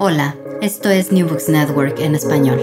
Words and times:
Hola, 0.00 0.34
esto 0.60 0.90
es 0.90 1.12
New 1.12 1.28
Books 1.28 1.48
Network 1.48 2.00
en 2.00 2.16
español. 2.16 2.58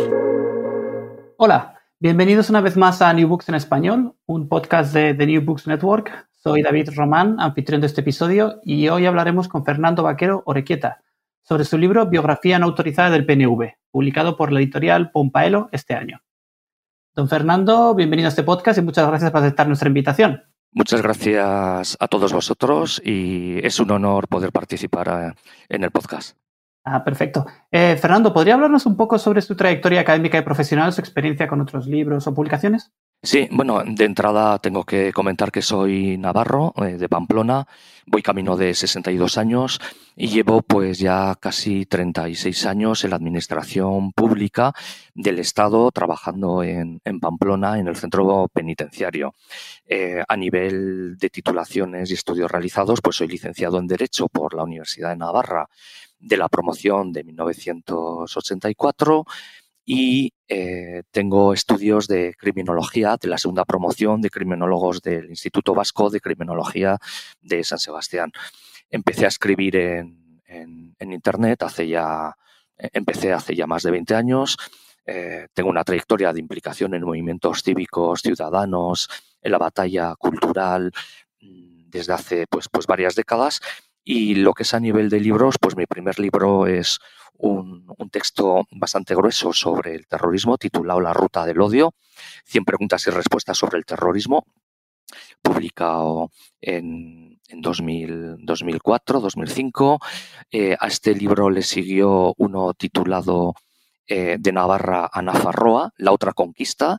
Hola, 1.38 1.80
bienvenidos 2.00 2.50
una 2.50 2.60
vez 2.60 2.76
más 2.76 3.02
a 3.02 3.14
New 3.14 3.30
Books 3.30 3.48
en 3.48 3.56
español, 3.56 4.16
un 4.26 4.50
podcast 4.50 4.94
de 4.94 5.14
The 5.14 5.26
New 5.26 5.42
Books 5.46 5.66
Network. 5.66 6.28
Soy 6.32 6.62
David 6.62 6.90
Román, 6.94 7.40
anfitrión 7.40 7.80
de 7.80 7.88
este 7.88 8.02
episodio, 8.02 8.60
y 8.64 8.90
hoy 8.90 9.06
hablaremos 9.06 9.48
con 9.48 9.64
Fernando 9.64 10.04
Vaquero 10.04 10.44
Orequieta 10.46 11.04
sobre 11.42 11.64
su 11.64 11.78
libro 11.78 12.08
Biografía 12.08 12.60
no 12.60 12.66
autorizada 12.66 13.10
del 13.10 13.26
PNV, 13.26 13.76
publicado 13.92 14.36
por 14.36 14.52
la 14.52 14.60
editorial 14.60 15.12
Pompaelo 15.12 15.70
este 15.72 15.94
año. 15.94 16.22
Don 17.16 17.30
Fernando, 17.30 17.96
bienvenido 17.96 18.28
a 18.28 18.30
este 18.30 18.44
podcast 18.44 18.78
y 18.80 18.82
muchas 18.82 19.08
gracias 19.08 19.32
por 19.32 19.42
aceptar 19.42 19.68
nuestra 19.68 19.88
invitación. 19.88 20.44
Muchas 20.74 21.02
gracias 21.02 21.98
a 21.98 22.08
todos 22.08 22.34
vosotros 22.34 23.02
y 23.04 23.66
es 23.66 23.80
un 23.80 23.92
honor 23.92 24.28
poder 24.28 24.52
participar 24.52 25.08
eh, 25.08 25.42
en 25.70 25.84
el 25.84 25.92
podcast. 25.92 26.41
Ah, 26.84 27.04
perfecto. 27.04 27.46
Eh, 27.72 27.96
Fernando, 27.96 28.34
¿podría 28.34 28.56
hablarnos 28.56 28.88
un 28.88 28.98
poco 28.98 29.20
sobre 29.20 29.42
su 29.42 29.56
trayectoria 29.56 30.02
académica 30.02 30.40
y 30.40 30.42
profesional, 30.42 30.92
su 30.92 31.02
experiencia 31.02 31.48
con 31.48 31.62
otros 31.62 31.86
libros 31.86 32.26
o 32.26 32.34
publicaciones? 32.34 32.92
Sí, 33.24 33.48
bueno, 33.52 33.84
de 33.86 34.06
entrada 34.06 34.58
tengo 34.58 34.84
que 34.84 35.14
comentar 35.14 35.52
que 35.52 35.62
soy 35.62 36.18
navarro, 36.18 36.74
eh, 36.78 36.98
de 36.98 37.08
Pamplona, 37.08 37.68
voy 38.08 38.24
camino 38.24 38.58
de 38.58 38.74
62 38.74 39.38
años 39.38 39.80
y 40.16 40.30
llevo 40.30 40.64
pues 40.64 40.98
ya 40.98 41.36
casi 41.40 41.86
36 41.86 42.66
años 42.66 43.04
en 43.04 43.12
la 43.12 43.18
administración 43.18 44.12
pública 44.12 44.74
del 45.14 45.38
Estado 45.38 45.92
trabajando 45.92 46.64
en, 46.64 47.00
Pamplona, 47.22 47.78
en 47.78 47.88
el 47.88 47.96
centro 47.96 48.48
penitenciario. 48.52 49.36
Eh, 49.86 50.24
a 50.28 50.36
nivel 50.36 51.16
de 51.18 51.30
titulaciones 51.30 52.10
y 52.10 52.16
estudios 52.16 52.50
realizados, 52.50 53.02
pues 53.02 53.18
soy 53.18 53.28
licenciado 53.28 53.78
en 53.78 53.86
Derecho 53.86 54.30
por 54.30 54.56
la 54.56 54.64
Universidad 54.64 55.10
de 55.10 55.18
Navarra 55.18 55.70
de 56.22 56.38
la 56.38 56.48
promoción 56.48 57.12
de 57.12 57.24
1984 57.24 59.26
y 59.84 60.34
eh, 60.48 61.04
tengo 61.12 61.54
estudios 61.54 62.08
de 62.08 62.36
criminología 62.38 63.18
de 63.20 63.28
la 63.28 63.38
segunda 63.38 63.66
promoción 63.66 64.22
de 64.22 64.30
criminólogos 64.30 65.02
del 65.02 65.30
Instituto 65.30 65.74
Vasco 65.74 66.10
de 66.10 66.22
Criminología 66.22 66.98
de 67.42 67.64
San 67.64 67.80
Sebastián. 67.80 68.32
Empecé 68.90 69.26
a 69.26 69.30
escribir 69.30 69.76
en, 69.76 70.20
Internet 71.00 71.64
hace 71.64 71.88
ya, 71.88 72.36
eh, 72.78 72.90
empecé 72.94 73.34
hace 73.34 73.56
ya 73.56 73.68
más 73.68 73.84
de 73.84 73.92
20 73.92 74.16
años. 74.16 74.58
Eh, 75.06 75.48
tengo 75.54 75.70
una 75.70 75.84
trayectoria 75.84 76.32
de 76.32 76.40
implicación 76.40 76.94
en 76.94 77.04
movimientos 77.04 77.64
cívicos, 77.64 78.22
ciudadanos, 78.22 79.10
en 79.42 79.52
la 79.52 79.58
batalla 79.58 80.16
cultural 80.16 80.92
mm, 81.42 81.90
desde 81.90 82.14
hace 82.14 82.46
pues, 82.48 82.70
pues 82.70 82.86
varias 82.86 83.16
décadas 83.16 83.62
y 84.04 84.36
lo 84.36 84.54
que 84.54 84.64
es 84.64 84.74
a 84.74 84.80
nivel 84.80 85.10
de 85.10 85.20
libros, 85.20 85.56
pues 85.60 85.76
mi 85.76 85.86
primer 85.86 86.20
libro 86.20 86.68
es 86.68 87.00
un, 87.38 87.86
texto 88.12 88.66
bastante 88.72 89.16
grueso 89.16 89.54
sobre 89.54 89.96
el 89.96 90.08
terrorismo 90.08 90.58
titulado 90.58 91.00
La 91.00 91.14
Ruta 91.14 91.46
del 91.46 91.62
Odio, 91.62 91.94
100 92.46 92.66
preguntas 92.66 93.06
y 93.08 93.12
respuestas 93.12 93.58
sobre 93.58 93.78
el 93.78 93.86
terrorismo, 93.86 94.46
publicado 95.42 96.32
en, 96.60 97.40
en 97.48 97.62
2004, 97.62 99.20
2005. 99.20 100.00
Eh, 100.52 100.76
a 100.80 100.88
este 100.88 101.16
libro 101.16 101.50
le 101.50 101.64
siguió 101.64 102.34
uno 102.38 102.74
titulado 102.74 103.54
eh, 104.08 104.38
De 104.40 104.52
Navarra 104.52 105.10
a 105.12 105.22
Nafarroa, 105.22 105.94
La 105.98 106.12
otra 106.12 106.34
conquista, 106.34 106.98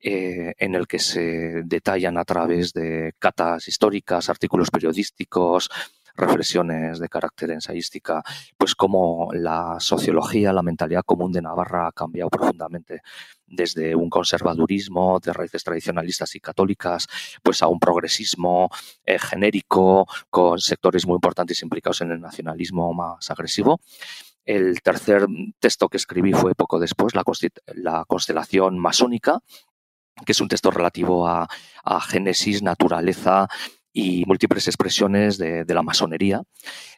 eh, 0.00 0.54
en 0.58 0.74
el 0.74 0.86
que 0.86 0.98
se 0.98 1.62
detallan 1.64 2.18
a 2.18 2.24
través 2.24 2.72
de 2.72 3.12
catas 3.18 3.68
históricas, 3.68 4.28
artículos 4.28 4.70
periodísticos, 4.70 5.70
reflexiones 6.14 6.98
de 6.98 7.08
carácter 7.08 7.50
ensayística, 7.50 8.22
pues 8.56 8.74
cómo 8.74 9.28
la 9.32 9.76
sociología, 9.80 10.52
la 10.52 10.62
mentalidad 10.62 11.02
común 11.04 11.32
de 11.32 11.42
Navarra 11.42 11.88
ha 11.88 11.92
cambiado 11.92 12.30
profundamente 12.30 13.02
desde 13.46 13.94
un 13.94 14.08
conservadurismo 14.08 15.20
de 15.20 15.32
raíces 15.32 15.64
tradicionalistas 15.64 16.34
y 16.34 16.40
católicas, 16.40 17.06
pues 17.42 17.62
a 17.62 17.68
un 17.68 17.78
progresismo 17.78 18.70
eh, 19.04 19.18
genérico 19.18 20.06
con 20.30 20.58
sectores 20.58 21.06
muy 21.06 21.16
importantes 21.16 21.62
implicados 21.62 22.00
en 22.00 22.12
el 22.12 22.20
nacionalismo 22.20 22.92
más 22.94 23.30
agresivo. 23.30 23.80
El 24.44 24.82
tercer 24.82 25.26
texto 25.58 25.88
que 25.88 25.96
escribí 25.96 26.32
fue 26.32 26.54
poco 26.54 26.78
después, 26.78 27.14
La, 27.14 27.24
la 27.74 28.04
constelación 28.06 28.78
masónica, 28.78 29.40
que 30.24 30.32
es 30.32 30.40
un 30.40 30.48
texto 30.48 30.70
relativo 30.70 31.26
a, 31.26 31.48
a 31.82 32.00
génesis, 32.00 32.62
naturaleza 32.62 33.48
y 33.96 34.24
múltiples 34.26 34.66
expresiones 34.66 35.38
de, 35.38 35.64
la 35.68 35.82
masonería, 35.82 36.42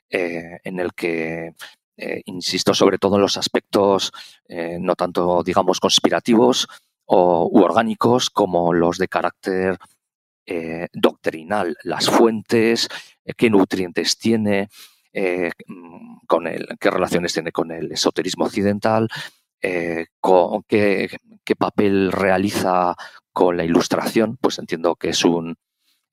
eh, 0.08 0.58
en 0.64 0.80
el 0.80 0.94
que 0.94 1.52
eh, 1.98 2.22
insisto 2.24 2.74
sobre 2.74 2.98
todo 2.98 3.16
en 3.16 3.22
los 3.22 3.36
aspectos 3.36 4.12
eh, 4.48 4.78
no 4.80 4.96
tanto, 4.96 5.42
digamos, 5.44 5.78
conspirativos 5.78 6.66
o, 7.04 7.48
u 7.52 7.60
orgánicos 7.60 8.30
como 8.30 8.72
los 8.72 8.98
de 8.98 9.08
carácter 9.08 9.78
doctrinal, 10.92 11.76
las 11.82 12.08
fuentes, 12.08 12.88
qué 13.36 13.50
nutrientes 13.50 14.16
tiene, 14.16 14.68
con 16.28 16.46
el, 16.46 16.68
qué 16.78 16.88
relaciones 16.88 17.32
tiene 17.32 17.50
con 17.50 17.72
el 17.72 17.90
esoterismo 17.90 18.44
occidental, 18.44 19.08
con, 20.20 20.62
qué 20.68 21.08
papel 21.58 22.12
realiza 22.12 22.94
con 23.32 23.56
la 23.56 23.64
ilustración, 23.64 24.36
pues 24.40 24.60
entiendo 24.60 24.94
que 24.94 25.08
es 25.08 25.24
un, 25.24 25.56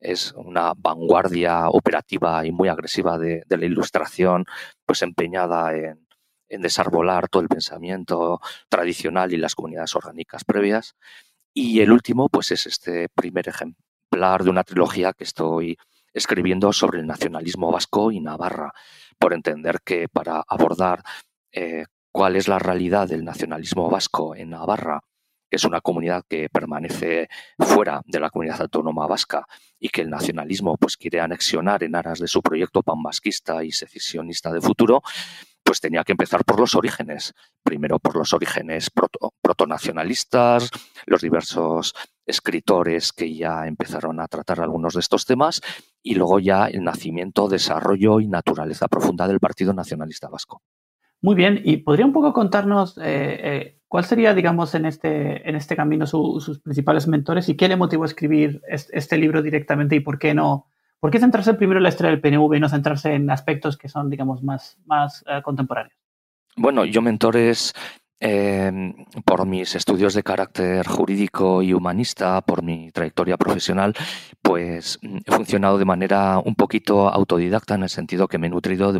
es 0.03 0.33
una 0.33 0.73
vanguardia 0.77 1.69
operativa 1.69 2.45
y 2.45 2.51
muy 2.51 2.67
agresiva 2.67 3.17
de, 3.17 3.43
la 3.47 3.65
ilustración, 3.65 4.45
pues 4.85 5.01
empeñada 5.01 5.73
en, 5.75 6.05
desarbolar 6.49 7.29
todo 7.29 7.41
el 7.41 7.49
pensamiento 7.49 8.39
tradicional 8.69 9.33
y 9.33 9.37
las 9.37 9.55
comunidades 9.55 9.95
orgánicas 9.95 10.43
previas. 10.43 10.95
Y 11.51 11.79
el 11.79 11.91
último, 11.91 12.29
pues 12.29 12.51
es 12.51 12.67
este 12.67 13.09
primer 13.09 13.47
ejemplar 13.49 14.43
de 14.43 14.51
una 14.51 14.63
trilogía 14.63 15.13
que 15.13 15.23
estoy 15.23 15.77
escribiendo 16.13 16.71
sobre 16.71 16.99
el 16.99 17.07
nacionalismo 17.07 17.71
vasco 17.71 18.11
y 18.11 18.19
Navarra, 18.19 18.71
por 19.17 19.33
entender 19.33 19.79
que 19.83 20.07
para 20.09 20.43
abordar 20.47 21.01
eh, 21.51 21.85
cuál 22.11 22.35
es 22.35 22.47
la 22.47 22.59
realidad 22.59 23.07
del 23.07 23.23
nacionalismo 23.23 23.89
vasco 23.89 24.35
en 24.35 24.51
Navarra 24.51 25.01
que 25.53 25.57
es 25.57 25.65
una 25.65 25.81
comunidad 25.81 26.25
que 26.27 26.49
permanece 26.49 27.29
fuera 27.59 28.01
de 28.07 28.19
la 28.19 28.31
comunidad 28.31 28.59
autónoma 28.61 29.05
vasca 29.05 29.45
y 29.79 29.89
que 29.89 30.01
el 30.01 30.09
nacionalismo 30.09 30.77
pues 30.77 30.97
quiere 30.97 31.21
anexionar 31.21 31.83
en 31.83 31.95
aras 31.95 32.17
de 32.17 32.27
su 32.27 32.41
proyecto 32.41 32.81
panvasquista 32.81 33.63
y 33.63 33.71
secesionista 33.71 34.51
de 34.51 34.61
futuro, 34.61 35.03
pues 35.63 35.79
tenía 35.79 36.03
que 36.03 36.13
empezar 36.13 36.43
por 36.43 36.59
los 36.59 36.73
orígenes. 36.73 37.35
Primero 37.61 37.99
por 37.99 38.15
los 38.15 38.33
orígenes 38.33 38.89
protonacionalistas, 39.43 40.71
los 41.05 41.21
diversos 41.21 41.93
escritores 42.25 43.13
que 43.13 43.35
ya 43.35 43.67
empezaron 43.67 44.21
a 44.21 44.27
tratar 44.27 44.59
algunos 44.59 44.95
de 44.95 45.01
estos 45.01 45.27
temas, 45.27 45.61
y 46.01 46.15
luego 46.15 46.39
ya 46.39 46.65
el 46.65 46.83
nacimiento, 46.83 47.47
desarrollo 47.47 48.19
y 48.19 48.27
naturaleza 48.27 48.87
profunda 48.87 49.27
del 49.27 49.39
Partido 49.39 49.71
Nacionalista 49.71 50.29
Vasco. 50.29 50.63
Muy 51.23 51.35
bien, 51.35 51.61
y 51.63 51.77
podría 51.77 52.05
un 52.05 52.11
poco 52.11 52.33
contarnos 52.33 52.97
eh, 52.97 53.01
eh, 53.05 53.77
cuál 53.87 54.03
sería, 54.03 54.33
digamos, 54.33 54.75
en 54.75 54.85
este, 54.85 55.49
en 55.49 55.55
este 55.55 55.73
camino 55.73 56.05
sus 56.05 56.59
principales 56.59 57.07
mentores 57.07 57.47
y 57.47 57.55
qué 57.55 57.69
le 57.69 57.77
motivó 57.77 58.03
a 58.03 58.07
escribir 58.07 58.61
este, 58.67 59.17
libro 59.17 59.41
directamente 59.41 59.95
y 59.95 60.01
por 60.01 60.19
qué 60.19 60.33
no, 60.33 60.67
por 60.99 61.11
qué 61.11 61.19
centrarse 61.19 61.53
primero 61.53 61.79
en 61.79 61.83
la 61.83 61.89
historia 61.89 62.11
del 62.11 62.19
PNV 62.19 62.55
y 62.55 62.59
no 62.59 62.67
centrarse 62.67 63.13
en 63.13 63.29
aspectos 63.29 63.77
que 63.77 63.87
son, 63.87 64.09
digamos, 64.09 64.43
más, 64.43 64.77
más 64.85 65.23
eh, 65.25 65.41
contemporáneos. 65.41 65.95
Bueno, 66.57 66.83
yo 66.83 67.01
mentores 67.01 67.73
em, 68.19 68.93
por 69.23 69.45
mis 69.45 69.75
estudios 69.75 70.15
de 70.15 70.23
carácter 70.23 70.85
jurídico 70.85 71.61
y 71.61 71.71
humanista, 71.71 72.41
por 72.41 72.63
mi 72.63 72.91
trayectoria 72.91 73.37
profesional, 73.37 73.93
pues 74.41 74.99
mm, 75.01 75.19
he 75.25 75.31
funcionado 75.31 75.77
de 75.77 75.85
manera 75.85 76.37
un 76.43 76.55
poquito 76.55 77.07
autodidacta 77.07 77.75
en 77.75 77.83
el 77.83 77.89
sentido 77.89 78.27
que 78.27 78.39
me 78.39 78.47
he 78.47 78.49
nutrido 78.49 78.91
de, 78.91 78.99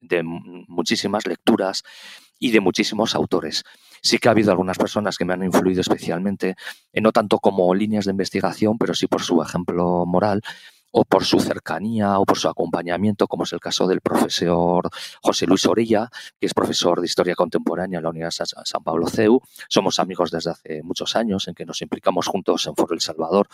de 0.00 0.22
muchísimas 0.22 1.26
lecturas 1.26 1.82
y 2.38 2.50
de 2.50 2.60
muchísimos 2.60 3.14
autores. 3.14 3.64
Sí 4.02 4.18
que 4.18 4.28
ha 4.28 4.30
habido 4.32 4.50
algunas 4.50 4.78
personas 4.78 5.18
que 5.18 5.24
me 5.24 5.34
han 5.34 5.44
influido 5.44 5.82
especialmente, 5.82 6.56
eh, 6.92 7.00
no 7.00 7.12
tanto 7.12 7.38
como 7.38 7.74
líneas 7.74 8.06
de 8.06 8.12
investigación, 8.12 8.78
pero 8.78 8.94
sí 8.94 9.06
por 9.06 9.22
su 9.22 9.42
ejemplo 9.42 10.06
moral 10.06 10.42
o 10.92 11.04
por 11.04 11.24
su 11.24 11.40
cercanía 11.40 12.18
o 12.18 12.24
por 12.24 12.38
su 12.38 12.48
acompañamiento, 12.48 13.28
como 13.28 13.44
es 13.44 13.52
el 13.52 13.60
caso 13.60 13.86
del 13.86 14.00
profesor 14.00 14.88
José 15.22 15.46
Luis 15.46 15.66
Orella, 15.66 16.08
que 16.38 16.46
es 16.46 16.54
profesor 16.54 17.00
de 17.00 17.06
Historia 17.06 17.34
Contemporánea 17.34 17.98
en 17.98 18.04
la 18.04 18.10
Universidad 18.10 18.46
San 18.64 18.82
Pablo 18.82 19.06
CEU. 19.06 19.40
Somos 19.68 19.98
amigos 19.98 20.30
desde 20.30 20.50
hace 20.50 20.82
muchos 20.82 21.16
años 21.16 21.46
en 21.48 21.54
que 21.54 21.64
nos 21.64 21.80
implicamos 21.82 22.26
juntos 22.26 22.66
en 22.66 22.74
Foro 22.74 22.94
El 22.94 23.00
Salvador, 23.00 23.48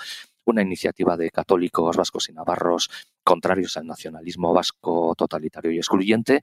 una 0.45 0.63
iniciativa 0.63 1.17
de 1.17 1.31
católicos 1.31 1.97
vascos 1.97 2.29
y 2.29 2.33
navarros 2.33 2.89
contrarios 3.23 3.77
al 3.77 3.87
nacionalismo 3.87 4.53
vasco 4.53 5.15
totalitario 5.17 5.71
y 5.73 5.79
excluyente. 5.79 6.43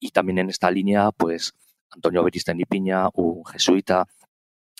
Y 0.00 0.10
también 0.10 0.38
en 0.38 0.50
esta 0.50 0.70
línea, 0.70 1.10
pues 1.12 1.54
Antonio 1.90 2.24
Beristen 2.24 2.58
y 2.60 2.64
Piña, 2.64 3.08
un 3.14 3.44
jesuita 3.44 4.06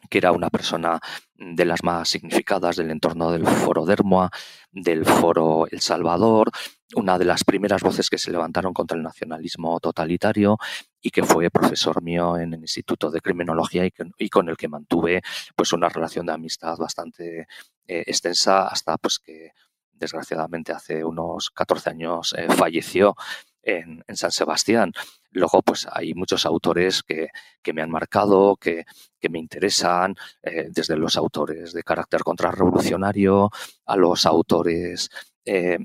que 0.09 0.19
era 0.19 0.33
una 0.33 0.51
persona 0.51 1.01
de 1.35 1.65
las 1.65 1.83
más 1.83 2.09
significadas 2.09 2.77
del 2.77 2.91
entorno 2.91 3.31
del 3.31 3.47
Foro 3.47 3.85
Dermoa, 3.85 4.31
del 4.71 5.05
Foro 5.05 5.67
El 5.71 5.81
Salvador, 5.81 6.51
una 6.95 7.19
de 7.19 7.25
las 7.25 7.45
primeras 7.45 7.83
voces 7.83 8.11
que 8.11 8.19
se 8.19 8.31
levantaron 8.31 8.73
contra 8.73 8.97
el 8.97 9.03
nacionalismo 9.03 9.81
totalitario 9.81 10.59
y 11.01 11.11
que 11.11 11.23
fue 11.23 11.51
profesor 11.51 12.03
mío 12.03 12.37
en 12.37 12.55
el 12.55 12.61
Instituto 12.61 13.11
de 13.11 13.21
Criminología 13.21 13.89
y, 14.19 14.29
con 14.29 14.49
el 14.49 14.57
que 14.57 14.69
mantuve 14.69 15.23
pues 15.57 15.73
una 15.73 15.89
relación 15.89 16.27
de 16.27 16.33
amistad 16.33 16.77
bastante 16.77 17.47
eh, 17.87 18.05
extensa 18.07 18.69
hasta 18.69 18.99
pues 18.99 19.19
que 19.19 19.53
desgraciadamente 19.93 20.73
hace 20.73 21.05
unos 21.05 21.51
14 21.51 21.91
años 21.91 22.35
eh, 22.37 22.49
falleció 22.49 23.15
en, 23.63 24.03
San 24.15 24.31
Sebastián. 24.31 24.93
Luego, 25.31 25.63
pues 25.63 25.87
hay 25.91 26.15
muchos 26.15 26.45
autores 26.47 27.03
que, 27.03 27.29
me 27.73 27.83
han 27.83 27.91
marcado, 27.91 28.57
que, 28.57 28.85
me 29.31 29.39
interesan, 29.39 30.15
eh, 30.43 30.69
desde 30.71 30.97
los 30.97 31.17
autores 31.17 31.73
de 31.73 31.83
carácter 31.83 32.23
contrarrevolucionario 32.23 33.51
a 33.87 33.97
los 33.97 34.27
autores 34.27 35.09
eh, 35.45 35.79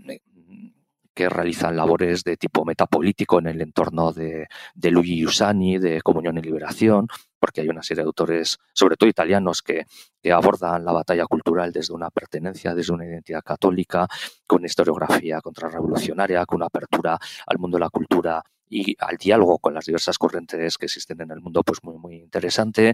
que 1.14 1.30
realizan 1.30 1.76
labores 1.76 2.24
de 2.24 2.38
tipo 2.38 2.64
metapolítico 2.64 3.40
en 3.40 3.48
el 3.48 3.62
entorno 3.62 4.14
de, 4.14 4.48
de 4.76 4.92
Luigi 4.92 5.26
Usani, 5.26 5.80
de 5.80 6.02
Comunión 6.02 6.38
y 6.38 6.42
Liberación, 6.42 7.08
porque 7.40 7.62
hay 7.62 7.70
una 7.70 7.84
serie 7.84 8.04
de 8.04 8.08
autores, 8.08 8.58
sobre 8.74 8.96
todo 8.96 9.10
italianos, 9.10 9.62
que, 9.62 9.86
abordan 10.30 10.84
la 10.84 10.92
batalla 10.92 11.26
cultural 11.26 11.72
desde 11.72 11.94
una 11.94 12.10
pertenencia, 12.10 12.76
desde 12.76 12.92
una 12.92 13.06
identidad 13.06 13.42
católica, 13.42 14.06
con 14.46 14.66
historiografía 14.66 15.40
contrarrevolucionaria, 15.40 16.46
con 16.46 16.58
una 16.58 16.66
apertura 16.66 17.18
al 17.46 17.58
mundo 17.58 17.78
de 17.78 17.86
la 17.86 17.90
cultura 17.90 18.44
y 18.70 18.94
al 19.00 19.16
diálogo 19.16 19.58
con 19.60 19.74
las 19.74 19.86
diversas 19.86 20.18
corrientes 20.18 20.78
que 20.78 20.88
existen 20.88 21.22
en 21.22 21.32
el 21.32 21.40
mundo, 21.40 21.64
pues 21.64 21.82
muy, 21.82 21.98
muy 21.98 22.16
interesante. 22.16 22.94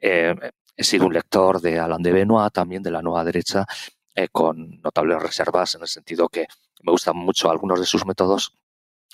Eh, 0.00 0.34
he 0.74 0.84
sido 0.84 1.06
un 1.06 1.12
lector 1.12 1.60
de 1.60 1.78
Alain 1.78 2.02
de 2.02 2.12
Benoit, 2.12 2.52
también 2.52 2.82
de 2.82 2.90
la 2.90 3.02
nueva 3.02 3.22
derecha, 3.22 3.66
eh, 4.14 4.28
con 4.32 4.80
notables 4.82 5.22
reservas 5.22 5.74
en 5.74 5.82
el 5.82 5.88
sentido 5.88 6.28
que 6.28 6.46
me 6.82 6.92
gustan 6.92 7.16
mucho 7.16 7.50
algunos 7.50 7.80
de 7.80 7.86
sus 7.86 8.04
métodos, 8.06 8.54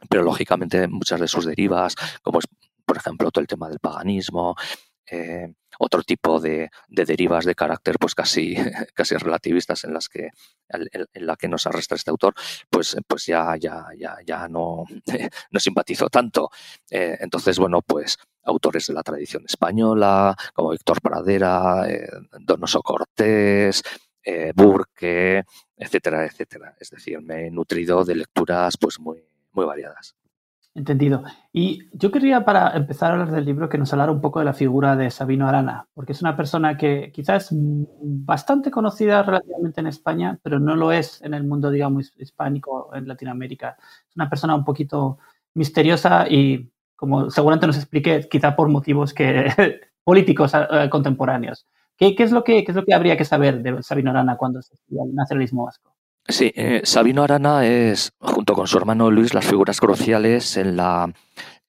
pero 0.08 0.22
lógicamente 0.22 0.88
muchas 0.88 1.20
de 1.20 1.28
sus 1.28 1.44
derivas, 1.44 1.94
como 2.22 2.38
es 2.38 2.46
por 2.88 2.96
ejemplo, 2.96 3.30
todo 3.30 3.42
el 3.42 3.46
tema 3.46 3.68
del 3.68 3.80
paganismo, 3.80 4.56
eh, 5.10 5.52
otro 5.78 6.02
tipo 6.02 6.40
de, 6.40 6.70
derivas 6.88 7.44
de 7.44 7.54
carácter 7.54 7.96
pues 8.00 8.14
casi, 8.14 8.56
casi 8.94 9.14
relativistas 9.16 9.84
en 9.84 9.92
las 9.92 10.08
que 10.08 10.30
en, 10.70 11.26
la 11.26 11.36
que 11.36 11.48
nos 11.48 11.66
arrastra 11.66 11.96
este 11.96 12.10
autor, 12.10 12.34
pues, 12.70 12.96
pues 13.06 13.26
ya, 13.26 13.56
ya, 13.58 13.86
ya, 14.26 14.48
no, 14.48 14.84
no 15.50 15.60
simpatizo 15.60 16.08
tanto. 16.08 16.50
Eh, 16.90 17.18
entonces, 17.20 17.58
bueno, 17.58 17.82
pues 17.82 18.16
autores 18.42 18.86
de 18.86 18.94
la 18.94 19.02
tradición 19.02 19.44
española, 19.46 20.34
como 20.54 20.70
Víctor 20.70 21.02
Pradera, 21.02 21.84
eh, 21.90 22.08
Donoso 22.40 22.82
Cortés, 22.82 23.82
Burke, 24.54 25.44
etcétera, 25.76 26.26
etcétera. 26.26 26.74
Es 26.78 26.90
decir, 26.90 27.20
me 27.22 27.46
he 27.46 27.50
nutrido 27.50 28.04
de 28.04 28.14
lecturas 28.14 28.76
pues 28.78 28.98
muy, 29.00 29.24
muy 29.52 29.64
variadas. 29.64 30.16
Entendido. 30.78 31.24
Y 31.52 31.88
yo 31.92 32.12
quería, 32.12 32.44
para 32.44 32.70
empezar 32.76 33.10
a 33.10 33.14
hablar 33.14 33.32
del 33.32 33.44
libro, 33.44 33.68
que 33.68 33.78
nos 33.78 33.92
hablara 33.92 34.12
un 34.12 34.20
poco 34.20 34.38
de 34.38 34.44
la 34.44 34.52
figura 34.52 34.94
de 34.94 35.10
Sabino 35.10 35.48
Arana, 35.48 35.88
porque 35.92 36.12
es 36.12 36.22
una 36.22 36.36
persona 36.36 36.76
que 36.76 37.10
quizás 37.12 37.50
es 37.50 37.58
bastante 38.00 38.70
conocida 38.70 39.24
relativamente 39.24 39.80
en 39.80 39.88
España, 39.88 40.38
pero 40.40 40.60
no 40.60 40.76
lo 40.76 40.92
es 40.92 41.20
en 41.22 41.34
el 41.34 41.42
mundo, 41.42 41.72
digamos, 41.72 42.14
hispánico, 42.16 42.94
en 42.94 43.08
Latinoamérica. 43.08 43.76
Es 44.08 44.14
una 44.14 44.30
persona 44.30 44.54
un 44.54 44.64
poquito 44.64 45.18
misteriosa 45.54 46.28
y, 46.30 46.70
como 46.94 47.28
seguramente 47.28 47.66
nos 47.66 47.76
expliqué, 47.76 48.28
quizá 48.30 48.54
por 48.54 48.68
motivos 48.68 49.12
que, 49.12 49.80
políticos 50.04 50.52
eh, 50.54 50.88
contemporáneos. 50.88 51.66
¿Qué, 51.96 52.14
es 52.16 52.30
lo 52.30 52.44
que, 52.44 52.62
¿Qué 52.62 52.70
es 52.70 52.76
lo 52.76 52.84
que 52.84 52.94
habría 52.94 53.16
que 53.16 53.24
saber 53.24 53.62
de 53.64 53.82
Sabino 53.82 54.10
Arana 54.10 54.36
cuando 54.36 54.62
se 54.62 54.74
estudia 54.74 55.02
el 55.02 55.12
nacionalismo 55.12 55.64
vasco? 55.64 55.97
Sí, 56.30 56.52
eh, 56.54 56.82
Sabino 56.84 57.22
Arana 57.22 57.66
es, 57.66 58.12
junto 58.20 58.52
con 58.52 58.66
su 58.66 58.76
hermano 58.76 59.10
Luis, 59.10 59.32
las 59.32 59.46
figuras 59.46 59.80
cruciales 59.80 60.58
en 60.58 60.76
la 60.76 61.10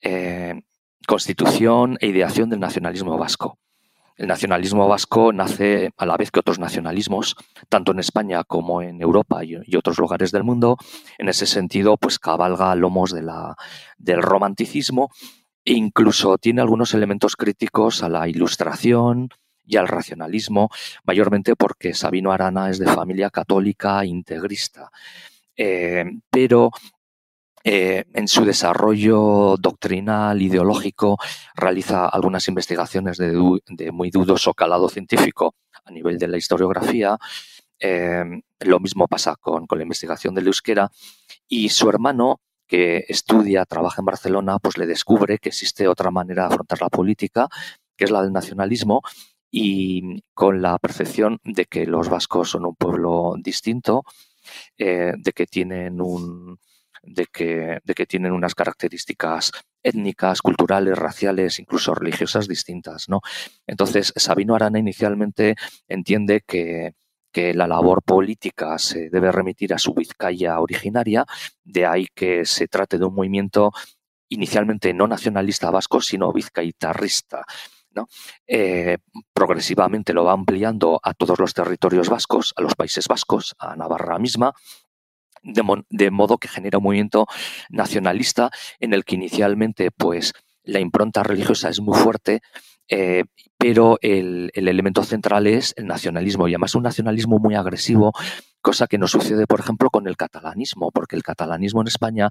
eh, 0.02 0.64
constitución 1.08 1.98
e 2.02 2.08
ideación 2.08 2.50
del 2.50 2.60
nacionalismo 2.60 3.18
vasco. 3.18 3.58
El 4.18 4.28
nacionalismo 4.28 4.86
vasco 4.90 5.32
nace 5.32 5.92
a 5.96 6.06
la 6.06 6.18
vez 6.18 6.30
que 6.30 6.42
otros 6.42 6.60
nacionalismos, 6.60 7.38
tanto 7.70 7.94
en 7.94 8.00
España 8.00 8.44
como 8.44 8.82
en 8.82 9.02
Europa 9.02 9.46
y, 9.46 9.56
otros 9.78 9.98
lugares 9.98 10.34
del 10.34 10.44
mundo. 10.44 10.76
En 11.18 11.30
ese 11.30 11.46
sentido, 11.46 11.96
pues 11.96 12.20
cabalga 12.20 12.76
lomos 12.76 13.14
del 13.14 14.22
romanticismo 14.22 15.10
e 15.64 15.72
incluso 15.72 16.38
tiene 16.38 16.60
algunos 16.60 16.94
elementos 16.94 17.38
críticos 17.38 18.04
a 18.04 18.10
la 18.10 18.28
ilustración, 18.28 19.30
y 19.70 19.78
al 19.78 19.88
racionalismo, 19.88 20.70
mayormente 21.06 21.56
porque 21.56 21.94
Sabino 21.94 22.32
Arana 22.32 22.70
es 22.70 22.80
de 22.80 22.88
familia 22.88 23.30
católica 23.30 24.04
integrista. 24.04 24.92
Eh, 25.56 26.06
pero 26.32 26.72
eh, 27.64 28.06
en 28.14 28.28
su 28.28 28.46
desarrollo 28.46 29.56
doctrinal, 29.60 30.42
ideológico, 30.42 31.18
realiza 31.54 32.08
algunas 32.08 32.48
investigaciones 32.48 33.18
de, 33.18 33.92
muy 33.92 34.10
dudoso 34.10 34.54
calado 34.56 34.90
científico 34.90 35.54
a 35.86 35.92
nivel 35.92 36.18
de 36.18 36.28
la 36.30 36.38
historiografía. 36.38 37.18
Eh, 37.80 38.24
lo 38.62 38.80
mismo 38.80 39.08
pasa 39.08 39.36
con, 39.36 39.68
con, 39.68 39.78
la 39.78 39.84
investigación 39.84 40.34
del 40.34 40.48
euskera. 40.48 40.90
Y 41.48 41.70
su 41.70 41.90
hermano, 41.90 42.40
que 42.68 43.06
estudia, 43.08 43.66
trabaja 43.66 44.02
en 44.02 44.06
Barcelona, 44.06 44.58
pues 44.58 44.78
le 44.78 44.88
descubre 44.88 45.38
que 45.38 45.50
existe 45.50 45.88
otra 45.88 46.10
manera 46.10 46.48
de 46.48 46.54
afrontar 46.54 46.82
la 46.82 46.90
política, 46.90 47.50
que 47.98 48.06
es 48.06 48.12
la 48.12 48.22
del 48.24 48.32
nacionalismo, 48.32 49.02
y 49.52 50.24
con 50.34 50.62
la 50.62 50.78
percepción 50.78 51.40
de 51.44 51.66
que 51.66 51.86
los 51.86 52.10
vascos 52.10 52.52
son 52.52 52.66
un 52.66 52.76
pueblo 52.76 53.36
distinto, 53.38 54.04
eh, 54.78 55.14
de 55.18 55.32
que 55.34 55.46
tienen 55.46 56.02
un 56.02 56.60
de 57.02 57.28
que, 57.28 57.80
de 57.84 57.94
que 57.94 58.06
tienen 58.06 58.34
unas 58.34 58.56
características 58.56 59.52
étnicas, 59.82 60.42
culturales, 60.42 60.98
raciales, 60.98 61.60
incluso 61.60 61.96
religiosas 61.96 62.48
distintas, 62.48 63.08
¿no? 63.08 63.22
Entonces, 63.66 64.12
Sabino 64.16 64.56
Arana 64.56 64.80
inicialmente 64.80 65.56
entiende 65.88 66.42
que, 66.46 66.96
que 67.32 67.54
la 67.54 67.68
labor 67.68 68.04
política 68.04 68.78
se 68.78 69.10
debe 69.10 69.32
remitir 69.32 69.74
a 69.74 69.80
su 69.80 69.94
Vizcaya 69.94 70.60
originaria, 70.60 71.26
de 71.64 71.86
ahí 71.86 72.08
que 72.14 72.46
se 72.46 72.68
trate 72.68 72.98
de 72.98 73.06
un 73.06 73.16
movimiento 73.16 73.72
inicialmente 74.30 74.94
no 74.94 75.08
nacionalista 75.08 75.72
vasco, 75.72 76.02
sino 76.02 76.32
vizcaitarrista, 76.32 77.46
eh, 78.48 78.98
progresivamente 79.34 80.14
lo 80.14 80.26
va 80.26 80.34
ampliando 80.34 81.00
a 81.04 81.14
todos 81.14 81.40
los 81.40 81.54
territorios 81.54 82.10
vascos, 82.10 82.54
a 82.56 82.62
los 82.62 82.76
países 82.76 83.08
vascos, 83.08 83.56
a 83.60 83.76
Navarra 83.76 84.20
misma, 84.20 84.54
de, 85.42 86.12
modo 86.12 86.38
que 86.38 86.48
genera 86.48 86.80
un 86.80 86.84
movimiento 86.84 87.28
nacionalista 87.70 88.52
en 88.80 88.94
el 88.94 89.06
que 89.06 89.16
inicialmente 89.16 89.92
pues 89.92 90.34
la 90.64 90.80
impronta 90.80 91.24
religiosa 91.24 91.70
es 91.70 91.80
muy 91.80 91.98
fuerte, 91.98 92.42
eh, 92.90 93.24
pero 93.58 93.98
el, 94.02 94.52
elemento 94.54 95.04
central 95.04 95.48
es 95.48 95.74
el 95.78 95.86
nacionalismo 95.86 96.48
y 96.48 96.52
además 96.52 96.76
un 96.76 96.84
nacionalismo 96.84 97.40
muy 97.40 97.56
agresivo, 97.56 98.14
cosa 98.62 98.88
que 98.88 98.98
no 98.98 99.08
sucede, 99.08 99.48
por 99.48 99.60
ejemplo, 99.60 99.90
con 99.90 100.08
el 100.08 100.18
catalanismo, 100.18 100.92
porque 100.92 101.16
el 101.16 101.24
catalanismo 101.24 101.82
en 101.82 101.88
España 101.88 102.30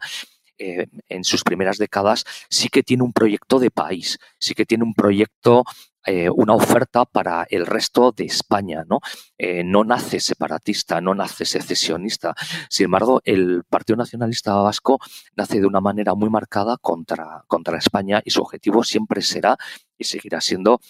en 0.59 1.25
sus 1.25 1.43
primeras 1.45 1.79
décadas 1.79 2.25
sí 2.51 2.69
que 2.69 2.83
tiene 2.83 3.03
un 3.03 3.13
proyecto 3.13 3.59
de 3.59 3.71
país, 3.71 4.19
sí 4.39 4.55
que 4.55 4.67
tiene 4.67 4.85
un 4.85 4.95
proyecto 4.95 5.65
eh, 6.11 6.31
una 6.31 6.55
oferta 6.55 7.05
para 7.05 7.47
el 7.51 7.67
resto 7.67 8.13
de 8.13 8.25
España, 8.25 8.83
¿no? 8.89 9.01
Eh, 9.37 9.63
no 9.63 9.85
nace 9.85 10.21
separatista, 10.21 11.03
no 11.03 11.15
nace 11.15 11.45
secesionista. 11.45 12.35
Sin 12.71 12.87
embargo, 12.87 13.21
el 13.25 13.63
Partido 13.69 13.99
Nacionalista 13.99 14.55
Vasco 14.55 15.01
nace 15.37 15.61
de 15.61 15.67
una 15.67 15.83
manera 15.83 16.15
muy 16.15 16.31
marcada 16.31 16.79
contra, 16.81 17.45
contra 17.47 17.77
España 17.77 18.23
y 18.25 18.31
su 18.31 18.41
objetivo 18.41 18.85
siempre 18.85 19.21
será 19.21 19.59
y 19.99 20.05
seguirá 20.05 20.41
siendo 20.41 20.81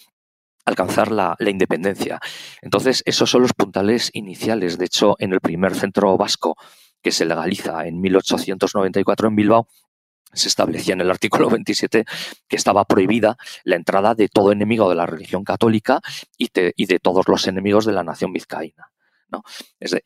alcanzar 0.64 1.10
la, 1.10 1.34
la, 1.40 1.50
independencia. 1.50 2.20
Entonces, 2.62 3.02
esos 3.04 3.28
son 3.28 3.42
los 3.42 3.54
puntales 3.54 4.10
iniciales. 4.12 4.78
De 4.78 4.84
hecho, 4.84 5.16
en 5.18 5.32
el 5.32 5.40
primer 5.40 5.74
centro 5.74 6.16
vasco 6.16 6.56
que 7.02 7.12
se 7.12 7.24
legaliza 7.24 7.86
en 7.86 8.00
1894 8.00 9.28
en 9.28 9.36
Bilbao, 9.36 9.68
se 10.32 10.48
establecía 10.48 10.94
en 10.94 11.00
el 11.00 11.10
artículo 11.10 11.48
27 11.50 12.04
que 12.48 12.56
estaba 12.56 12.84
prohibida 12.84 13.36
la 13.64 13.76
entrada 13.76 14.14
de 14.14 14.28
todo 14.28 14.52
enemigo 14.52 14.88
de 14.88 14.94
la 14.94 15.06
religión 15.06 15.44
católica 15.44 16.00
y, 16.36 16.48
de 16.50 16.98
todos 17.00 17.26
los 17.28 17.46
enemigos 17.46 17.84
de 17.86 17.92
la 17.92 18.04
nación 18.04 18.32
vizcaína. 18.32 18.90
¿no? 19.30 19.42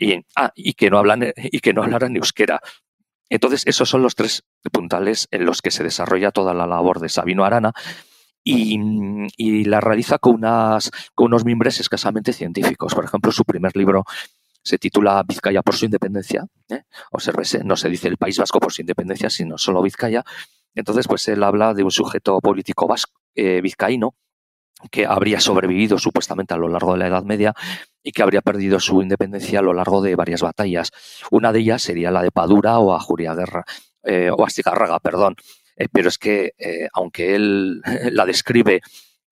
y, 0.01 0.15
ah, 0.35 0.51
y, 0.57 0.75
que 0.75 0.91
no 0.91 0.99
hablan, 0.99 1.33
y 1.37 1.61
que 1.61 1.73
no 1.73 1.83
hablaran 1.83 2.17
euskera. 2.17 2.61
Entonces, 3.29 3.63
esos 3.67 3.89
son 3.89 4.03
los 4.03 4.15
tres 4.15 4.45
puntales 4.73 5.29
en 5.31 5.47
los 5.47 5.63
que 5.63 5.71
se 5.71 5.85
desarrolla 5.85 6.33
toda 6.33 6.55
la 6.55 6.67
labor 6.67 7.01
de 7.01 7.09
Sabino 7.09 7.45
Arana 7.45 7.73
y, 8.45 8.79
y 9.37 9.65
la 9.65 9.81
realiza 9.81 10.19
con, 10.19 10.35
unas, 10.35 10.91
con 11.15 11.27
unos 11.27 11.45
mimbres 11.45 11.81
escasamente 11.81 12.33
científicos. 12.33 12.95
Por 12.95 13.05
ejemplo, 13.05 13.33
su 13.33 13.45
primer 13.45 13.75
libro 13.77 14.05
se 14.63 14.79
titula 14.79 15.23
Vizcaya 15.27 15.63
por 15.63 15.75
su 15.75 15.85
independencia. 15.85 16.47
¿eh? 16.69 16.83
Observese, 17.11 17.65
no 17.65 17.77
se 17.77 17.89
dice 17.89 18.09
el 18.09 18.17
País 18.17 18.39
Vasco 18.39 18.61
por 18.61 18.73
su 18.73 18.83
independencia, 18.83 19.31
sino 19.31 19.59
solo 19.59 19.83
Vizcaya. 19.83 20.25
Entonces, 20.75 21.07
pues 21.07 21.27
él 21.29 21.43
habla 21.43 21.75
de 21.75 21.85
un 21.85 21.91
sujeto 21.91 22.41
político 22.41 22.87
vasco, 22.87 23.21
eh, 23.35 23.61
vizcaíno 23.61 24.15
que 24.91 25.07
habría 25.07 25.39
sobrevivido 25.39 25.97
supuestamente 25.99 26.55
a 26.55 26.57
lo 26.57 26.69
largo 26.69 26.93
de 26.93 26.99
la 26.99 27.07
Edad 27.07 27.23
Media 27.23 27.55
y 28.03 28.11
que 28.11 28.23
habría 28.23 28.41
perdido 28.41 28.81
su 28.81 29.01
independencia 29.01 29.61
a 29.61 29.63
lo 29.63 29.73
largo 29.75 30.03
de 30.03 30.17
varias 30.17 30.43
batallas. 30.43 30.91
Una 31.31 31.53
de 31.53 31.61
ellas 31.61 31.83
sería 31.83 32.11
la 32.11 32.23
de 32.23 32.33
Padura 32.33 32.79
o 32.81 32.93
Ajuriaguerra, 32.93 33.65
eh, 34.03 34.31
o 34.37 34.45
Astigarraga, 34.45 34.99
perdón. 34.99 35.37
Eh, 35.77 35.87
pero 35.93 36.09
es 36.09 36.19
que, 36.19 36.55
aunque 36.95 37.37
él 37.37 37.81
la 38.11 38.27
describe 38.27 38.81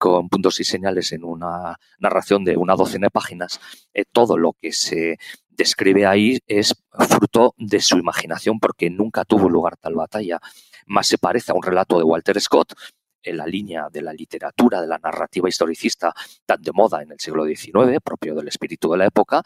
con 0.01 0.29
puntos 0.29 0.59
y 0.59 0.63
señales 0.63 1.11
en 1.11 1.23
una 1.23 1.77
narración 1.99 2.43
de 2.43 2.57
una 2.57 2.73
docena 2.73 3.05
de 3.05 3.11
páginas, 3.11 3.59
eh, 3.93 4.03
todo 4.11 4.35
lo 4.35 4.53
que 4.59 4.71
se 4.71 5.19
describe 5.47 6.07
ahí 6.07 6.39
es 6.47 6.73
fruto 6.91 7.53
de 7.59 7.79
su 7.81 7.99
imaginación 7.99 8.59
porque 8.59 8.89
nunca 8.89 9.25
tuvo 9.25 9.47
lugar 9.47 9.77
tal 9.77 9.93
batalla. 9.93 10.39
Más 10.87 11.05
se 11.05 11.19
parece 11.19 11.51
a 11.51 11.55
un 11.55 11.61
relato 11.61 11.99
de 11.99 12.03
Walter 12.03 12.41
Scott 12.41 12.73
en 13.21 13.37
la 13.37 13.45
línea 13.45 13.89
de 13.91 14.01
la 14.01 14.11
literatura, 14.11 14.81
de 14.81 14.87
la 14.87 14.97
narrativa 14.97 15.47
historicista 15.47 16.15
tan 16.47 16.63
de 16.63 16.71
moda 16.71 17.03
en 17.03 17.11
el 17.11 17.19
siglo 17.19 17.45
XIX, 17.45 17.99
propio 18.03 18.33
del 18.33 18.47
espíritu 18.47 18.89
de 18.91 18.97
la 18.97 19.05
época, 19.05 19.43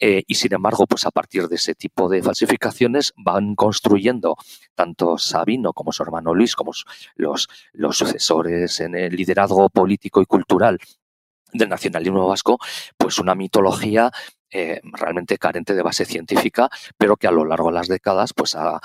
eh, 0.00 0.24
y 0.26 0.34
sin 0.34 0.54
embargo, 0.54 0.86
pues 0.86 1.04
a 1.04 1.10
partir 1.10 1.46
de 1.46 1.56
ese 1.56 1.74
tipo 1.74 2.08
de 2.08 2.22
falsificaciones 2.22 3.12
van 3.16 3.54
construyendo 3.54 4.36
tanto 4.74 5.18
Sabino 5.18 5.74
como 5.74 5.92
su 5.92 6.02
hermano 6.02 6.34
Luis, 6.34 6.56
como 6.56 6.72
los, 7.16 7.48
los 7.72 7.98
sucesores 7.98 8.80
en 8.80 8.94
el 8.94 9.14
liderazgo 9.14 9.68
político 9.68 10.22
y 10.22 10.26
cultural 10.26 10.78
del 11.52 11.68
nacionalismo 11.68 12.26
vasco, 12.26 12.58
pues 12.96 13.18
una 13.18 13.34
mitología 13.34 14.10
eh, 14.52 14.80
realmente 14.84 15.38
carente 15.38 15.74
de 15.74 15.82
base 15.82 16.04
científica, 16.04 16.68
pero 16.96 17.16
que 17.16 17.26
a 17.26 17.30
lo 17.30 17.44
largo 17.44 17.68
de 17.68 17.74
las 17.74 17.88
décadas 17.88 18.32
pues 18.32 18.56
ha, 18.56 18.80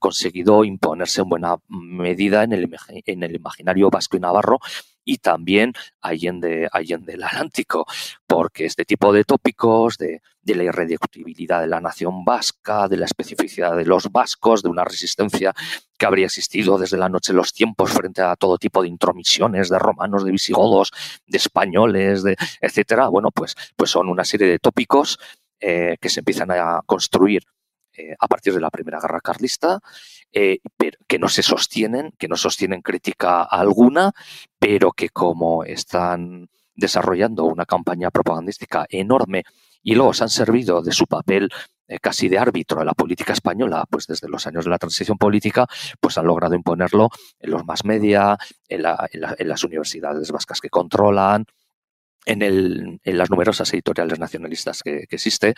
conseguido 0.00 0.64
imponerse 0.64 1.22
en 1.22 1.28
buena 1.28 1.56
medida 1.68 2.44
en 2.44 2.52
el, 2.52 2.74
en 2.88 3.22
el 3.22 3.34
imaginario 3.34 3.90
vasco 3.90 4.16
y 4.16 4.20
navarro 4.20 4.58
y 5.06 5.18
también 5.18 5.72
allende, 6.02 6.68
allende 6.70 7.14
el 7.14 7.22
Atlántico, 7.22 7.86
porque 8.26 8.66
este 8.66 8.84
tipo 8.84 9.12
de 9.12 9.24
tópicos 9.24 9.96
de, 9.96 10.20
la 10.44 10.64
irreductibilidad 10.64 11.60
de 11.60 11.68
la 11.68 11.80
nación 11.80 12.24
vasca, 12.24 12.88
de 12.88 12.96
la 12.96 13.06
especificidad 13.06 13.76
de 13.76 13.84
los 13.84 14.10
vascos, 14.12 14.62
de 14.62 14.68
una 14.68 14.84
resistencia 14.84 15.54
que 15.96 16.06
habría 16.06 16.26
existido 16.26 16.76
desde 16.76 16.98
la 16.98 17.08
noche 17.08 17.32
de 17.32 17.36
los 17.38 17.52
tiempos 17.52 17.92
frente 17.92 18.22
a 18.22 18.36
todo 18.36 18.58
tipo 18.58 18.82
de 18.82 18.88
intromisiones 18.88 19.68
de 19.68 19.78
romanos, 19.78 20.24
de 20.24 20.32
visigodos, 20.32 20.92
de 21.26 21.38
españoles, 21.38 22.22
de 22.22 22.36
etcétera. 22.60 23.08
Bueno, 23.08 23.30
pues, 23.30 23.54
pues 23.76 23.90
son 23.90 24.08
una 24.08 24.24
serie 24.24 24.48
de 24.48 24.58
tópicos 24.58 25.18
eh, 25.60 25.96
que 26.00 26.08
se 26.08 26.20
empiezan 26.20 26.50
a 26.50 26.80
construir 26.84 27.42
eh, 27.96 28.14
a 28.18 28.28
partir 28.28 28.54
de 28.54 28.60
la 28.60 28.70
Primera 28.70 29.00
Guerra 29.00 29.20
Carlista, 29.20 29.80
eh, 30.32 30.58
que 31.06 31.18
no 31.18 31.28
se 31.28 31.42
sostienen, 31.42 32.12
que 32.18 32.28
no 32.28 32.36
sostienen 32.36 32.82
crítica 32.82 33.42
alguna, 33.42 34.12
pero 34.58 34.92
que 34.92 35.08
como 35.08 35.64
están 35.64 36.48
desarrollando 36.74 37.44
una 37.44 37.64
campaña 37.64 38.10
propagandística 38.10 38.86
enorme 38.88 39.44
y 39.82 39.94
luego 39.94 40.12
se 40.12 40.24
han 40.24 40.30
servido 40.30 40.82
de 40.82 40.92
su 40.92 41.06
papel 41.06 41.48
eh, 41.88 41.98
casi 42.00 42.28
de 42.28 42.38
árbitro 42.38 42.80
en 42.80 42.86
la 42.86 42.94
política 42.94 43.32
española, 43.32 43.84
pues 43.88 44.06
desde 44.08 44.28
los 44.28 44.46
años 44.46 44.64
de 44.64 44.70
la 44.70 44.78
transición 44.78 45.16
política, 45.16 45.66
pues 46.00 46.18
han 46.18 46.26
logrado 46.26 46.56
imponerlo 46.56 47.08
en 47.38 47.50
los 47.50 47.64
más 47.64 47.84
media, 47.84 48.36
en, 48.68 48.82
las 48.82 49.64
universidades 49.64 50.32
vascas 50.32 50.60
que 50.60 50.68
controlan, 50.68 51.46
en, 52.24 52.42
el, 52.42 53.00
en, 53.04 53.18
las 53.18 53.30
numerosas 53.30 53.72
editoriales 53.72 54.18
nacionalistas 54.18 54.82
que, 54.82 55.06
existe 55.08 55.54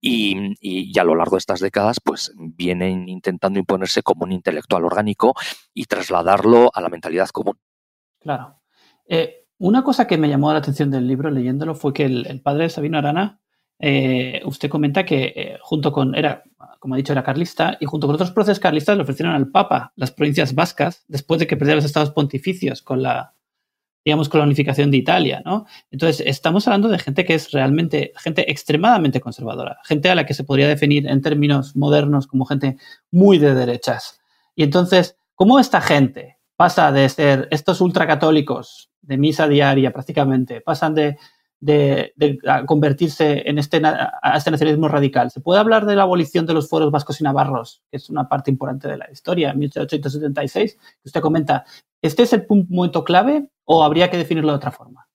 y, 0.00 0.54
y, 0.60 0.98
a 0.98 1.04
lo 1.04 1.14
largo 1.14 1.36
de 1.36 1.40
estas 1.40 1.60
décadas 1.60 1.98
pues 2.02 2.32
vienen 2.36 3.08
intentando 3.08 3.58
imponerse 3.58 4.02
como 4.02 4.24
un 4.24 4.32
intelectual 4.32 4.84
orgánico 4.84 5.34
y 5.74 5.84
trasladarlo 5.84 6.70
a 6.72 6.80
la 6.80 6.88
mentalidad 6.88 7.28
común. 7.28 7.58
Claro. 8.20 8.60
Eh, 9.06 9.46
una 9.58 9.82
cosa 9.82 10.06
que 10.06 10.18
me 10.18 10.28
llamó 10.28 10.52
la 10.52 10.58
atención 10.58 10.90
del 10.90 11.06
libro 11.08 11.30
leyéndolo 11.30 11.74
fue 11.74 11.92
que 11.92 12.04
el, 12.04 12.26
el 12.26 12.40
padre 12.40 12.64
de 12.64 12.70
Sabino 12.70 12.98
Arana 12.98 13.40
eh, 13.80 14.40
usted 14.44 14.68
comenta 14.68 15.04
que 15.04 15.32
eh, 15.36 15.58
junto 15.62 15.92
con, 15.92 16.14
era, 16.14 16.42
como 16.80 16.94
ha 16.94 16.96
dicho, 16.96 17.12
era 17.12 17.22
carlista, 17.22 17.76
y 17.80 17.86
junto 17.86 18.06
con 18.06 18.14
otros 18.14 18.32
procesos 18.32 18.58
carlistas 18.60 18.96
le 18.96 19.02
ofrecieron 19.02 19.34
al 19.34 19.50
Papa 19.50 19.92
las 19.96 20.10
provincias 20.10 20.54
vascas 20.54 21.04
después 21.08 21.38
de 21.38 21.46
que 21.46 21.56
perdiera 21.56 21.76
los 21.76 21.84
estados 21.84 22.10
pontificios 22.10 22.82
con 22.82 23.02
la, 23.02 23.34
digamos, 24.08 24.30
con 24.30 24.38
la 24.38 24.46
unificación 24.46 24.90
de 24.90 24.96
Italia, 24.96 25.42
¿no? 25.44 25.66
Entonces, 25.90 26.26
estamos 26.26 26.66
hablando 26.66 26.88
de 26.88 26.98
gente 26.98 27.26
que 27.26 27.34
es 27.34 27.50
realmente, 27.50 28.12
gente 28.16 28.50
extremadamente 28.50 29.20
conservadora, 29.20 29.80
gente 29.84 30.08
a 30.08 30.14
la 30.14 30.24
que 30.24 30.32
se 30.32 30.44
podría 30.44 30.66
definir 30.66 31.06
en 31.06 31.20
términos 31.20 31.76
modernos 31.76 32.26
como 32.26 32.46
gente 32.46 32.78
muy 33.10 33.36
de 33.36 33.54
derechas. 33.54 34.18
Y 34.54 34.62
entonces, 34.62 35.18
¿cómo 35.34 35.58
esta 35.58 35.82
gente 35.82 36.38
pasa 36.56 36.90
de 36.90 37.06
ser 37.10 37.48
estos 37.50 37.82
ultracatólicos 37.82 38.90
de 39.02 39.18
misa 39.18 39.46
diaria 39.46 39.92
prácticamente, 39.92 40.62
pasan 40.62 40.94
de 40.94 41.18
de, 41.60 42.38
convertirse 42.66 43.48
en 43.48 43.58
este, 43.58 43.80
a 43.84 44.36
este 44.36 44.50
nacionalismo 44.50 44.88
radical. 44.88 45.30
¿Se 45.30 45.40
puede 45.40 45.60
hablar 45.60 45.86
de 45.86 45.96
la 45.96 46.02
abolición 46.02 46.46
de 46.46 46.54
los 46.54 46.68
fueros 46.68 46.90
vascos 46.90 47.20
y 47.20 47.24
navarros, 47.24 47.82
que 47.90 47.96
es 47.96 48.10
una 48.10 48.28
parte 48.28 48.50
importante 48.50 48.88
de 48.88 48.96
la 48.96 49.10
historia, 49.10 49.50
en 49.50 49.58
1876, 49.58 50.74
que 50.74 50.80
usted 51.04 51.20
comenta? 51.20 51.64
¿Este 52.00 52.22
es 52.22 52.32
el 52.32 52.46
momento 52.48 53.04
clave 53.04 53.48
o 53.68 53.84
habría 53.84 54.10
que 54.10 54.16
definirlo 54.16 54.50
de 54.52 54.56
otra 54.56 54.72
forma? 54.72 55.08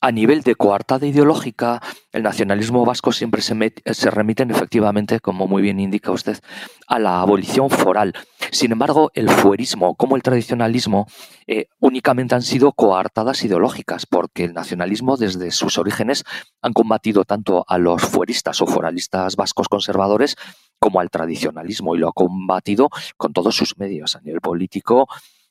a 0.00 0.12
nivel 0.12 0.42
de 0.42 0.54
coartada 0.54 1.06
ideológica, 1.06 1.82
el 2.12 2.22
nacionalismo 2.22 2.84
vasco 2.84 3.12
siempre 3.12 3.42
se, 3.42 3.54
se 3.86 4.10
remiten 4.10 4.50
efectivamente, 4.50 5.20
como 5.20 5.48
muy 5.48 5.62
bien 5.62 5.80
indica 5.80 6.12
usted, 6.12 6.38
a 6.86 6.98
la 6.98 7.20
abolición 7.20 7.70
foral. 7.70 8.12
Sin 8.52 8.72
embargo, 8.72 9.10
el 9.14 9.28
fuerismo 9.28 9.96
como 9.96 10.14
el 10.14 10.22
tradicionalismo 10.22 11.06
eh, 11.46 11.66
únicamente 11.80 12.34
han 12.34 12.42
sido 12.42 12.72
coartadas 12.72 13.42
ideológicas, 13.42 14.06
porque 14.06 14.44
el 14.44 14.54
nacionalismo 14.54 15.16
desde 15.16 15.50
sus 15.50 15.78
orígenes 15.78 16.24
han 16.62 16.72
combatido 16.72 17.24
tanto 17.24 17.64
a 17.66 17.78
los 17.78 18.02
fueristas 18.02 18.60
o 18.60 18.66
foralistas 18.66 19.34
vascos 19.36 19.68
conservadores 19.68 20.36
como 20.78 21.00
al 21.00 21.10
tradicionalismo 21.10 21.96
y 21.96 21.98
lo 21.98 22.08
ha 22.08 22.12
combatido 22.12 22.90
con 23.16 23.32
todos 23.32 23.56
sus 23.56 23.78
medios 23.78 24.14
a 24.14 24.20
nivel 24.20 24.40
político, 24.40 25.08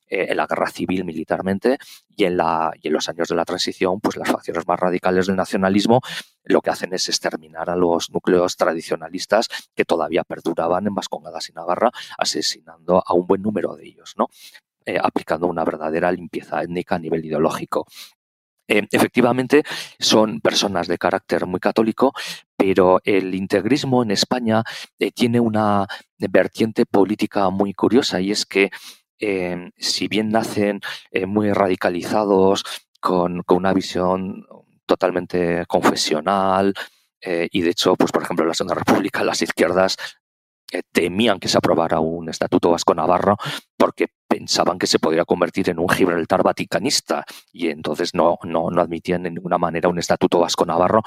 eh, 0.07 0.27
en 0.29 0.37
la 0.37 0.45
guerra 0.45 0.69
civil 0.69 1.03
militarmente 1.03 1.79
y 2.15 2.25
en, 2.25 2.37
la, 2.37 2.71
y 2.79 2.87
en 2.87 2.93
los 2.93 3.09
años 3.09 3.27
de 3.27 3.35
la 3.35 3.43
transición, 3.43 3.99
pues 3.99 4.17
las 4.17 4.29
facciones 4.29 4.67
más 4.67 4.79
radicales 4.79 5.25
del 5.25 5.35
nacionalismo 5.35 6.01
lo 6.43 6.61
que 6.61 6.69
hacen 6.69 6.93
es 6.93 7.09
exterminar 7.09 7.71
a 7.71 7.75
los 7.75 8.11
núcleos 8.11 8.55
tradicionalistas 8.55 9.47
que 9.73 9.83
todavía 9.83 10.23
perduraban 10.23 10.85
en 10.85 10.93
Vascongadas 10.93 11.49
y 11.49 11.53
Navarra, 11.53 11.89
asesinando 12.19 13.03
a 13.03 13.13
un 13.15 13.25
buen 13.25 13.41
número 13.41 13.75
de 13.75 13.87
ellos, 13.87 14.13
¿no? 14.15 14.27
Eh, 14.85 14.99
aplicando 15.01 15.47
una 15.47 15.65
verdadera 15.65 16.11
limpieza 16.11 16.61
étnica 16.61 16.95
a 16.95 16.99
nivel 16.99 17.25
ideológico. 17.25 17.87
Eh, 18.67 18.87
efectivamente, 18.91 19.63
son 19.99 20.39
personas 20.39 20.87
de 20.87 20.99
carácter 20.99 21.47
muy 21.47 21.59
católico, 21.59 22.13
pero 22.55 22.99
el 23.03 23.33
integrismo 23.33 24.03
en 24.03 24.11
España 24.11 24.63
tiene 25.15 25.39
una 25.39 25.87
vertiente 26.17 26.85
política 26.85 27.49
muy 27.49 27.73
curiosa 27.73 28.21
y 28.21 28.29
es 28.31 28.45
que 28.45 28.69
Em, 29.19 29.71
si 29.77 30.07
bien 30.07 30.29
nacen 30.29 30.81
eh, 31.11 31.25
muy 31.25 31.51
radicalizados, 31.53 32.63
con, 32.99 33.43
una 33.49 33.73
visión 33.73 34.45
totalmente 34.85 35.65
confesional, 35.67 36.73
eh, 37.21 37.47
y 37.51 37.61
de 37.61 37.69
hecho, 37.69 37.95
pues 37.95 38.11
por 38.11 38.23
ejemplo, 38.23 38.43
en 38.43 38.49
la 38.49 38.53
Segunda 38.55 38.75
República 38.75 39.23
las 39.23 39.41
izquierdas 39.41 39.97
eh, 40.71 40.81
temían 40.91 41.39
que 41.39 41.47
se 41.47 41.57
aprobara 41.57 41.99
un 41.99 42.29
estatuto 42.29 42.71
vasco-navarro 42.71 43.37
porque 43.77 44.07
pensaban 44.27 44.79
que 44.79 44.87
se 44.87 44.99
podría 44.99 45.23
convertir 45.25 45.69
en 45.69 45.79
un 45.79 45.87
Gibraltar 45.87 46.43
vaticanista 46.43 47.23
y 47.51 47.69
entonces 47.69 48.15
no, 48.15 48.37
no, 48.43 48.71
no 48.71 48.81
admitían 48.81 49.23
de 49.23 49.31
ninguna 49.31 49.57
manera 49.59 49.89
un 49.89 49.99
estatuto 49.99 50.39
vasco-navarro 50.39 51.03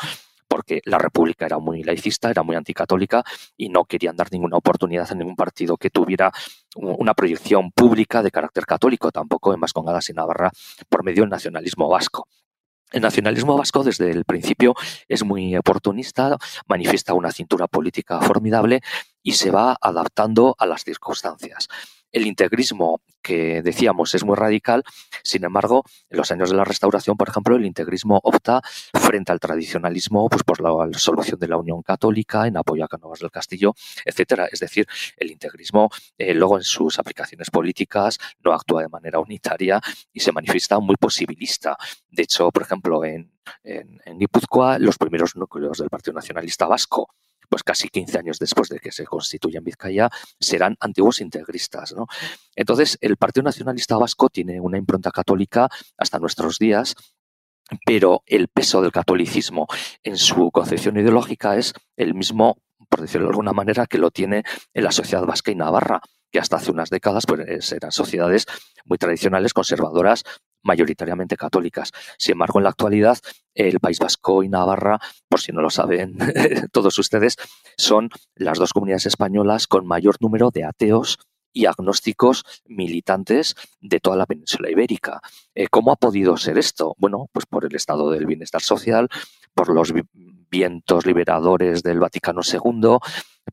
porque 0.49 0.81
la 0.85 0.99
República 0.99 1.47
era 1.47 1.59
muy 1.59 1.83
laicista, 1.83 2.31
era 2.31 2.43
muy 2.43 2.57
anticatólica 2.57 3.23
y 3.57 3.69
no 3.69 3.85
querían 3.85 4.17
dar 4.17 4.33
ninguna 4.33 4.57
oportunidad 4.57 5.07
a 5.11 5.15
ningún 5.15 5.37
partido 5.37 5.77
que 5.77 5.91
tuviera 5.91 6.33
una 6.75 7.15
proyección 7.15 7.71
pública 7.73 8.23
de 8.23 8.31
carácter 8.31 8.67
católico, 8.67 9.13
tampoco 9.13 9.55
en 9.55 9.61
Vascongadas 9.61 10.09
y 10.11 10.15
Navarra, 10.15 10.51
por 10.89 11.05
medio 11.05 11.23
del 11.23 11.31
nacionalismo 11.31 11.89
vasco. 11.89 12.27
El 12.91 13.03
nacionalismo 13.03 13.57
vasco 13.57 13.85
desde 13.85 14.11
el 14.11 14.25
principio 14.25 14.75
es 15.09 15.23
muy 15.23 15.55
oportunista, 15.57 16.39
manifiesta 16.67 17.13
una 17.13 17.31
cintura 17.33 17.67
política 17.67 18.19
formidable 18.23 18.81
y 19.23 19.33
se 19.33 19.51
va 19.51 19.77
adaptando 19.79 20.57
a 20.59 20.65
las 20.65 20.85
circunstancias. 20.85 21.69
El 22.13 22.27
integrismo, 22.27 23.03
que 23.23 23.63
decíamos 23.63 24.15
es 24.15 24.25
muy 24.25 24.37
radical, 24.37 24.83
sin 25.23 25.45
embargo, 25.45 25.85
en 26.09 26.17
los 26.17 26.31
años 26.31 26.51
de 26.51 26.57
la 26.57 26.65
restauración, 26.65 27.17
por 27.17 27.29
ejemplo, 27.29 27.57
el 27.57 27.67
integrismo 27.67 28.19
opta 28.23 28.63
frente 28.95 29.33
al 29.33 29.41
tradicionalismo 29.41 30.29
pues, 30.29 30.43
por 30.43 30.61
la 30.61 30.99
solución 30.99 31.39
de 31.39 31.49
la 31.49 31.59
Unión 31.59 31.83
Católica, 31.83 32.47
en 32.47 32.57
apoyo 32.57 32.85
a 32.85 32.89
Cánovas 32.89 33.21
del 33.21 33.31
Castillo, 33.31 33.75
etcétera. 34.05 34.49
Es 34.51 34.61
decir, 34.61 34.87
el 35.17 35.31
integrismo 35.31 35.91
eh, 36.17 36.33
luego 36.35 36.57
en 36.57 36.65
sus 36.65 36.99
aplicaciones 36.99 37.51
políticas 37.51 38.19
no 38.43 38.53
actúa 38.53 38.83
de 38.83 38.89
manera 38.89 39.21
unitaria 39.21 39.81
y 40.13 40.21
se 40.21 40.33
manifiesta 40.33 40.79
muy 40.79 40.97
posibilista. 40.97 41.77
De 42.11 42.23
hecho, 42.23 42.51
por 42.51 42.63
ejemplo, 42.63 43.05
en, 43.05 43.33
en, 43.63 44.01
en 44.05 44.19
Guipúzcoa, 44.19 44.79
los 44.79 44.97
primeros 44.97 45.37
núcleos 45.37 45.79
del 45.79 45.91
Partido 45.91 46.15
Nacionalista 46.15 46.67
Vasco 46.67 47.09
pues 47.49 47.63
casi 47.63 47.89
15 47.89 48.19
años 48.19 48.39
después 48.39 48.69
de 48.69 48.79
que 48.79 48.93
se 48.93 49.05
constituya 49.05 49.59
en 49.59 49.65
Vizcaya, 49.65 50.11
serán 50.39 50.77
antiguos 50.81 51.21
integristas. 51.21 51.93
¿no? 51.95 52.07
Entonces, 52.57 52.99
el 53.01 53.17
Partido 53.17 53.45
Nacionalista 53.45 53.97
Vasco 53.97 54.29
tiene 54.29 54.61
una 54.61 54.79
impronta 54.79 55.11
católica 55.11 55.69
hasta 55.97 56.19
nuestros 56.19 56.59
días, 56.59 56.95
pero 57.85 58.23
el 58.27 58.49
peso 58.49 58.81
del 58.81 58.93
catolicismo 58.93 59.67
en 60.03 60.17
su 60.17 60.51
concepción 60.51 60.99
ideológica 60.99 61.57
es 61.57 61.75
el 61.97 62.15
mismo, 62.15 62.59
por 62.89 63.03
decirlo 63.03 63.27
de 63.27 63.33
alguna 63.33 63.53
manera, 63.53 63.87
que 63.87 63.99
lo 63.99 64.11
tiene 64.11 64.43
en 64.73 64.85
la 64.85 64.93
sociedad 64.93 65.25
vasca 65.25 65.51
y 65.51 65.55
navarra 65.55 66.01
que 66.31 66.39
hasta 66.39 66.57
hace 66.57 66.71
unas 66.71 66.91
décadas 66.91 67.25
pues, 67.27 67.73
eran 67.73 67.93
sociedades 67.93 68.47
muy 68.85 68.99
tradicionales, 68.99 69.55
conservadoras, 69.55 70.25
mayoritariamente 70.63 71.37
católicas. 71.37 71.93
Sin 72.19 72.33
embargo, 72.33 72.59
en 72.59 72.65
la 72.65 72.71
actualidad, 72.71 73.19
el 73.55 73.81
País 73.81 73.99
Vasco 73.99 74.43
y 74.43 74.49
Navarra, 74.49 74.99
por 75.29 75.41
si 75.41 75.53
no 75.53 75.63
lo 75.63 75.71
saben 75.71 76.17
todos 76.73 76.99
ustedes, 76.99 77.37
son 77.77 78.11
las 78.35 78.59
dos 78.59 78.73
comunidades 78.73 79.07
españolas 79.07 79.67
con 79.67 79.87
mayor 79.87 80.17
número 80.21 80.51
de 80.51 80.65
ateos 80.65 81.19
y 81.53 81.67
agnósticos 81.67 82.45
militantes 82.67 83.55
de 83.81 84.01
toda 84.01 84.17
la 84.17 84.27
península 84.27 84.71
ibérica. 84.71 85.21
Eh, 85.55 85.69
¿Cómo 85.69 85.93
ha 85.93 85.97
podido 85.97 86.37
ser 86.37 86.59
esto? 86.59 86.95
Bueno, 86.99 87.29
pues 87.33 87.47
por 87.47 87.65
el 87.65 87.75
estado 87.75 88.11
del 88.11 88.27
bienestar 88.27 88.63
social, 88.63 89.09
por 89.55 89.71
los 89.71 89.93
vientos 90.51 91.07
liberadores 91.07 91.83
del 91.83 92.01
Vaticano 92.01 92.43
II, 92.45 92.99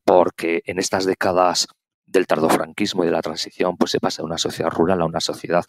porque 0.04 0.62
en 0.66 0.78
estas 0.78 1.04
décadas 1.04 1.66
del 2.06 2.26
tardofranquismo 2.26 3.02
y 3.02 3.06
de 3.06 3.12
la 3.12 3.22
transición, 3.22 3.76
pues 3.76 3.90
se 3.90 4.00
pasa 4.00 4.22
de 4.22 4.26
una 4.26 4.38
sociedad 4.38 4.70
rural 4.70 5.02
a 5.02 5.06
una 5.06 5.20
sociedad 5.20 5.64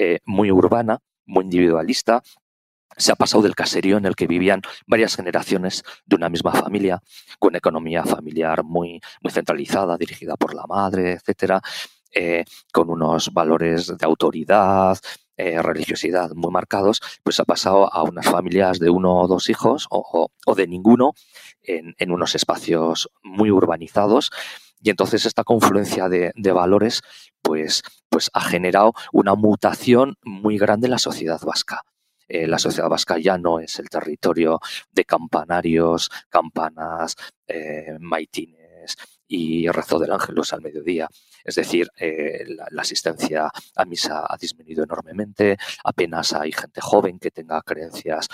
eh, 0.00 0.20
muy 0.24 0.52
urbana, 0.52 1.00
muy 1.26 1.42
individualista. 1.42 2.22
Se 2.96 3.10
ha 3.10 3.16
pasado 3.16 3.42
del 3.42 3.56
caserío 3.56 3.96
en 3.96 4.06
el 4.06 4.14
que 4.14 4.28
vivían 4.28 4.62
varias 4.86 5.16
generaciones 5.16 5.82
de 6.06 6.14
una 6.14 6.28
misma 6.28 6.52
familia, 6.52 7.02
con 7.40 7.56
economía 7.56 8.04
familiar 8.04 8.62
muy, 8.62 9.00
muy 9.20 9.32
centralizada, 9.32 9.96
dirigida 9.96 10.36
por 10.36 10.54
la 10.54 10.66
madre, 10.68 11.14
etcétera, 11.14 11.60
eh, 12.14 12.44
con 12.72 12.90
unos 12.90 13.32
valores 13.32 13.88
de 13.88 14.06
autoridad, 14.06 14.96
eh, 15.36 15.60
religiosidad 15.62 16.30
muy 16.32 16.52
marcados, 16.52 17.00
pues 17.24 17.40
ha 17.40 17.44
pasado 17.44 17.92
a 17.92 18.04
unas 18.04 18.26
familias 18.26 18.78
de 18.78 18.90
uno 18.90 19.18
o 19.18 19.26
dos 19.26 19.50
hijos 19.50 19.88
o, 19.90 20.30
de 20.56 20.68
ninguno 20.68 21.14
en, 21.60 21.96
en, 21.98 22.12
unos 22.12 22.36
espacios 22.36 23.10
muy 23.24 23.50
urbanizados 23.50 24.30
y 24.80 24.90
entonces 24.90 25.26
esta 25.26 25.44
confluencia 25.44 26.08
de, 26.08 26.32
valores 26.52 27.02
pues, 27.42 27.82
pues 28.08 28.30
ha 28.32 28.40
generado 28.40 28.94
una 29.12 29.34
mutación 29.34 30.16
muy 30.22 30.58
grande 30.58 30.86
en 30.86 30.92
la 30.92 30.98
sociedad 30.98 31.40
vasca. 31.42 31.82
Eh, 32.28 32.46
la 32.46 32.58
sociedad 32.58 32.88
vasca 32.88 33.18
ya 33.18 33.38
no 33.38 33.58
es 33.58 33.78
el 33.78 33.88
territorio 33.88 34.60
de 34.90 35.04
campanarios, 35.04 36.10
campanas, 36.28 37.16
eh, 37.46 37.96
maitines 38.00 38.96
y 39.26 39.68
rezo 39.68 39.98
del 39.98 40.12
ángelus 40.12 40.52
al 40.52 40.60
mediodía. 40.60 41.08
Es 41.44 41.54
decir, 41.54 41.88
eh, 41.98 42.44
la, 42.70 42.82
asistencia 42.82 43.50
a 43.76 43.84
misa 43.84 44.26
ha 44.28 44.36
disminuido 44.36 44.84
enormemente, 44.84 45.56
apenas 45.84 46.32
hay 46.34 46.52
gente 46.52 46.80
joven 46.80 47.18
que 47.18 47.30
tenga 47.30 47.62
creencias 47.62 48.28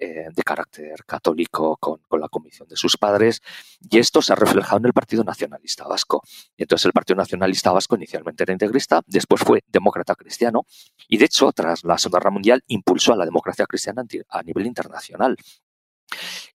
eh, 0.00 0.28
de 0.34 0.42
carácter 0.42 1.04
católico 1.04 1.76
con, 1.76 2.00
la 2.18 2.28
comisión 2.28 2.66
de 2.68 2.76
sus 2.76 2.96
padres, 2.96 3.42
y 3.90 3.98
esto 3.98 4.22
se 4.22 4.32
ha 4.32 4.36
reflejado 4.36 4.78
en 4.78 4.86
el 4.86 4.92
Partido 4.92 5.22
Nacionalista 5.24 5.86
Vasco. 5.86 6.22
Y 6.56 6.62
entonces 6.62 6.86
el 6.86 6.92
Partido 6.92 7.16
Nacionalista 7.16 7.70
Vasco 7.70 7.96
inicialmente 7.96 8.44
era 8.44 8.52
integrista, 8.52 9.02
después 9.06 9.42
fue 9.42 9.62
demócrata 9.68 10.14
cristiano, 10.14 10.64
y 11.06 11.18
de 11.18 11.26
hecho, 11.26 11.52
tras 11.52 11.84
la 11.84 11.98
Segunda 11.98 12.18
Guerra 12.18 12.30
Mundial, 12.30 12.64
impulsó 12.68 13.12
a 13.12 13.16
la 13.16 13.26
democracia 13.26 13.66
cristiana 13.66 14.02
a 14.30 14.42
nivel 14.42 14.66
internacional. 14.66 15.36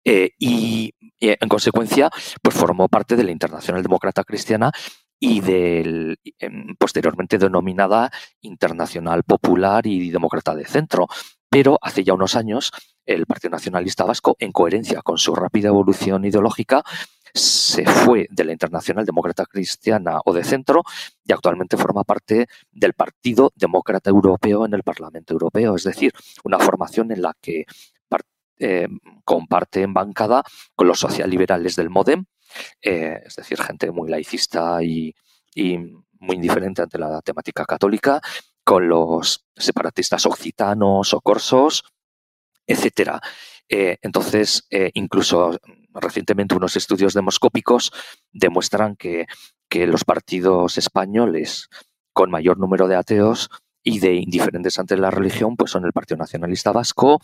Eh, 0.06 0.32
y, 0.40 0.94
en 1.20 1.50
consecuencia, 1.50 2.10
pues 2.42 2.56
formó 2.56 2.88
parte 2.90 3.16
de 3.16 3.24
la 3.24 3.32
Internacional 3.32 3.84
Demócrata 3.84 4.24
Cristiana 4.24 4.72
y 5.20 5.40
del 5.40 6.20
em, 6.40 6.76
posteriormente 6.78 7.38
denominada 7.38 8.12
Internacional 8.42 9.24
Popular 9.24 9.88
y 9.88 10.10
Demócrata 10.10 10.56
de 10.56 10.66
Centro. 10.66 11.08
Pero 11.50 11.78
hace 11.82 12.04
ya 12.04 12.14
unos 12.14 12.36
años 12.36 12.72
el 13.06 13.26
Partido 13.26 13.52
Nacionalista 13.52 14.06
Vasco, 14.06 14.36
en 14.40 14.52
coherencia 14.52 15.02
con 15.02 15.18
su 15.18 15.36
rápida 15.36 15.70
evolución 15.70 16.26
ideológica, 16.26 16.84
se 17.34 17.86
fue 17.86 18.28
de 18.30 18.44
la 18.44 18.52
Internacional 18.52 19.06
Demócrata 19.06 19.46
Cristiana 19.46 20.20
o 20.24 20.34
de 20.34 20.44
centro 20.44 20.84
y 21.26 21.34
actualmente 21.34 21.78
forma 21.78 22.04
parte 22.04 22.48
del 22.72 22.94
Partido 22.94 23.52
Demócrata 23.56 24.12
Europeo 24.12 24.66
en 24.66 24.74
el 24.76 24.84
Parlamento 24.84 25.34
Europeo, 25.34 25.76
es 25.76 25.84
decir, 25.84 26.14
una 26.44 26.60
formación 26.60 27.12
en 27.12 27.24
la 27.24 27.34
que 27.42 27.66
eh, 28.60 28.88
comparte 29.26 29.82
en 29.82 29.94
bancada 29.94 30.44
con 30.76 30.88
los 30.88 31.00
socialliberales 31.00 31.76
del 31.76 31.90
MODEM, 31.90 32.26
eh, 32.82 33.20
es 33.26 33.36
decir, 33.36 33.60
gente 33.60 33.92
muy 33.92 34.10
laicista 34.10 34.82
y, 34.84 35.14
y 35.56 35.78
muy 36.20 36.36
indiferente 36.36 36.84
ante 36.84 37.00
la 37.00 37.22
temática 37.22 37.66
católica, 37.66 38.22
con 38.64 38.88
los 38.88 39.44
separatistas 39.56 40.26
occitanos 40.28 41.14
o 41.14 41.20
corsos, 41.22 41.84
etcétera. 42.68 43.22
Eh, 43.70 43.98
entonces, 44.02 44.66
eh, 44.70 44.92
incluso 44.94 45.58
recientemente 45.94 46.56
unos 46.56 46.76
estudios 46.76 47.14
demoscópicos 47.14 47.92
demuestran 48.32 48.96
que, 48.96 49.26
los 49.88 50.06
partidos 50.06 50.78
españoles 50.78 51.68
con 52.14 52.30
mayor 52.30 52.60
número 52.60 52.88
de 52.88 52.96
ateos 52.96 53.50
y 53.82 53.98
de 53.98 54.14
indiferentes 54.14 54.78
ante 54.78 54.96
la 54.98 55.10
religión, 55.10 55.56
pues 55.58 55.72
son 55.72 55.84
el 55.86 55.94
Partido 55.94 56.20
Nacionalista 56.20 56.72
Vasco, 56.72 57.20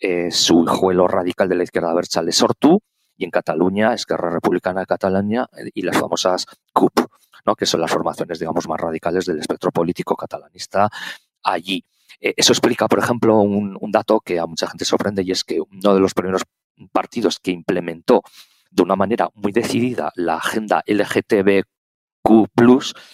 eh, 0.00 0.30
su 0.30 0.64
hijuelo 0.64 1.06
radical 1.08 1.46
de 1.46 1.56
la 1.56 1.64
izquierda 1.64 1.92
Berchale 1.92 2.32
Sortu, 2.32 2.80
y 3.16 3.24
en 3.24 3.30
Cataluña, 3.30 3.92
Esquerra 3.92 4.30
Republicana 4.30 4.80
de 4.80 4.86
Cataluña 4.86 5.46
y 5.74 5.82
las 5.82 5.98
famosas 5.98 6.46
CUP, 6.72 7.00
¿no? 7.44 7.54
que 7.54 7.66
son 7.66 7.80
las 7.80 7.90
formaciones, 7.90 8.38
digamos, 8.38 8.66
más 8.68 8.80
radicales 8.80 9.26
del 9.26 9.38
espectro 9.38 9.70
político 9.70 10.16
catalanista 10.16 10.88
allí. 11.42 11.84
Eh, 12.20 12.34
eso 12.36 12.52
explica, 12.52 12.88
por 12.88 12.98
ejemplo, 12.98 13.38
un, 13.40 13.78
dato 13.90 14.20
que 14.20 14.38
a 14.38 14.46
mucha 14.46 14.66
gente 14.66 14.84
sorprende 14.84 15.22
y 15.22 15.30
es 15.30 15.44
que 15.44 15.60
uno 15.60 15.94
de 15.94 16.00
los 16.00 16.14
primeros 16.14 16.42
partidos 16.92 17.38
que 17.38 17.50
implementó 17.50 18.22
de 18.70 18.82
una 18.82 18.96
manera 18.96 19.28
muy 19.34 19.52
decidida 19.52 20.12
la 20.16 20.36
agenda 20.36 20.82
LGTBQ 20.86 21.66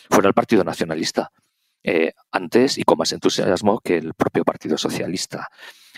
fue 0.09 0.27
el 0.27 0.35
Partido 0.35 0.65
Nacionalista. 0.65 1.31
Eh, 1.83 2.13
antes 2.31 2.77
y 2.77 2.83
con 2.83 2.99
más 2.99 3.11
entusiasmo 3.13 3.81
que 3.81 3.97
el 3.97 4.13
propio 4.13 4.45
Partido 4.45 4.77
Socialista. 4.77 5.49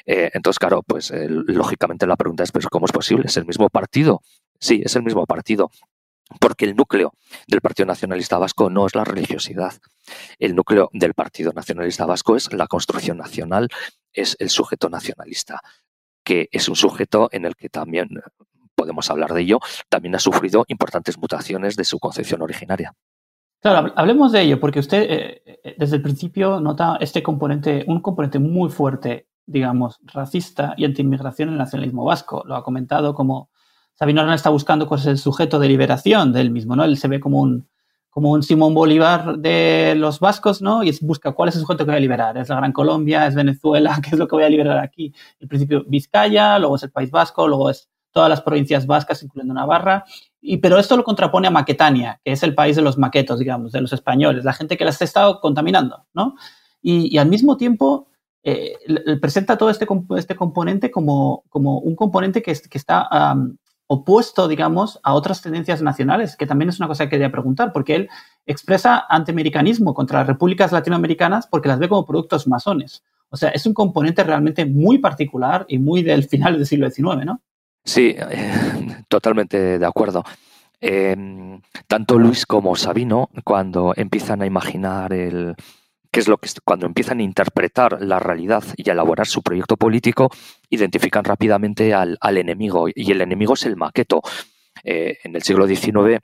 Eh, 0.07 0.31
entonces, 0.33 0.59
claro, 0.59 0.83
pues 0.83 1.13
lógicamente 1.13 2.07
la 2.07 2.17
pregunta 2.17 2.45
es, 2.45 2.53
pues, 2.53 2.67
¿cómo 2.67 2.87
es 2.87 2.93
posible? 2.93 3.27
¿Es 3.27 3.37
el 3.37 3.47
mismo 3.47 3.69
partido? 3.69 4.23
Sí, 4.61 4.81
es 4.85 4.95
el 4.95 5.03
mismo 5.03 5.27
partido, 5.27 5.73
porque 6.41 6.65
el 6.65 6.77
núcleo 6.77 7.13
del 7.47 7.61
Partido 7.61 7.87
Nacionalista 7.87 8.39
Vasco 8.39 8.71
no 8.71 8.87
es 8.87 8.95
la 8.95 9.05
religiosidad. 9.05 9.75
El 10.39 10.55
núcleo 10.55 10.91
del 10.93 11.15
Partido 11.15 11.53
Nacionalista 11.53 12.07
Vasco 12.07 12.37
es 12.37 12.53
la 12.53 12.67
construcción 12.67 13.19
nacional, 13.19 13.69
es 14.13 14.37
el 14.41 14.51
sujeto 14.51 14.89
nacionalista, 14.89 15.61
que 16.25 16.49
es 16.53 16.69
un 16.69 16.77
sujeto 16.77 17.29
en 17.33 17.45
el 17.45 17.57
que 17.57 17.69
también 17.69 18.09
podemos 18.75 19.11
hablar 19.11 19.33
de 19.33 19.43
ello, 19.43 19.61
también 19.89 20.15
ha 20.15 20.19
sufrido 20.19 20.65
importantes 20.69 21.19
mutaciones 21.19 21.77
de 21.77 21.85
su 21.85 21.99
concepción 21.99 22.43
originaria. 22.43 22.93
Claro, 23.61 23.93
hablemos 23.95 24.33
de 24.33 24.41
ello, 24.41 24.59
porque 24.59 24.81
usted 24.81 25.03
eh, 25.09 25.43
eh, 25.63 25.77
desde 25.79 25.97
el 25.97 26.03
principio 26.03 26.59
nota 26.59 26.97
este 27.01 27.23
componente, 27.23 27.85
un 27.87 28.01
componente 28.01 28.41
muy 28.41 28.71
fuerte, 28.71 29.29
digamos, 29.47 30.01
racista 30.03 30.75
y 30.77 30.85
anti-inmigración 30.85 31.49
en 31.49 31.53
el 31.55 31.59
nacionalismo 31.59 32.05
vasco. 32.05 32.43
Lo 32.45 32.57
ha 32.57 32.65
comentado 32.65 33.15
como 33.15 33.51
Sabino 33.95 34.21
Arana 34.21 34.35
está 34.35 34.51
buscando 34.51 34.87
cuál 34.87 35.01
es 35.01 35.07
el 35.07 35.19
sujeto 35.19 35.59
de 35.59 35.69
liberación 35.69 36.33
del 36.33 36.51
mismo, 36.51 36.77
¿no? 36.77 36.85
Él 36.85 36.97
se 36.97 37.09
ve 37.09 37.21
como 37.21 37.41
un, 37.41 37.69
como 38.11 38.31
un 38.31 38.43
Simón 38.43 38.75
Bolívar 38.75 39.39
de 39.39 39.95
los 39.97 40.21
vascos, 40.21 40.61
¿no? 40.61 40.83
Y 40.83 40.97
busca 41.01 41.33
cuál 41.33 41.49
es 41.49 41.55
el 41.55 41.63
sujeto 41.63 41.85
que 41.85 41.93
voy 41.93 41.97
a 41.97 42.01
liberar. 42.01 42.37
¿Es 42.37 42.51
la 42.51 42.57
Gran 42.57 42.73
Colombia? 42.73 43.27
¿Es 43.27 43.35
Venezuela? 43.35 43.99
¿Qué 44.03 44.11
es 44.11 44.19
lo 44.19 44.29
que 44.29 44.37
voy 44.37 44.45
a 44.45 44.51
liberar 44.51 44.79
aquí? 44.79 45.15
El 45.41 45.49
principio 45.49 45.85
Vizcaya, 45.87 46.59
luego 46.59 46.77
es 46.77 46.83
el 46.83 46.91
País 46.91 47.11
Vasco, 47.11 47.49
luego 47.49 47.71
es 47.71 47.89
todas 48.13 48.29
las 48.29 48.43
provincias 48.43 48.87
vascas, 48.87 49.23
incluyendo 49.23 49.55
Navarra. 49.55 50.05
Y, 50.41 50.59
pero 50.59 50.79
esto 50.79 50.97
lo 50.97 51.05
contrapone 51.05 51.49
a 51.49 51.51
Maquetania, 51.51 52.21
que 52.23 52.33
es 52.33 52.43
el 52.43 52.55
país 52.55 52.77
de 52.77 52.83
los 52.83 52.99
maquetos, 52.99 53.39
digamos, 53.39 53.73
de 53.73 53.81
los 53.81 53.93
españoles, 53.93 54.45
la 54.45 54.53
gente 54.53 54.77
que 54.77 54.85
las 54.85 55.01
ha 55.01 55.05
estado 55.05 55.41
contaminando, 55.41 56.05
¿no? 56.13 56.35
Y, 56.83 57.17
al 57.17 57.29
mismo 57.29 57.57
tiempo 57.57 58.09
eh, 58.43 58.75
presenta 59.21 59.57
todo 59.57 59.71
este, 59.71 59.87
este 60.19 60.37
componente 60.37 60.91
como, 60.91 61.45
como 61.49 61.79
un 61.79 61.97
componente 61.97 62.43
que 62.43 62.51
está 62.51 63.09
opuesto, 63.93 64.49
digamos, 64.49 64.99
a 65.03 65.13
otras 65.13 65.43
tendencias 65.43 65.83
nacionales, 65.83 66.37
que 66.37 66.47
también 66.47 66.71
es 66.71 66.79
una 66.79 66.89
cosa 66.89 67.05
que 67.05 67.11
quería 67.11 67.31
preguntar, 67.31 67.73
porque 67.73 67.95
él 67.95 68.09
expresa 68.47 69.05
antiamericanismo 69.09 69.93
contra 69.93 70.21
las 70.21 70.29
repúblicas 70.29 70.73
latinoamericanas 70.73 71.47
porque 71.47 71.69
las 71.69 71.79
ve 71.79 71.91
como 71.91 72.07
productos 72.07 72.49
masones. 72.49 73.05
O 73.29 73.37
sea, 73.37 73.51
es 73.51 73.67
un 73.67 73.75
componente 73.75 74.25
realmente 74.25 74.65
muy 74.65 74.99
particular 74.99 75.67
y 75.69 75.79
muy 75.79 76.03
del 76.03 76.25
final 76.25 76.57
del 76.57 76.67
siglo 76.67 76.91
XIX, 76.91 77.27
¿no? 77.27 77.41
Sí, 77.85 78.17
totalmente 79.09 79.79
de 79.79 79.87
acuerdo. 79.87 80.25
Em, 80.81 81.61
tanto 81.87 82.19
Luis 82.19 82.47
como 82.47 82.75
Sabino, 82.77 83.29
cuando 83.45 83.93
empiezan 83.95 84.43
a 84.43 84.47
imaginar 84.47 85.13
el, 85.13 85.55
que 86.13 86.21
es 86.21 86.29
lo 86.29 86.37
que 86.37 86.51
cuando 86.63 86.87
empiezan 86.87 87.21
a 87.21 87.23
interpretar 87.23 88.03
la 88.03 88.19
realidad 88.19 88.63
y 88.77 88.89
a 88.91 88.93
elaborar 88.93 89.27
su 89.27 89.43
proyecto 89.43 89.79
político, 89.79 90.29
identifican 90.69 91.25
rápidamente 91.25 91.95
al, 91.95 92.19
enemigo, 92.37 92.87
y 92.95 93.11
el 93.11 93.23
enemigo 93.23 93.55
es 93.55 93.65
el 93.65 93.77
maqueto. 93.77 94.21
Eh, 94.85 95.19
en 95.25 95.35
el 95.35 95.43
siglo 95.43 95.67
XIX, 95.67 96.21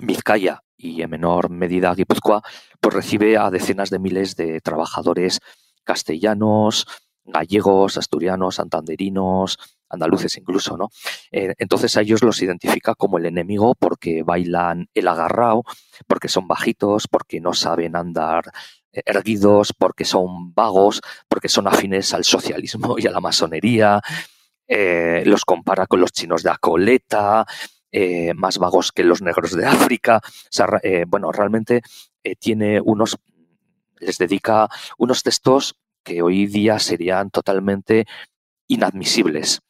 Vizcaya 0.00 0.62
y 0.76 1.02
en 1.02 1.10
menor 1.10 1.50
medida 1.50 1.94
Guipúzcoa, 1.94 2.42
pues 2.80 2.94
recibe 2.94 3.36
a 3.36 3.50
decenas 3.50 3.90
de 3.90 3.98
miles 3.98 4.34
de 4.34 4.60
trabajadores 4.60 5.40
castellanos, 5.84 6.86
gallegos, 7.24 7.98
asturianos, 7.98 8.54
santanderinos, 8.54 9.58
andaluces 9.90 10.36
incluso, 10.36 10.76
¿no? 10.76 10.88
Eh, 11.32 11.54
entonces 11.58 11.96
a 11.96 12.02
ellos 12.02 12.22
los 12.22 12.40
identifica 12.42 12.94
como 12.94 13.18
el 13.18 13.26
enemigo 13.26 13.74
porque 13.74 14.22
bailan 14.22 14.88
el 14.94 15.08
agarrao, 15.08 15.64
porque 16.06 16.28
son 16.28 16.46
bajitos, 16.46 17.08
porque 17.08 17.40
no 17.40 17.54
saben 17.54 17.96
andar 17.96 18.44
erguidos, 19.06 19.72
porque 19.72 20.04
son 20.04 20.54
vagos, 20.54 21.00
porque 21.28 21.48
son 21.48 21.66
afines 21.66 22.14
al 22.14 22.24
socialismo 22.24 22.96
y 22.98 23.06
a 23.06 23.10
la 23.10 23.20
masonería. 23.20 24.00
Eh, 24.66 25.22
los 25.24 25.46
compara 25.46 25.86
con 25.86 26.00
los 26.00 26.12
chinos 26.12 26.42
de 26.42 26.50
Acoleta, 26.50 27.46
eh, 27.90 28.34
más 28.34 28.58
vagos 28.58 28.92
que 28.92 29.02
los 29.02 29.22
negros 29.22 29.56
de 29.56 29.66
África. 29.66 30.20
Eh, 30.82 31.04
bueno, 31.08 31.32
realmente 31.32 31.82
tiene 32.38 32.78
unos, 32.80 33.16
les 33.98 34.18
dedica 34.18 34.68
unos 34.98 35.22
textos 35.22 35.76
que 36.04 36.20
hoy 36.20 36.46
día 36.46 36.78
serían 36.78 37.30
totalmente 37.30 38.06
inadmisibles. 38.66 39.60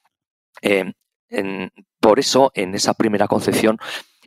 por 2.01 2.19
eso, 2.19 2.51
en 2.55 2.75
esa 2.75 2.95
primera 2.95 3.29
concepción, 3.29 3.79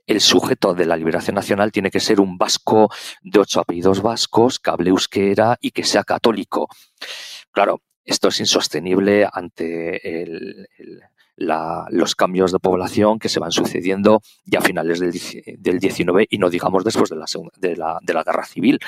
el 0.08 0.22
sujeto 0.22 0.74
de 0.74 0.86
la 0.86 0.98
liberación 0.98 1.36
nacional 1.36 1.72
tiene 1.72 1.92
que 1.92 2.00
ser 2.00 2.20
un 2.20 2.38
vasco 2.38 2.90
de 3.22 3.40
ocho 3.40 3.60
apellidos 3.60 4.02
vascos, 4.02 4.60
que 4.60 4.70
hable 4.70 4.92
y 5.62 5.72
que 5.72 5.84
sea 5.84 6.04
católico. 6.04 6.68
Claro, 7.52 7.82
esto 8.04 8.30
es 8.30 8.40
insostenible 8.40 9.28
ante 9.32 10.68
los 11.38 12.16
cambios 12.16 12.52
de 12.52 12.60
población 12.60 13.20
que 13.20 13.30
se 13.30 13.40
van 13.40 13.52
sucediendo 13.52 14.22
ya 14.46 14.60
a 14.60 14.62
finales 14.62 15.00
del, 15.00 15.14
del 15.58 15.80
19 15.80 16.28
y 16.30 16.38
no 16.38 16.50
digamos 16.50 16.84
después 16.84 17.10
de 17.10 17.76
la, 17.76 17.98
de 18.02 18.14
la 18.14 18.24
guerra 18.24 18.46
civil 18.46 18.80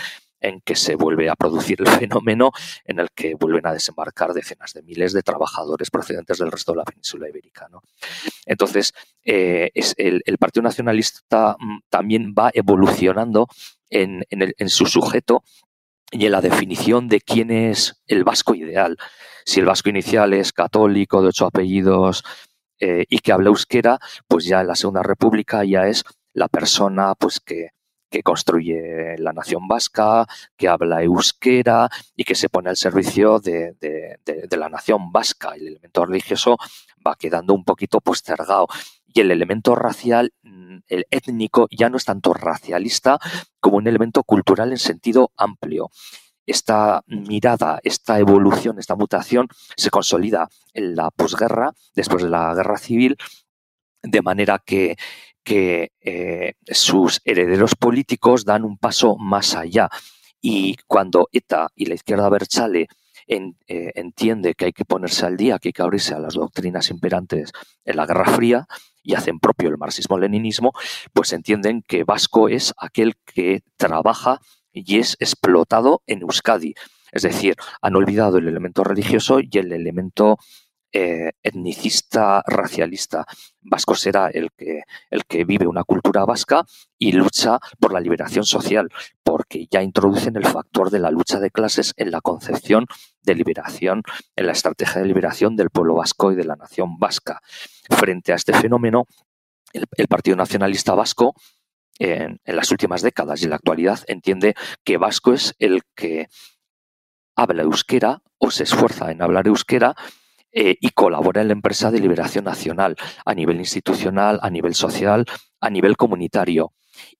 en 0.43 0.59
que 0.61 0.75
se 0.75 0.95
vuelve 0.95 1.29
a 1.29 1.35
producir 1.35 1.81
el 1.81 1.87
fenómeno 1.99 2.51
en 2.85 2.99
el 2.99 3.09
que 3.15 3.33
vuelven 3.33 3.65
a 3.65 3.73
desembarcar 3.73 4.33
decenas 4.33 4.73
de 4.73 4.83
miles 4.83 5.13
de 5.13 5.23
trabajadores 5.23 5.89
procedentes 5.89 6.37
del 6.37 6.51
resto 6.51 6.73
de 6.73 6.79
la 6.79 6.83
península 6.83 7.29
ibérica. 7.29 7.67
Entonces, 8.45 8.93
eh, 9.23 9.71
el, 9.97 10.37
Partido 10.37 10.63
Nacionalista 10.63 11.55
mm, 11.57 11.79
también 11.89 12.35
va 12.37 12.51
evolucionando 12.53 13.47
en, 13.89 14.25
su 14.67 14.85
sujeto 14.85 15.43
y 16.11 16.25
en 16.25 16.31
la 16.31 16.41
definición 16.41 17.07
de 17.07 17.21
quién 17.21 17.49
es 17.49 18.01
el 18.07 18.23
vasco 18.23 18.53
ideal. 18.53 18.97
Si 19.45 19.59
el 19.59 19.65
vasco 19.65 19.89
inicial 19.89 20.33
es 20.33 20.51
católico, 20.51 21.21
de 21.21 21.29
ocho 21.29 21.45
apellidos 21.45 22.23
eh, 22.79 23.05
y 23.07 23.19
que 23.19 23.31
habla 23.31 23.49
euskera, 23.49 23.99
pues 24.27 24.45
ya 24.45 24.61
en 24.61 24.67
la 24.67 24.75
Segunda 24.75 25.03
República 25.03 25.63
ya 25.63 25.87
es 25.87 26.03
la 26.33 26.49
persona 26.49 27.15
pues 27.15 27.39
que 27.39 27.69
que 28.13 28.21
construye 28.21 29.17
la 29.17 29.33
nación 29.33 29.67
vasca, 29.67 30.27
que 30.55 30.67
habla 30.67 31.01
euskera 31.01 31.89
y 32.15 32.23
que 32.25 32.35
se 32.35 32.47
pone 32.47 32.69
al 32.69 32.77
servicio 32.77 33.39
de, 33.39 33.75
la 34.51 34.69
nación 34.69 35.11
vasca. 35.11 35.55
El 35.55 35.69
elemento 35.69 36.05
religioso 36.05 36.57
va 37.05 37.15
quedando 37.15 37.55
un 37.55 37.65
poquito 37.65 38.01
postergado. 38.01 38.67
Y 39.07 39.21
el 39.21 39.31
elemento 39.31 39.73
racial, 39.73 40.31
mm, 40.43 40.77
el 40.87 41.07
étnico, 41.09 41.67
ya 41.71 41.89
no 41.89 41.97
es 41.97 42.05
tanto 42.05 42.35
racialista 42.35 43.17
como 43.59 43.77
un 43.77 43.87
elemento 43.87 44.23
cultural 44.23 44.69
en 44.69 44.77
sentido 44.77 45.31
amplio 45.35 45.89
esta 46.45 47.03
mirada, 47.07 47.79
esta 47.83 48.19
evolución, 48.19 48.77
esta 48.77 48.95
mutación 48.95 49.47
se 49.77 49.89
consolida 49.89 50.49
en 50.73 50.93
la 50.95 51.09
posguerra, 51.09 51.71
después 51.95 52.21
de 52.21 52.29
la 52.29 52.53
guerra 52.53 52.77
civil, 52.77 53.15
de 54.03 54.21
manera 54.21 54.59
que 54.59 54.97
que 55.43 55.91
eh, 56.01 56.53
sus 56.67 57.21
herederos 57.25 57.75
políticos 57.75 58.45
dan 58.45 58.63
un 58.63 58.77
paso 58.77 59.15
más 59.17 59.55
allá. 59.55 59.89
Y 60.41 60.77
cuando 60.87 61.29
ETA 61.31 61.69
y 61.75 61.85
la 61.85 61.95
izquierda 61.95 62.29
Berchale 62.29 62.87
eh, 63.27 63.91
entiende 63.95 64.53
que 64.55 64.65
hay 64.65 64.73
que 64.73 64.85
ponerse 64.85 65.25
al 65.25 65.37
día, 65.37 65.59
que 65.59 65.69
hay 65.69 65.73
que 65.73 65.81
abrirse 65.81 66.13
a 66.13 66.19
las 66.19 66.33
doctrinas 66.33 66.89
imperantes 66.89 67.51
en 67.85 67.95
la 67.95 68.05
Guerra 68.05 68.25
Fría 68.25 68.67
y 69.01 69.15
hacen 69.15 69.39
propio 69.39 69.69
el 69.69 69.77
marxismo-leninismo, 69.77 70.71
pues 71.13 71.33
entienden 71.33 71.83
que 71.87 72.03
Vasco 72.03 72.49
es 72.49 72.73
aquel 72.77 73.15
que 73.25 73.61
trabaja 73.77 74.39
y 74.71 74.99
es 74.99 75.15
explotado 75.19 76.01
en 76.07 76.21
Euskadi. 76.21 76.73
Es 77.11 77.21
decir, 77.21 77.55
han 77.81 77.95
olvidado 77.95 78.37
el 78.37 78.47
elemento 78.47 78.83
religioso 78.83 79.39
y 79.39 79.49
el 79.53 79.71
elemento 79.71 80.37
eh, 80.95 81.31
etnicista, 81.41 82.43
racialista. 82.45 83.25
Vasco 83.61 83.95
será 83.95 84.27
el 84.27 84.51
que, 84.55 84.83
el 85.09 85.25
que 85.25 85.43
vive 85.43 85.65
una 85.65 85.83
cultura 85.83 86.23
vasca 86.23 86.65
y 86.99 87.13
lucha 87.13 87.57
por 87.79 87.93
la 87.93 87.99
liberación 87.99 88.45
social, 88.45 88.89
porque 89.23 89.67
ya 89.71 89.81
introducen 89.81 90.35
el 90.35 90.45
factor 90.45 90.91
de 90.91 90.99
la 90.99 91.09
lucha 91.09 91.39
de 91.39 91.49
clases 91.49 91.93
en 91.97 92.11
la 92.11 92.21
concepción 92.21 92.85
de 93.23 93.33
liberación, 93.33 94.03
en 94.35 94.45
la 94.45 94.51
estrategia 94.51 95.01
de 95.01 95.07
liberación 95.07 95.55
del 95.55 95.71
pueblo 95.71 95.95
vasco 95.95 96.31
y 96.31 96.35
de 96.35 96.45
la 96.45 96.55
nación 96.55 96.99
vasca. 96.99 97.41
Frente 97.89 98.31
a 98.31 98.35
este 98.35 98.53
fenómeno, 98.53 99.07
el, 99.73 100.07
Partido 100.07 100.37
Nacionalista 100.37 100.93
Vasco 100.93 101.33
en, 101.97 102.39
en, 102.45 102.55
las 102.55 102.69
últimas 102.69 103.01
décadas 103.01 103.41
y 103.41 103.45
en 103.45 103.49
la 103.49 103.55
actualidad 103.55 103.99
entiende 104.05 104.53
que 104.83 104.97
vasco 104.97 105.33
es 105.33 105.55
el 105.57 105.81
que 105.95 106.27
habla 107.35 107.63
euskera 107.63 108.21
o 108.37 108.51
se 108.51 108.63
esfuerza 108.63 109.09
en 109.09 109.23
hablar 109.23 109.47
euskera 109.47 109.95
eh, 110.53 110.77
y 110.79 110.91
colabora 110.91 111.41
en 111.41 111.47
la 111.47 111.53
empresa 111.53 111.89
de 111.89 111.99
liberación 111.99 112.45
nacional 112.45 112.95
a 113.25 113.33
nivel 113.33 113.57
institucional, 113.57 114.39
a 114.43 114.49
nivel 114.49 114.75
social, 114.75 115.25
a 115.59 115.69
nivel 115.69 115.97
comunitario. 115.97 116.73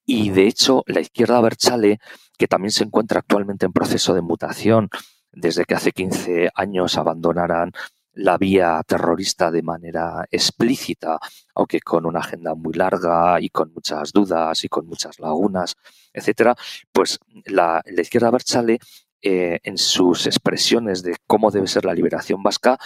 Y 0.05 0.29
de 0.29 0.47
hecho, 0.47 0.83
la 0.85 1.01
izquierda 1.01 1.41
Berchale, 1.41 1.99
que 2.37 2.47
también 2.47 2.71
se 2.71 2.83
encuentra 2.83 3.19
actualmente 3.19 3.65
en 3.65 3.73
proceso 3.73 4.13
de 4.13 4.21
mutación 4.21 4.89
desde 5.31 5.65
que 5.65 5.73
hace 5.73 5.91
15 5.91 6.51
años 6.53 6.97
abandonaran 6.97 7.71
la 8.13 8.37
vía 8.37 8.81
terrorista 8.85 9.49
de 9.49 9.63
manera 9.63 10.25
explícita, 10.29 11.17
aunque 11.55 11.79
con 11.79 12.05
una 12.05 12.19
agenda 12.19 12.53
muy 12.53 12.73
larga 12.73 13.41
y 13.41 13.49
con 13.49 13.73
muchas 13.73 14.11
dudas 14.11 14.63
y 14.63 14.69
con 14.69 14.85
muchas 14.85 15.19
lagunas, 15.19 15.75
etcétera, 16.13 16.55
pues 16.91 17.17
la, 17.45 17.81
izquierda 17.97 18.29
Berchale, 18.29 18.79
eh, 19.21 19.59
en 19.63 19.77
sus 19.77 20.27
expresiones 20.27 21.01
de 21.01 21.15
cómo 21.25 21.49
debe 21.49 21.65
ser 21.65 21.85
la 21.85 21.93
liberación 21.93 22.43
vasca, 22.43 22.77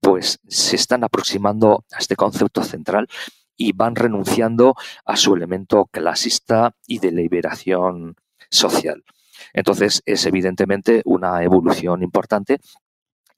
pues 0.00 0.38
se 0.48 0.76
están 0.76 1.04
aproximando 1.04 1.84
a 1.92 1.98
este 1.98 2.16
concepto 2.16 2.62
central 2.62 3.08
y 3.56 3.72
van 3.72 3.96
renunciando 3.96 4.76
a 5.04 5.16
su 5.16 5.34
elemento 5.34 5.86
clasista 5.86 6.74
y 6.86 7.00
de 7.00 7.10
liberación 7.10 8.16
social. 8.50 9.04
Entonces 9.52 10.02
es 10.06 10.24
evidentemente 10.26 11.02
una 11.04 11.42
evolución 11.42 12.02
importante 12.02 12.58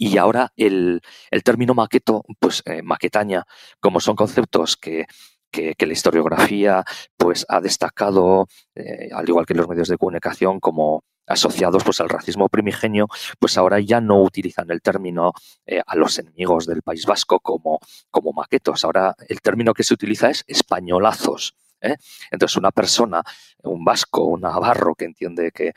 y 0.02 0.16
ahora 0.16 0.52
el, 0.56 1.02
término 1.44 1.74
maqueto, 1.74 2.24
pues 2.38 2.62
eh, 2.64 2.82
maquetaña, 2.82 3.44
como 3.80 4.00
son 4.00 4.16
conceptos 4.16 4.76
que, 4.76 5.06
la 5.52 5.92
historiografía 5.92 6.84
pues 7.18 7.44
ha 7.48 7.60
destacado, 7.60 8.46
eh, 8.74 9.10
al 9.12 9.28
igual 9.28 9.44
que 9.44 9.54
los 9.54 9.68
medios 9.68 9.88
de 9.88 9.98
comunicación, 9.98 10.58
como 10.58 11.04
asociados 11.26 11.84
pues 11.84 12.00
al 12.00 12.08
racismo 12.08 12.48
primigenio, 12.48 13.08
pues 13.38 13.56
ahora 13.56 13.80
ya 13.80 14.00
no 14.00 14.22
utilizan 14.22 14.70
el 14.70 14.82
término 14.82 15.32
eh, 15.66 15.80
a 15.86 15.96
los 15.96 16.18
enemigos 16.18 16.66
del 16.66 16.82
País 16.82 17.06
Vasco 17.06 17.40
como, 17.40 17.78
como 18.10 18.32
maquetos. 18.32 18.84
Ahora 18.84 19.14
el 19.28 19.40
término 19.40 19.72
que 19.74 19.84
se 19.84 19.94
utiliza 19.94 20.30
es 20.30 20.44
españolazos. 20.46 21.54
¿eh? 21.80 21.96
Entonces, 22.30 22.56
una 22.56 22.70
persona, 22.70 23.22
un 23.62 23.84
vasco, 23.84 24.24
un 24.24 24.42
navarro 24.42 24.94
que 24.94 25.04
entiende 25.04 25.52
que, 25.52 25.72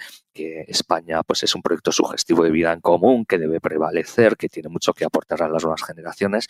España 0.68 1.22
pues, 1.24 1.44
es 1.44 1.54
un 1.54 1.62
proyecto 1.62 1.92
sugestivo 1.92 2.44
de 2.44 2.52
vida 2.52 2.74
en 2.74 2.82
común, 2.82 3.26
que 3.26 3.38
debe 3.38 3.62
prevalecer, 3.62 4.36
que 4.36 4.50
tiene 4.50 4.70
mucho 4.70 4.94
que 4.94 5.06
aportar 5.06 5.44
a 5.44 5.48
las 5.48 5.64
nuevas 5.64 5.84
generaciones, 5.84 6.48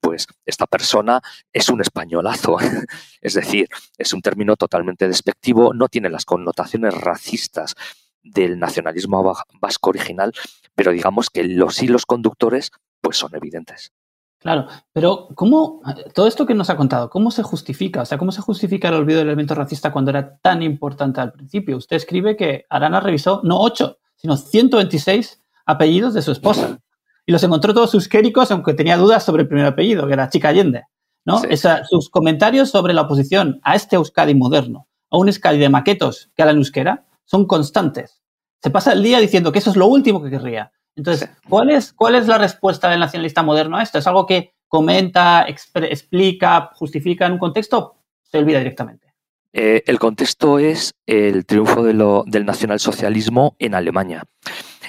pues 0.00 0.26
esta 0.46 0.66
persona 0.66 1.20
es 1.52 1.68
un 1.68 1.80
españolazo. 1.80 2.56
es 3.20 3.34
decir, 3.34 3.68
es 3.98 4.12
un 4.12 4.22
término 4.22 4.56
totalmente 4.56 5.06
despectivo, 5.06 5.74
no 5.74 5.88
tiene 5.88 6.08
las 6.08 6.24
connotaciones 6.24 6.94
racistas 6.94 7.74
del 8.22 8.58
nacionalismo 8.58 9.34
vasco 9.60 9.90
original, 9.90 10.32
pero 10.74 10.92
digamos 10.92 11.30
que 11.30 11.44
los 11.44 11.82
hilos 11.82 12.06
conductores 12.06 12.72
pues 13.00 13.16
son 13.16 13.34
evidentes. 13.34 13.92
Claro, 14.38 14.68
pero 14.92 15.28
¿cómo, 15.34 15.82
todo 16.14 16.28
esto 16.28 16.46
que 16.46 16.54
nos 16.54 16.70
ha 16.70 16.76
contado, 16.76 17.10
cómo 17.10 17.32
se 17.32 17.42
justifica? 17.42 18.02
O 18.02 18.04
sea, 18.04 18.18
¿cómo 18.18 18.30
se 18.30 18.40
justifica 18.40 18.88
el 18.88 18.94
olvido 18.94 19.18
del 19.18 19.28
elemento 19.28 19.54
racista 19.54 19.90
cuando 19.90 20.10
era 20.10 20.36
tan 20.38 20.62
importante 20.62 21.20
al 21.20 21.32
principio? 21.32 21.76
Usted 21.76 21.96
escribe 21.96 22.36
que 22.36 22.64
Arana 22.68 23.00
revisó 23.00 23.40
no 23.42 23.60
8, 23.60 23.98
sino 24.14 24.36
126 24.36 25.42
apellidos 25.66 26.14
de 26.14 26.22
su 26.22 26.30
esposa. 26.30 26.78
Y 27.26 27.32
los 27.32 27.42
encontró 27.42 27.74
todos 27.74 27.94
euskéricos, 27.94 28.50
aunque 28.52 28.74
tenía 28.74 28.96
dudas 28.96 29.24
sobre 29.24 29.42
el 29.42 29.48
primer 29.48 29.66
apellido, 29.66 30.06
que 30.06 30.12
era 30.12 30.30
Chica 30.30 30.48
Allende. 30.48 30.84
¿no? 31.24 31.42
sus 31.88 32.08
comentarios 32.08 32.70
sobre 32.70 32.94
la 32.94 33.02
oposición 33.02 33.60
a 33.62 33.74
este 33.74 33.96
Euskadi 33.96 34.34
moderno, 34.34 34.88
a 35.10 35.18
un 35.18 35.28
Euskadi 35.28 35.58
de 35.58 35.68
maquetos 35.68 36.30
que 36.34 36.44
la 36.44 36.52
euskera, 36.52 37.04
son 37.28 37.46
constantes. 37.46 38.22
Se 38.62 38.70
pasa 38.70 38.92
el 38.92 39.02
día 39.02 39.20
diciendo 39.20 39.52
que 39.52 39.58
eso 39.58 39.70
es 39.70 39.76
lo 39.76 39.86
último 39.86 40.22
que 40.22 40.30
querría. 40.30 40.72
Entonces, 40.96 41.30
¿cuál 41.48 41.70
es, 41.70 41.92
¿cuál 41.92 42.14
es 42.14 42.26
la 42.26 42.38
respuesta 42.38 42.88
del 42.88 43.00
nacionalista 43.00 43.42
moderno 43.42 43.76
a 43.76 43.82
esto? 43.82 43.98
¿Es 43.98 44.06
algo 44.06 44.26
que 44.26 44.54
comenta, 44.66 45.46
explica, 45.46 46.70
justifica 46.74 47.26
en 47.26 47.32
un 47.32 47.38
contexto? 47.38 47.96
Se 48.22 48.38
olvida 48.38 48.58
directamente. 48.58 49.14
Eh, 49.52 49.82
el 49.86 49.98
contexto 49.98 50.58
es 50.58 50.94
el 51.06 51.46
triunfo 51.46 51.84
del 51.84 52.46
nacionalsocialismo 52.46 53.56
en 53.58 53.74
Alemania. 53.74 54.24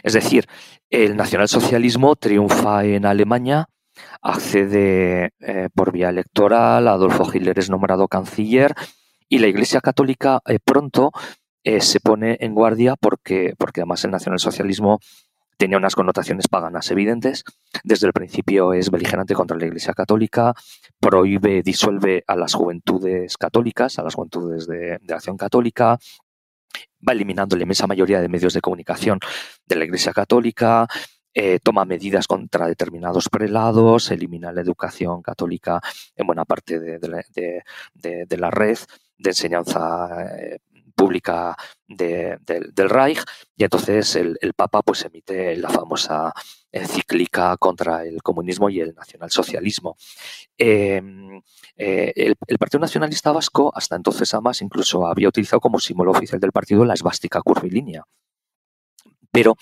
Es 0.01 0.13
decir, 0.13 0.47
el 0.89 1.15
nacionalsocialismo 1.17 2.15
triunfa 2.15 2.85
en 2.85 3.05
Alemania, 3.05 3.67
accede 4.21 5.31
eh, 5.39 5.69
por 5.75 5.91
vía 5.91 6.09
electoral, 6.09 6.87
Adolfo 6.87 7.29
Hitler 7.31 7.59
es 7.59 7.69
nombrado 7.69 8.07
canciller 8.07 8.73
y 9.27 9.39
la 9.39 9.47
Iglesia 9.47 9.81
Católica 9.81 10.41
eh, 10.47 10.59
pronto 10.63 11.11
se 11.63 11.99
pone 11.99 12.37
en 12.39 12.55
guardia 12.55 12.95
porque, 12.95 13.53
porque 13.57 13.81
además 13.81 14.03
el 14.05 14.11
nacionalsocialismo 14.11 14.99
tenía 15.59 15.77
unas 15.77 15.93
connotaciones 15.93 16.47
paganas 16.47 16.89
evidentes. 16.89 17.43
Desde 17.83 18.07
el 18.07 18.13
principio 18.13 18.73
es 18.73 18.89
beligerante 18.89 19.35
contra 19.35 19.57
la 19.57 19.65
Iglesia 19.65 19.93
Católica, 19.93 20.53
prohíbe, 21.01 21.61
disuelve 21.61 22.23
a 22.27 22.37
las 22.37 22.53
juventudes 22.53 23.37
católicas, 23.37 23.99
a 23.99 24.03
las 24.03 24.15
juventudes 24.15 24.67
de, 24.67 24.97
acción 25.09 25.35
católica, 25.35 25.99
va 27.07 27.13
eliminando 27.13 27.57
la 27.57 27.63
inmensa 27.63 27.87
mayoría 27.87 28.21
de 28.21 28.29
medios 28.29 28.53
de 28.53 28.61
comunicación 28.61 29.19
de 29.65 29.75
la 29.75 29.83
Iglesia 29.83 30.13
Católica, 30.13 30.87
eh, 31.33 31.59
toma 31.61 31.83
medidas 31.83 32.25
contra 32.25 32.65
determinados 32.65 33.27
prelados, 33.27 34.11
elimina 34.11 34.53
la 34.53 34.61
educación 34.61 35.21
católica 35.21 35.81
en 36.15 36.25
buena 36.25 36.45
parte 36.45 36.79
de, 36.79 36.99
la 38.37 38.49
red 38.49 38.77
de 39.17 39.29
enseñanza 39.29 40.37
eh, 40.37 40.59
pública 40.99 41.55
del 41.87 42.89
Reich 42.89 43.23
y 43.55 43.63
entonces 43.63 44.17
el, 44.17 44.37
Papa 44.53 44.81
pues 44.81 45.05
emite 45.05 45.55
la 45.55 45.69
famosa 45.69 46.33
encíclica 46.73 47.55
contra 47.57 48.03
el 48.03 48.21
comunismo 48.21 48.69
y 48.69 48.81
el 48.81 48.93
nacionalsocialismo. 48.93 49.95
Em, 50.57 51.41
eh, 51.77 52.11
el, 52.15 52.57
Partido 52.57 52.81
Nacionalista 52.81 53.31
Vasco 53.31 53.71
hasta 53.73 53.95
entonces 53.95 54.33
además 54.33 54.61
incluso 54.61 55.07
había 55.07 55.29
utilizado 55.29 55.61
como 55.61 55.79
símbolo 55.79 56.11
oficial 56.11 56.41
del 56.41 56.51
partido 56.51 56.83
la 56.83 56.95
esvástica 56.95 57.41
curvilínea. 57.41 58.03
Pero 59.31 59.55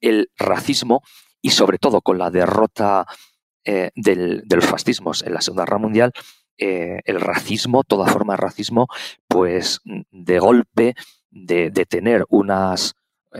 el 0.00 0.30
racismo 0.36 1.02
y 1.42 1.50
sobre 1.50 1.78
todo 1.78 2.02
con 2.02 2.18
la 2.18 2.30
derrota 2.30 3.04
eh, 3.64 3.90
del, 3.96 4.42
de 4.46 4.56
los 4.56 4.66
fascismos 4.66 5.22
en 5.24 5.34
la 5.34 5.40
Segunda 5.40 5.64
Guerra 5.64 5.78
Mundial, 5.78 6.12
eh, 6.58 7.00
el 7.04 7.20
racismo, 7.20 7.82
toda 7.82 8.06
forma 8.06 8.34
de 8.34 8.38
racismo, 8.38 8.88
pues 9.28 9.80
de 9.84 10.38
golpe 10.38 10.94
de, 11.30 11.70
tener 11.88 12.24
unas 12.28 12.94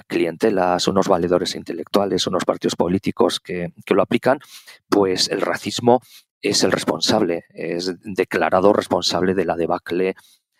clientelas, 0.09 0.89
unos 0.89 1.07
valedores 1.07 1.55
intelectuales, 1.55 2.27
unos 2.27 2.45
partidos 2.45 2.75
políticos 2.75 3.39
que, 3.39 3.73
lo 3.89 4.03
aplican, 4.03 4.41
pues 4.89 5.29
el 5.29 5.41
racismo 5.41 6.01
es 6.43 6.65
el 6.65 6.73
responsable, 6.73 7.45
es 7.51 7.95
declarado 8.03 8.73
responsable 8.73 9.35
de 9.35 9.45
la 9.45 9.57
debacle 9.57 10.15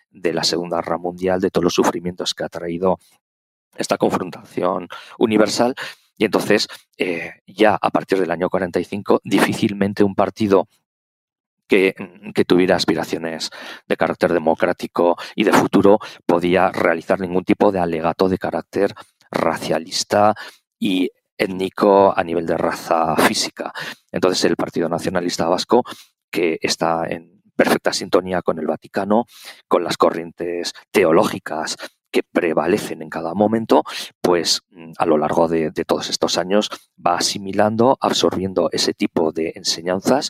de 0.09 0.33
la 0.33 0.43
Segunda 0.43 0.77
Guerra 0.77 0.97
Mundial, 0.97 1.41
de 1.41 1.51
todos 1.51 1.65
los 1.65 1.73
sufrimientos 1.73 2.33
que 2.33 2.45
ha 2.45 2.49
traído 2.49 2.97
esta 3.75 3.97
confrontación 3.97 4.87
universal. 5.19 5.75
Y 6.17 6.23
entonces, 6.23 6.67
eh, 6.97 7.33
ya 7.45 7.77
a 7.79 7.89
partir 7.89 8.19
del 8.19 8.31
año 8.31 8.49
45, 8.49 9.19
difícilmente 9.25 10.05
un 10.05 10.15
partido 10.15 10.69
Que, 11.67 11.95
tuviera 12.47 12.75
aspiraciones 12.75 13.49
de 13.87 13.97
carácter 13.97 14.31
democrático 14.33 15.17
y 15.35 15.43
de 15.43 15.53
futuro 15.53 15.99
podía 16.25 16.69
realizar 16.69 17.19
ningún 17.19 17.43
tipo 17.43 17.71
de 17.71 17.79
alegato 17.79 18.29
de 18.29 18.37
carácter 18.37 18.93
racialista 19.31 20.35
y 20.79 21.09
étnico 21.37 22.13
a 22.15 22.23
nivel 22.23 22.45
de 22.45 22.57
raza 22.57 23.15
física. 23.17 23.73
Entonces 24.11 24.45
el 24.45 24.55
Partido 24.55 24.89
Nacionalista 24.89 25.47
Vasco, 25.47 25.83
que 26.29 26.59
está 26.61 27.07
en 27.07 27.41
perfecta 27.55 27.93
sintonía 27.93 28.41
con 28.41 28.59
el 28.59 28.67
Vaticano, 28.67 29.25
con 29.67 29.83
las 29.83 29.97
corrientes 29.97 30.73
teológicas 30.91 31.77
que 32.11 32.23
prevalecen 32.23 33.01
en 33.01 33.09
cada 33.09 33.33
momento, 33.33 33.83
pues 34.21 34.61
mm, 34.69 34.91
a 34.97 35.05
lo 35.05 35.17
largo 35.17 35.47
de 35.47 35.71
todos 35.85 36.09
estos 36.09 36.37
años 36.37 36.69
va 37.03 37.17
asimilando, 37.17 37.97
absorbiendo 37.99 38.69
ese 38.71 38.93
tipo 38.93 39.31
de 39.31 39.53
enseñanzas 39.55 40.29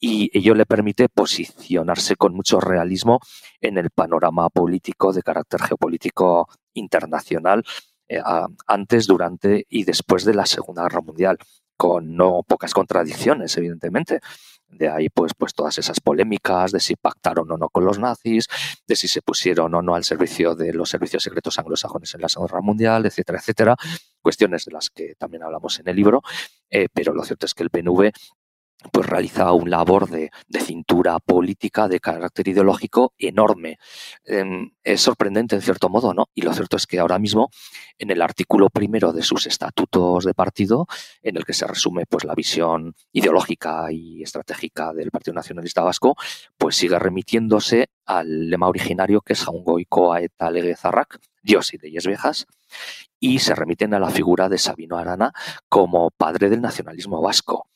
y 0.00 0.30
ello 0.36 0.54
le 0.54 0.66
permite 0.66 1.08
posicionarse 1.08 2.16
con 2.16 2.34
mucho 2.34 2.60
realismo 2.60 3.20
en 3.60 3.78
el 3.78 3.90
panorama 3.90 4.48
político 4.48 5.12
de 5.12 5.22
carácter 5.22 5.62
geopolítico 5.62 6.48
internacional 6.74 7.64
eh, 8.08 8.22
antes, 8.66 9.06
durante 9.06 9.66
y 9.68 9.84
después 9.84 10.24
de 10.24 10.34
la 10.34 10.46
Segunda 10.46 10.82
Guerra 10.82 11.00
Mundial, 11.00 11.38
con 11.76 12.16
no 12.16 12.42
pocas 12.46 12.72
contradicciones, 12.74 13.56
evidentemente. 13.56 14.20
De 14.68 14.88
ahí, 14.90 15.08
pues, 15.08 15.32
pues 15.36 15.54
todas 15.54 15.78
esas 15.78 16.00
polémicas 16.00 16.72
de 16.72 16.80
si 16.80 16.94
pactaron 16.94 17.50
o 17.50 17.56
no 17.56 17.70
con 17.70 17.86
los 17.86 17.98
nazis, 17.98 18.48
de 18.86 18.96
si 18.96 19.08
se 19.08 19.22
pusieron 19.22 19.74
o 19.74 19.80
no 19.80 19.94
al 19.94 20.04
servicio 20.04 20.54
de 20.54 20.74
los 20.74 20.90
servicios 20.90 21.22
secretos 21.22 21.58
anglosajones 21.58 22.14
en 22.14 22.20
la 22.20 22.28
Segunda 22.28 22.52
Guerra 22.52 22.62
Mundial, 22.62 23.06
etcétera, 23.06 23.38
etcétera. 23.38 23.76
Cuestiones 24.20 24.66
de 24.66 24.72
las 24.72 24.90
que 24.90 25.14
también 25.16 25.42
hablamos 25.42 25.78
en 25.80 25.88
el 25.88 25.96
libro, 25.96 26.22
eh, 26.70 26.88
pero 26.92 27.14
lo 27.14 27.24
cierto 27.24 27.46
es 27.46 27.54
que 27.54 27.62
el 27.62 27.70
PNV 27.70 28.12
pues 28.92 29.06
realizaba 29.06 29.52
un 29.52 29.70
labor 29.70 30.08
de, 30.08 30.30
cintura 30.64 31.18
política 31.18 31.88
de 31.88 31.98
carácter 31.98 32.48
ideológico 32.48 33.14
enorme. 33.18 33.78
Em, 34.24 34.70
es 34.84 35.00
sorprendente 35.00 35.56
en 35.56 35.62
cierto 35.62 35.88
modo, 35.88 36.12
¿no? 36.14 36.28
Y 36.34 36.42
lo 36.42 36.52
cierto 36.52 36.76
es 36.76 36.86
que 36.86 36.98
ahora 36.98 37.18
mismo, 37.18 37.50
en 37.98 38.10
el 38.10 38.20
artículo 38.20 38.68
primero 38.68 39.12
de 39.12 39.22
sus 39.22 39.46
estatutos 39.46 40.24
de 40.24 40.34
partido, 40.34 40.86
en 41.22 41.36
el 41.36 41.44
que 41.44 41.54
se 41.54 41.66
resume 41.66 42.06
pues 42.06 42.24
la 42.24 42.34
visión 42.34 42.94
ideológica 43.12 43.90
y 43.90 44.22
estratégica 44.22 44.92
del 44.92 45.10
Partido 45.10 45.34
Nacionalista 45.34 45.82
Vasco, 45.82 46.16
pues 46.58 46.76
sigue 46.76 46.98
remitiéndose 46.98 47.88
al 48.04 48.50
lema 48.50 48.68
originario 48.68 49.22
que 49.22 49.32
es 49.32 49.44
Jaungoikoa 49.44 50.20
eta 50.20 50.50
Legezarrak, 50.50 51.18
Dios 51.42 51.72
y 51.72 51.78
leyes 51.78 52.06
viejas, 52.06 52.46
y 53.18 53.38
se 53.38 53.54
remiten 53.54 53.94
a 53.94 53.98
la 53.98 54.10
figura 54.10 54.48
de 54.48 54.58
Sabino 54.58 54.98
Arana 54.98 55.32
como 55.68 56.10
padre 56.10 56.50
del 56.50 56.60
nacionalismo 56.60 57.22
vasco 57.22 57.68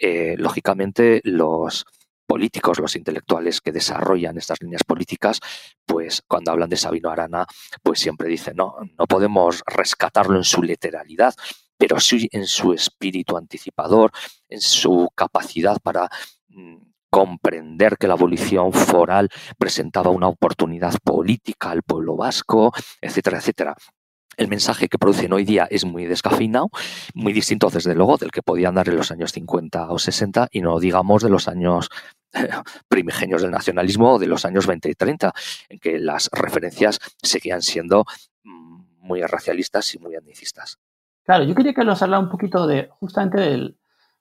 eh, 0.00 0.34
lógicamente 0.38 1.20
los 1.24 1.84
políticos, 2.26 2.78
los 2.78 2.94
intelectuales 2.94 3.60
que 3.60 3.72
desarrollan 3.72 4.38
estas 4.38 4.62
líneas 4.62 4.84
políticas, 4.84 5.40
pues 5.84 6.22
cuando 6.28 6.52
hablan 6.52 6.70
de 6.70 6.76
Sabino 6.76 7.10
Arana, 7.10 7.44
pues 7.82 7.98
siempre 7.98 8.28
dicen, 8.28 8.56
no, 8.56 8.76
no 8.96 9.06
podemos 9.06 9.62
rescatarlo 9.66 10.36
en 10.36 10.44
su 10.44 10.62
literalidad, 10.62 11.34
pero 11.76 11.98
sí 11.98 12.28
en 12.30 12.46
su 12.46 12.72
espíritu 12.72 13.36
anticipador, 13.36 14.12
en 14.48 14.60
su 14.60 15.08
capacidad 15.14 15.78
para 15.82 16.08
mm, 16.48 16.76
comprender 17.10 17.96
que 17.98 18.06
la 18.06 18.14
abolición 18.14 18.72
foral 18.72 19.28
presentaba 19.58 20.10
una 20.10 20.28
oportunidad 20.28 20.94
política 21.02 21.72
al 21.72 21.82
pueblo 21.82 22.16
vasco, 22.16 22.72
etcétera, 23.00 23.38
etcétera 23.38 23.76
el 24.36 24.48
mensaje 24.48 24.88
que 24.88 24.98
producen 24.98 25.32
hoy 25.32 25.44
día 25.44 25.66
es 25.70 25.84
muy 25.84 26.06
descafeinado, 26.06 26.70
muy 27.14 27.32
distinto 27.32 27.70
desde 27.70 27.94
luego 27.94 28.16
del 28.16 28.30
que 28.30 28.42
podían 28.42 28.74
dar 28.74 28.88
en 28.88 28.96
los 28.96 29.10
años 29.10 29.32
50 29.32 29.90
o 29.90 29.98
60 29.98 30.48
y 30.50 30.60
no 30.62 30.78
digamos 30.78 31.22
de 31.22 31.30
los 31.30 31.48
años 31.48 31.88
primigenios 32.88 33.42
del 33.42 33.50
nacionalismo 33.50 34.14
o 34.14 34.18
de 34.18 34.26
los 34.26 34.44
años 34.44 34.66
20 34.66 34.90
y 34.90 34.94
30, 34.94 35.32
en 35.68 35.78
que 35.78 35.98
las 35.98 36.30
referencias 36.32 36.98
seguían 37.22 37.62
siendo 37.62 38.04
mm, 38.44 38.82
muy 39.00 39.22
racialistas 39.22 39.94
y 39.94 39.98
muy 39.98 40.14
etnicistas. 40.14 40.78
Claro, 41.24 41.44
yo 41.44 41.54
quería 41.54 41.74
que 41.74 41.84
nos 41.84 42.02
hablara 42.02 42.22
un 42.22 42.30
poquito 42.30 42.66
de 42.66 42.88
justamente 42.98 43.40
del, 43.40 43.76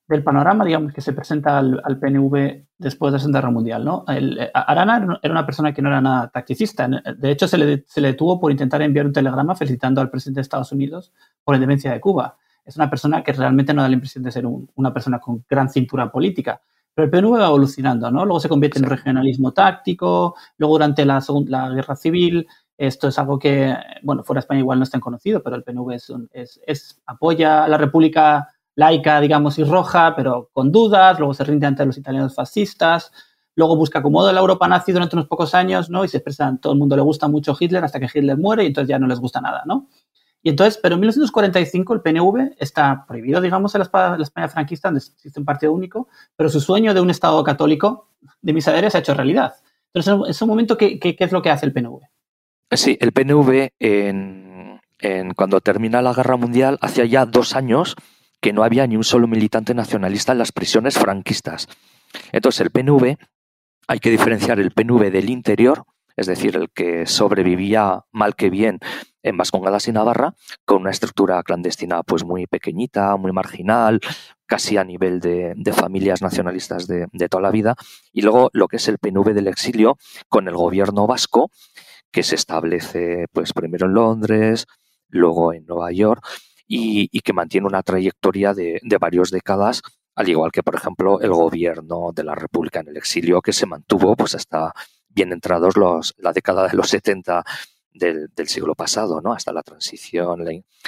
del 0.10 0.24
panorama, 0.24 0.66
digamos, 0.66 0.92
que 0.92 1.02
se 1.02 1.14
presenta 1.14 1.60
al, 1.60 2.00
PNV 2.00 2.66
después 2.80 3.12
de 3.12 3.18
la 3.18 3.20
Segunda 3.20 3.40
Guerra 3.40 3.52
Mundial, 3.52 3.86
¿no? 3.86 4.06
Eh, 4.08 4.50
Arana 4.56 5.20
era 5.22 5.32
una 5.32 5.46
persona 5.46 5.72
que 5.72 5.84
no 5.84 5.90
era 5.90 6.02
nada 6.02 6.30
tacticista. 6.30 6.88
De 6.88 7.30
hecho, 7.30 7.48
se 7.48 7.60
le, 7.60 7.84
se 7.88 8.02
le 8.02 8.10
detuvo 8.10 8.40
por 8.40 8.52
intentar 8.52 8.82
enviar 8.82 9.06
un 9.06 9.14
telegrama 9.14 9.56
felicitando 9.56 10.02
al 10.02 10.10
presidente 10.10 10.40
de 10.40 10.42
Estados 10.42 10.72
Unidos 10.72 11.14
por 11.44 11.54
la 11.54 11.58
independencia 11.58 11.92
de 11.92 12.02
Cuba. 12.02 12.38
Es 12.66 12.76
una 12.76 12.90
persona 12.90 13.24
que 13.24 13.34
realmente 13.34 13.72
no 13.72 13.84
da 13.84 13.88
la 13.88 13.94
impresión 13.94 14.24
de 14.24 14.32
ser 14.32 14.46
una 14.48 14.92
persona 14.92 15.20
con 15.20 15.46
gran 15.48 15.70
cintura 15.70 16.12
política. 16.12 16.60
Pero 16.96 17.06
el 17.06 17.12
PNV 17.12 17.40
va 17.40 17.48
evolucionando, 17.48 18.10
¿no? 18.10 18.26
Luego 18.26 18.40
se 18.40 18.50
convierte 18.50 18.80
en 18.80 18.86
un 18.86 18.92
regionalismo 18.92 19.52
táctico, 19.54 20.36
luego 20.58 20.74
durante 20.74 21.06
la, 21.06 21.24
la 21.46 21.70
Guerra 21.70 21.96
Civil 21.96 22.48
esto 22.80 23.10
es 23.10 23.20
algo 23.20 23.38
que, 23.38 23.76
bueno, 24.04 24.24
fuera 24.24 24.40
de 24.40 24.44
España 24.44 24.62
igual 24.62 24.80
no 24.80 24.84
es 24.84 24.90
tan 24.90 25.02
conocido, 25.02 25.44
pero 25.44 25.58
el 25.58 25.64
PNV 25.64 25.92
es, 25.92 26.62
es, 26.66 27.02
apoya 27.06 27.66
a 27.66 27.68
la 27.68 27.78
República 27.78 28.48
laica, 28.80 29.20
digamos, 29.20 29.60
y 29.60 29.66
roja, 29.66 30.16
pero 30.16 30.50
con 30.54 30.72
dudas, 30.72 31.20
luego 31.20 31.34
se 31.34 31.44
rinde 31.44 31.68
ante 31.68 31.86
los 31.86 31.98
italianos 31.98 32.34
fascistas, 32.34 33.12
luego 33.54 33.76
busca 33.76 34.00
acomodo 34.00 34.30
en 34.30 34.36
la 34.36 34.42
Europa 34.42 34.70
nazi 34.70 34.94
durante 34.94 35.18
unos 35.18 35.28
pocos 35.28 35.54
años, 35.54 35.90
¿no? 35.90 36.06
Y 36.06 36.08
se 36.08 36.18
expresan, 36.18 36.62
todo 36.62 36.72
el 36.72 36.80
mundo 36.80 36.96
le 36.96 37.02
gusta 37.02 37.28
mucho 37.28 37.58
Hitler 37.60 37.84
hasta 37.84 38.00
que 38.00 38.08
Hitler 38.12 38.38
muere 38.38 38.64
y 38.64 38.68
entonces 38.68 38.88
ya 38.88 38.98
no 38.98 39.06
les 39.06 39.20
gusta 39.20 39.42
nada, 39.42 39.64
¿no? 39.66 39.90
Y 40.42 40.50
entonces, 40.50 40.80
pero 40.82 40.96
en 40.96 41.02
1945 41.02 41.94
el 41.94 42.02
PNV 42.02 42.56
está 42.58 43.04
prohibido, 43.06 43.42
digamos, 43.42 43.76
en 43.76 43.80
la, 43.80 44.18
España 44.22 44.48
franquista, 44.48 44.88
donde 44.88 45.00
existe 45.00 45.38
un 45.38 45.46
partido 45.46 45.74
único, 45.74 46.08
pero 46.38 46.48
su 46.48 46.62
sueño 46.62 46.94
de 46.94 47.02
un 47.02 47.10
Estado 47.10 47.44
católico 47.44 48.12
de 48.42 48.54
misaderes 48.54 48.94
se 48.94 49.00
ha 49.00 49.02
hecho 49.02 49.14
realidad. 49.14 49.56
Entonces, 49.94 50.14
en 50.14 50.32
ese 50.32 50.46
momento, 50.46 50.78
¿qué, 50.78 50.98
qué, 50.98 51.18
es 51.20 51.34
lo 51.34 51.42
que 51.42 51.50
hace 51.50 51.66
el 51.66 51.74
PNV? 51.74 52.00
Sí, 52.72 52.98
el 53.02 53.12
PNV, 53.12 53.72
en, 53.78 54.80
en, 55.00 55.34
cuando 55.34 55.60
termina 55.60 56.02
la 56.02 56.14
Guerra 56.14 56.38
Mundial, 56.38 56.78
hacía 56.80 57.04
ya 57.04 57.26
dos 57.26 57.58
años 57.58 57.98
que 58.42 58.54
no 58.54 58.64
había 58.64 58.88
ni 58.88 58.96
un 58.96 59.04
solo 59.04 59.28
militante 59.28 59.74
nacionalista 59.74 60.32
en 60.32 60.38
las 60.38 60.52
prisiones 60.52 60.98
franquistas. 60.98 61.68
Entonces, 62.32 62.62
el 62.62 62.72
PNV, 62.72 63.18
hay 63.88 64.00
que 64.00 64.12
diferenciar 64.12 64.60
el 64.60 64.72
PNV 64.72 65.12
del 65.12 65.30
interior, 65.30 65.84
es 66.16 66.28
decir, 66.28 66.56
el 66.56 66.70
que 66.70 67.06
sobrevivía 67.06 68.02
mal 68.12 68.36
que 68.36 68.50
bien 68.50 68.80
en 69.24 69.38
Vascongadas 69.38 69.88
y 69.88 69.92
Navarra, 69.92 70.34
con 70.66 70.82
una 70.82 70.92
estructura 70.92 71.42
clandestina 71.44 72.04
pues 72.04 72.24
muy 72.24 72.48
pequeñita, 72.48 73.16
muy 73.18 73.32
marginal, 73.32 74.00
casi 74.46 74.78
a 74.78 74.84
nivel 74.84 75.20
de, 75.20 75.56
familias 75.74 76.22
nacionalistas 76.22 76.88
de, 76.88 77.08
de, 77.12 77.30
toda 77.30 77.44
la 77.44 77.52
vida, 77.52 77.76
y 78.12 78.22
luego 78.22 78.50
lo 78.54 78.68
que 78.68 78.78
es 78.78 78.88
el 78.88 78.98
PNV 78.98 79.34
del 79.34 79.48
exilio, 79.48 79.98
con 80.28 80.48
el 80.48 80.56
gobierno 80.56 81.08
vasco, 81.08 81.52
que 82.12 82.24
se 82.24 82.36
establece 82.36 83.26
pues 83.32 83.54
primero 83.54 83.86
en 83.86 83.94
Londres, 83.94 84.66
luego 85.10 85.54
en 85.54 85.66
Nueva 85.66 85.92
York, 85.92 86.26
y, 86.70 87.20
que 87.22 87.34
mantiene 87.34 87.68
una 87.68 87.84
trayectoria 87.84 88.54
de, 88.54 88.80
de 88.82 88.98
varias 88.98 89.32
décadas, 89.32 89.82
al 90.16 90.30
igual 90.30 90.52
que, 90.52 90.64
por 90.64 90.76
ejemplo, 90.76 91.20
el 91.20 91.32
gobierno 91.32 92.12
de 92.14 92.24
la 92.24 92.36
República 92.36 92.80
en 92.80 92.90
el 92.90 92.98
exilio, 92.98 93.42
que 93.42 93.54
se 93.54 93.66
mantuvo 93.66 94.16
pues 94.16 94.36
hasta 94.36 94.74
bien 95.10 95.34
entrados 95.34 95.76
los, 95.76 96.14
la 96.18 96.32
década 96.32 96.68
de 96.68 96.78
los 96.78 96.90
70 96.90 97.44
del, 97.92 98.30
siglo 98.48 98.76
pasado, 98.76 99.20
¿no? 99.22 99.34
hasta 99.34 99.52
la 99.52 99.64
transición, 99.64 100.46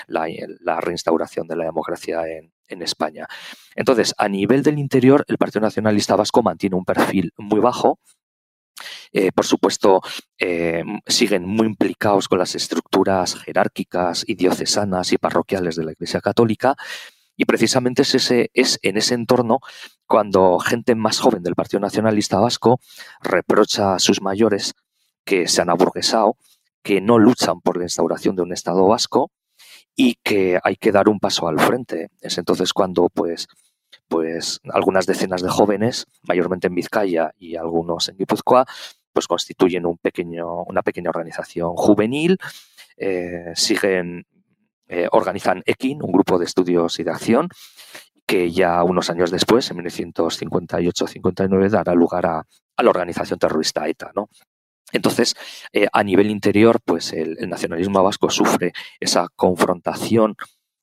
la, 0.07 0.27
la, 0.59 0.81
reinstauración 0.81 1.47
de 1.47 1.55
la 1.55 1.65
democracia 1.65 2.27
en, 2.27 2.53
en, 2.67 2.81
España. 2.81 3.27
Entonces, 3.75 4.13
a 4.17 4.29
nivel 4.29 4.63
del 4.63 4.79
interior, 4.79 5.25
el 5.27 5.37
Partido 5.37 5.61
Nacionalista 5.61 6.15
Vasco 6.15 6.43
mantiene 6.43 6.75
un 6.75 6.85
perfil 6.85 7.33
muy 7.37 7.59
bajo, 7.59 7.99
eh, 9.11 9.31
por 9.31 9.45
supuesto, 9.45 10.01
eh, 10.37 10.83
siguen 11.05 11.45
muy 11.45 11.67
implicados 11.67 12.27
con 12.27 12.39
las 12.39 12.55
estructuras 12.55 13.35
jerárquicas 13.35 14.23
y 14.27 14.35
diocesanas 14.35 15.11
y 15.11 15.17
parroquiales 15.17 15.75
de 15.75 15.85
la 15.85 15.91
Iglesia 15.91 16.21
Católica. 16.21 16.75
Y 17.35 17.45
precisamente 17.45 18.03
es, 18.03 18.15
ese, 18.15 18.51
es 18.53 18.79
en 18.83 18.97
ese 18.97 19.15
entorno 19.15 19.59
cuando 20.05 20.59
gente 20.59 20.95
más 20.95 21.19
joven 21.19 21.43
del 21.43 21.55
Partido 21.55 21.79
Nacionalista 21.79 22.39
Vasco 22.39 22.79
reprocha 23.21 23.95
a 23.95 23.99
sus 23.99 24.21
mayores 24.21 24.73
que 25.23 25.47
se 25.47 25.61
han 25.61 25.69
aburguesado, 25.69 26.35
que 26.83 27.01
no 27.01 27.17
luchan 27.19 27.61
por 27.61 27.77
la 27.77 27.83
instauración 27.83 28.35
de 28.35 28.41
un 28.41 28.53
Estado 28.53 28.85
vasco 28.87 29.31
y 29.95 30.15
que 30.23 30.59
hay 30.63 30.75
que 30.75 30.91
dar 30.91 31.09
un 31.09 31.19
paso 31.19 31.47
al 31.47 31.59
frente. 31.59 32.09
Es 32.21 32.37
entonces 32.37 32.73
cuando 32.73 33.09
pues 33.09 33.47
pues 34.11 34.59
algunas 34.73 35.05
decenas 35.05 35.41
de 35.41 35.47
jóvenes, 35.47 36.05
mayormente 36.23 36.67
en 36.67 36.75
Vizcaya 36.75 37.31
y 37.39 37.55
algunos 37.55 38.09
en 38.09 38.17
Guipúzcoa, 38.17 38.65
pues 39.13 39.25
constituyen 39.25 39.85
un 39.85 39.97
pequeño, 39.97 40.63
una 40.63 40.81
pequeña 40.81 41.11
organización 41.11 41.77
juvenil, 41.77 42.37
eh, 42.97 43.53
siguen, 43.55 44.25
eh, 44.89 45.07
organizan 45.13 45.63
EKIN, 45.65 46.03
un 46.03 46.11
grupo 46.11 46.37
de 46.37 46.43
estudios 46.43 46.99
y 46.99 47.05
de 47.05 47.11
acción, 47.11 47.47
que 48.25 48.51
ya 48.51 48.83
unos 48.83 49.09
años 49.09 49.31
después, 49.31 49.71
en 49.71 49.77
1958-59, 49.77 51.69
dará 51.69 51.93
lugar 51.93 52.25
a, 52.25 52.45
la 52.83 52.89
organización 52.89 53.39
terrorista 53.39 53.87
ETA, 53.87 54.11
¿no? 54.13 54.27
Entonces, 54.91 55.35
eh, 55.71 55.87
a 55.93 56.03
nivel 56.03 56.29
interior, 56.29 56.81
pues 56.83 57.13
el, 57.13 57.37
nacionalismo 57.47 58.03
vasco 58.03 58.29
sufre 58.29 58.73
esa 58.99 59.29
confrontación 59.37 60.35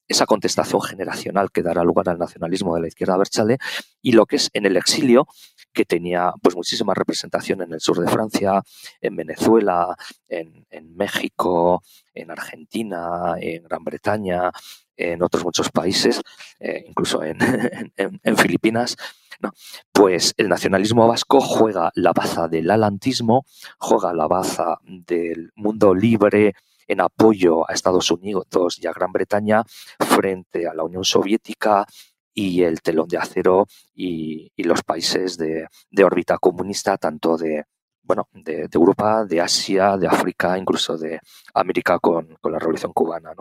esa 0.08 0.26
contestación 0.26 0.80
generacional 0.80 1.50
que 1.52 1.62
dará 1.62 1.84
lugar 1.84 2.08
al 2.08 2.18
nacionalismo 2.18 2.74
de 2.74 2.80
la 2.80 2.88
izquierda 2.88 3.16
berchale 3.16 3.58
y 4.02 4.12
lo 4.12 4.26
que 4.26 4.36
es 4.36 4.50
en 4.54 4.66
el 4.66 4.76
exilio 4.76 5.26
que 5.72 5.84
tenía 5.84 6.32
pues 6.42 6.56
muchísima 6.56 6.94
representación 6.94 7.62
en 7.62 7.72
el 7.72 7.80
sur 7.80 8.00
de 8.00 8.08
Francia, 8.08 8.62
en 9.00 9.16
Venezuela, 9.16 9.96
en, 10.28 10.66
México, 10.96 11.82
en 12.14 12.30
Argentina, 12.30 13.34
en 13.38 13.62
Gran 13.64 13.84
Bretaña, 13.84 14.50
en 14.96 15.22
otros 15.22 15.44
muchos 15.44 15.70
países, 15.70 16.20
eh, 16.58 16.84
incluso 16.88 17.22
en, 17.22 17.38
en 17.96 18.36
Filipinas, 18.36 18.96
¿no? 19.40 19.52
pues 19.92 20.34
el 20.36 20.48
nacionalismo 20.48 21.06
vasco 21.06 21.40
juega 21.40 21.92
la 21.94 22.12
baza 22.12 22.48
del 22.48 22.70
alantismo, 22.70 23.46
juega 23.78 24.12
la 24.12 24.26
baza 24.26 24.78
del 24.82 25.52
mundo 25.54 25.94
libre, 25.94 26.54
en 26.88 27.00
apoyo 27.00 27.68
a 27.70 27.74
Estados 27.74 28.10
Unidos 28.10 28.46
y 28.80 28.86
a 28.86 28.92
Gran 28.92 29.12
Bretaña 29.12 29.62
frente 30.00 30.66
a 30.66 30.74
la 30.74 30.82
Unión 30.82 31.04
Soviética 31.04 31.86
y 32.34 32.62
el 32.62 32.80
telón 32.80 33.08
de 33.08 33.18
acero 33.18 33.66
y, 33.94 34.50
los 34.56 34.82
países 34.82 35.36
de, 35.36 35.68
órbita 36.04 36.38
comunista, 36.38 36.96
tanto 36.96 37.36
de, 37.36 37.64
bueno, 38.02 38.28
de, 38.32 38.68
Europa, 38.72 39.24
de 39.24 39.40
Asia, 39.40 39.96
de 39.96 40.06
África, 40.06 40.56
incluso 40.56 40.96
de 40.96 41.20
América 41.54 41.98
con, 41.98 42.36
la 42.44 42.58
Revolución 42.58 42.92
Cubana. 42.92 43.32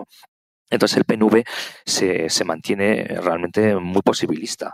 Entonces 0.69 0.97
el 0.97 1.05
PNV 1.05 1.43
se, 1.85 2.27
mantiene 2.43 3.03
realmente 3.21 3.75
muy 3.75 4.01
posibilista 4.01 4.73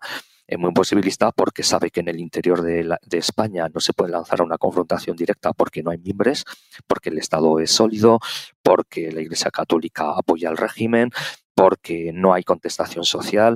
muy 0.58 0.72
posibilista 0.72 1.32
porque 1.32 1.64
sabe 1.64 1.90
que 1.90 2.02
en 2.02 2.10
el 2.10 2.20
interior 2.20 2.62
de, 2.62 2.98
España 3.12 3.70
no 3.74 3.80
se 3.80 3.94
puede 3.94 4.12
lanzar 4.12 4.42
a 4.42 4.44
una 4.44 4.58
confrontación 4.58 5.16
directa 5.16 5.54
porque 5.54 5.84
no 5.84 5.92
hay 5.92 5.98
miembros, 5.98 6.46
porque 6.88 7.10
el 7.10 7.18
Estado 7.18 7.60
es 7.60 7.72
sólido, 7.72 8.20
porque 8.62 9.12
la 9.12 9.22
Iglesia 9.22 9.52
Católica 9.52 10.12
apoya 10.18 10.50
al 10.50 10.58
régimen, 10.58 11.12
porque 11.56 12.12
no 12.14 12.34
hay 12.34 12.44
contestación 12.44 13.04
social, 13.04 13.56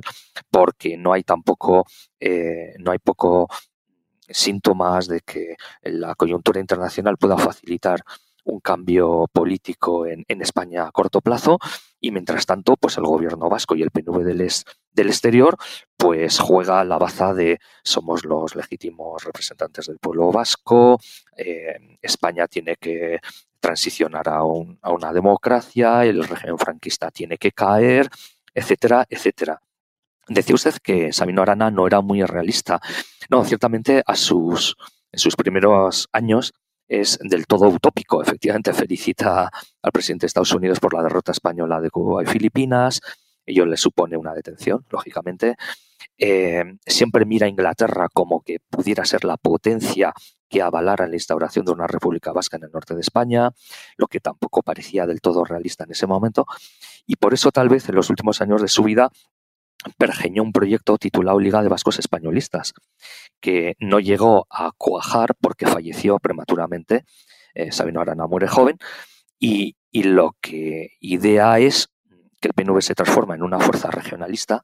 porque 0.50 0.96
no 0.96 1.12
hay 1.12 1.24
tampoco, 1.24 1.86
eh, 2.20 2.74
no 2.78 2.92
hay 2.92 2.98
poco 2.98 3.48
síntomas 4.28 5.08
de 5.08 5.20
que 5.20 5.56
la 5.82 6.14
coyuntura 6.14 6.60
internacional 6.60 7.16
pueda 7.16 7.36
facilitar 7.38 8.04
un 8.48 8.60
cambio 8.60 9.26
político 9.32 10.06
en, 10.06 10.24
España 10.28 10.86
a 10.86 10.90
corto 10.90 11.20
plazo 11.20 11.58
y 12.00 12.10
mientras 12.10 12.46
tanto 12.46 12.76
pues 12.76 12.96
el 12.96 13.04
gobierno 13.04 13.48
vasco 13.48 13.74
y 13.74 13.82
el 13.82 13.90
PNV 13.90 14.24
del, 14.24 15.08
exterior 15.08 15.56
pues 15.96 16.38
juega 16.38 16.84
la 16.84 16.98
baza 16.98 17.34
de 17.34 17.58
somos 17.82 18.24
los 18.24 18.54
legítimos 18.54 19.24
representantes 19.24 19.86
del 19.86 19.98
pueblo 19.98 20.30
vasco, 20.32 20.98
eh, 21.36 21.98
España 22.00 22.46
tiene 22.46 22.76
que 22.76 23.20
transicionar 23.60 24.28
a, 24.28 24.38
a 24.38 24.92
una 24.92 25.12
democracia, 25.12 26.04
el 26.04 26.24
régimen 26.24 26.58
franquista 26.58 27.10
tiene 27.10 27.36
que 27.36 27.52
caer, 27.52 28.08
etcétera, 28.54 29.04
etcétera. 29.08 29.60
Decía 30.28 30.54
usted 30.54 30.74
que 30.82 31.12
Sabino 31.12 31.42
Arana 31.42 31.70
no 31.70 31.86
era 31.86 32.00
muy 32.00 32.22
realista. 32.22 32.80
No, 33.30 33.44
ciertamente 33.44 34.02
a 34.06 34.14
sus, 34.14 34.76
en 35.10 35.18
sus 35.18 35.36
primeros 35.36 36.08
años 36.12 36.52
es 36.88 37.18
del 37.20 37.46
todo 37.46 37.68
utópico. 37.68 38.22
Efectivamente, 38.22 38.72
felicita 38.72 39.50
al 39.82 39.92
presidente 39.92 40.24
de 40.24 40.28
Estados 40.28 40.52
Unidos 40.52 40.80
por 40.80 40.94
la 40.94 41.02
derrota 41.02 41.32
española 41.32 41.80
de 41.80 41.90
Cuba 41.90 42.22
y 42.22 42.26
Filipinas. 42.26 43.00
Ello 43.44 43.66
le 43.66 43.76
supone 43.76 44.16
una 44.16 44.34
detención, 44.34 44.84
lógicamente. 44.90 45.56
Eh, 46.16 46.64
siempre 46.84 47.24
mira 47.24 47.46
a 47.46 47.48
Inglaterra 47.48 48.08
como 48.12 48.40
que 48.42 48.58
pudiera 48.68 49.04
ser 49.04 49.24
la 49.24 49.36
potencia 49.36 50.12
que 50.48 50.62
avalara 50.62 51.06
la 51.06 51.14
instauración 51.14 51.64
de 51.64 51.72
una 51.72 51.86
república 51.86 52.32
vasca 52.32 52.56
en 52.56 52.64
el 52.64 52.72
norte 52.72 52.94
de 52.94 53.02
España, 53.02 53.50
lo 53.96 54.06
que 54.06 54.18
tampoco 54.18 54.62
parecía 54.62 55.06
del 55.06 55.20
todo 55.20 55.44
realista 55.44 55.84
en 55.84 55.92
ese 55.92 56.06
momento. 56.06 56.46
Y 57.06 57.16
por 57.16 57.34
eso 57.34 57.50
tal 57.52 57.68
vez 57.68 57.88
en 57.88 57.94
los 57.94 58.10
últimos 58.10 58.40
años 58.40 58.62
de 58.62 58.68
su 58.68 58.82
vida 58.82 59.10
pergeñó 59.96 60.42
un 60.42 60.52
proyecto 60.52 60.98
titulado 60.98 61.38
Liga 61.38 61.62
de 61.62 61.68
Vascos 61.68 61.98
Españolistas, 61.98 62.74
que 63.40 63.74
no 63.78 64.00
llegó 64.00 64.46
a 64.50 64.72
cuajar 64.76 65.34
porque 65.40 65.66
falleció 65.66 66.18
prematuramente. 66.18 67.04
Eh, 67.54 67.72
Sabino 67.72 68.00
Arana 68.00 68.26
muere 68.26 68.48
joven. 68.48 68.78
Y, 69.38 69.76
y 69.90 70.02
lo 70.02 70.36
que 70.40 70.90
idea 71.00 71.58
es 71.58 71.88
que 72.40 72.48
el 72.48 72.54
PNV 72.54 72.80
se 72.82 72.94
transforma 72.94 73.34
en 73.34 73.42
una 73.42 73.58
fuerza 73.58 73.90
regionalista, 73.90 74.62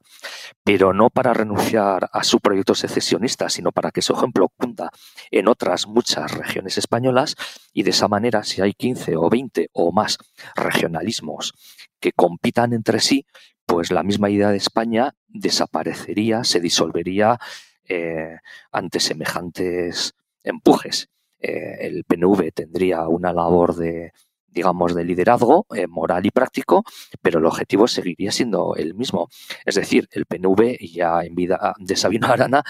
pero 0.63 0.93
no 0.93 1.09
para 1.09 1.33
renunciar 1.33 2.09
a 2.11 2.23
su 2.23 2.39
proyecto 2.39 2.73
secesionista, 2.73 3.49
sino 3.49 3.71
para 3.71 3.91
que 3.91 4.01
su 4.01 4.13
ejemplo 4.13 4.49
cunda 4.57 4.91
en 5.31 5.47
otras 5.47 5.87
muchas 5.87 6.31
regiones 6.31 6.77
españolas 6.77 7.35
y 7.73 7.83
de 7.83 7.89
esa 7.89 8.07
manera, 8.07 8.43
si 8.43 8.61
hay 8.61 8.73
15 8.73 9.17
o 9.17 9.29
20 9.29 9.69
o 9.73 9.91
más 9.91 10.17
regionalismos 10.55 11.53
que 11.99 12.11
compitan 12.13 12.73
entre 12.73 12.99
sí, 12.99 13.25
pues 13.65 13.91
la 13.91 14.03
misma 14.03 14.29
idea 14.29 14.49
de 14.49 14.57
España 14.57 15.15
desaparecería, 15.27 16.43
se 16.43 16.59
disolvería 16.59 17.39
eh, 17.87 18.37
ante 18.71 18.99
semejantes 18.99 20.15
empujes. 20.43 21.09
Eh, 21.39 21.77
el 21.81 22.03
PNV 22.03 22.51
tendría 22.53 23.07
una 23.07 23.33
labor 23.33 23.75
de, 23.75 24.11
digamos, 24.47 24.95
de 24.95 25.03
liderazgo 25.03 25.65
eh, 25.75 25.87
moral 25.87 26.25
y 26.25 26.31
práctico, 26.31 26.83
pero 27.21 27.39
el 27.39 27.45
objetivo 27.45 27.87
seguiría 27.87 28.31
siendo 28.31 28.75
el 28.75 28.95
mismo. 28.95 29.29
Es 29.65 29.75
decir, 29.75 30.07
el 30.11 30.25
PNV 30.25 30.77
ya 30.91 31.21
en 31.23 31.35
vida 31.35 31.73
de 31.77 31.95
Sabino 31.95 32.27
Arana, 32.27 32.63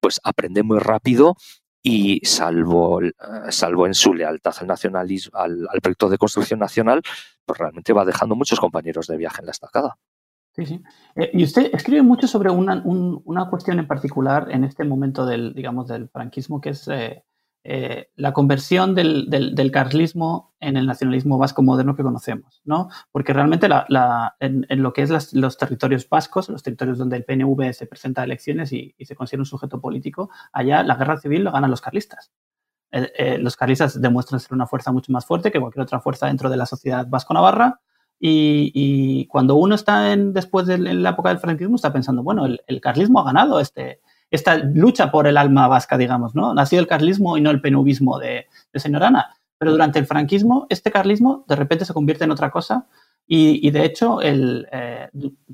pues 0.00 0.20
aprende 0.24 0.62
muy 0.62 0.78
rápido 0.78 1.36
y 1.82 2.20
salvo, 2.24 3.00
salvo 3.50 3.86
en 3.86 3.94
su 3.94 4.14
lealtad 4.14 4.54
al 4.60 4.68
nacionalismo, 4.68 5.38
al, 5.38 5.66
proyecto 5.82 6.08
de 6.08 6.18
construcción 6.18 6.60
nacional, 6.60 7.02
pues 7.44 7.58
realmente 7.58 7.92
va 7.92 8.04
dejando 8.04 8.36
muchos 8.36 8.60
compañeros 8.60 9.06
de 9.08 9.16
viaje 9.16 9.40
en 9.40 9.46
la 9.46 9.52
estacada. 9.52 9.98
Sí, 10.54 10.66
sí. 10.66 10.82
Eh, 11.16 11.30
y 11.32 11.44
usted 11.44 11.70
escribe 11.72 12.02
mucho 12.02 12.28
sobre 12.28 12.50
una, 12.50 12.82
una, 12.84 13.48
cuestión 13.48 13.78
en 13.78 13.86
particular 13.86 14.48
en 14.50 14.64
este 14.64 14.84
momento 14.84 15.24
del, 15.24 15.54
digamos, 15.54 15.88
del 15.88 16.10
franquismo, 16.10 16.60
que 16.60 16.70
es 16.70 16.86
eh, 16.88 17.24
eh, 17.64 18.10
la 18.16 18.34
conversión 18.34 18.94
del, 18.94 19.30
del, 19.30 19.70
carlismo 19.70 20.54
en 20.60 20.76
el 20.76 20.86
nacionalismo 20.86 21.38
vasco 21.38 21.62
moderno 21.62 21.96
que 21.96 22.02
conocemos, 22.02 22.60
¿no? 22.64 22.90
Porque 23.10 23.32
realmente 23.32 23.66
la, 23.66 24.36
en, 24.40 24.66
lo 24.82 24.92
que 24.92 25.02
es 25.02 25.32
los 25.32 25.56
territorios 25.56 26.06
vascos, 26.06 26.50
los 26.50 26.62
territorios 26.62 26.98
donde 26.98 27.16
el 27.16 27.24
PNV 27.24 27.72
se 27.72 27.86
presenta 27.86 28.20
a 28.20 28.24
elecciones 28.24 28.72
y, 28.74 28.94
se 29.00 29.16
considera 29.16 29.40
un 29.40 29.46
sujeto 29.46 29.80
político, 29.80 30.28
allá 30.52 30.82
la 30.82 30.96
guerra 30.96 31.16
civil 31.16 31.44
lo 31.44 31.52
ganan 31.52 31.70
los 31.70 31.80
carlistas. 31.80 32.30
los 33.38 33.56
carlistas 33.56 33.98
demuestran 34.02 34.38
ser 34.38 34.52
una 34.52 34.66
fuerza 34.66 34.92
mucho 34.92 35.12
más 35.12 35.24
fuerte 35.24 35.50
que 35.50 35.60
cualquier 35.60 35.84
otra 35.84 36.00
fuerza 36.00 36.26
dentro 36.26 36.50
de 36.50 36.58
la 36.58 36.66
sociedad 36.66 37.06
vasco-navarra 37.08 37.80
y, 38.24 39.26
cuando 39.26 39.56
uno 39.56 39.74
está 39.74 40.12
en, 40.12 40.32
después 40.32 40.66
de 40.66 40.78
la 40.78 41.10
época 41.10 41.30
del 41.30 41.40
franquismo, 41.40 41.74
está 41.74 41.92
pensando, 41.92 42.22
bueno, 42.22 42.46
el, 42.46 42.80
carlismo 42.80 43.18
ha 43.18 43.24
ganado 43.24 43.58
este, 43.58 44.00
esta 44.30 44.58
lucha 44.58 45.10
por 45.10 45.26
el 45.26 45.36
alma 45.36 45.66
vasca, 45.66 45.98
digamos, 45.98 46.36
¿no? 46.36 46.52
Ha 46.52 46.66
sido 46.66 46.80
el 46.80 46.86
carlismo 46.86 47.36
y 47.36 47.40
no 47.40 47.50
el 47.50 47.60
penuvismo 47.60 48.20
de, 48.20 48.46
de 48.72 48.80
señor 48.80 49.02
Ana. 49.02 49.34
Pero 49.58 49.72
durante 49.72 49.98
el 49.98 50.06
franquismo, 50.06 50.66
este 50.70 50.92
carlismo 50.92 51.44
de 51.48 51.56
repente 51.56 51.84
se 51.84 51.92
convierte 51.92 52.22
en 52.22 52.30
otra 52.30 52.50
cosa 52.50 52.86
y, 53.26 53.70
de 53.70 53.84
hecho 53.84 54.20
el, 54.20 54.68
eh, 54.70 55.08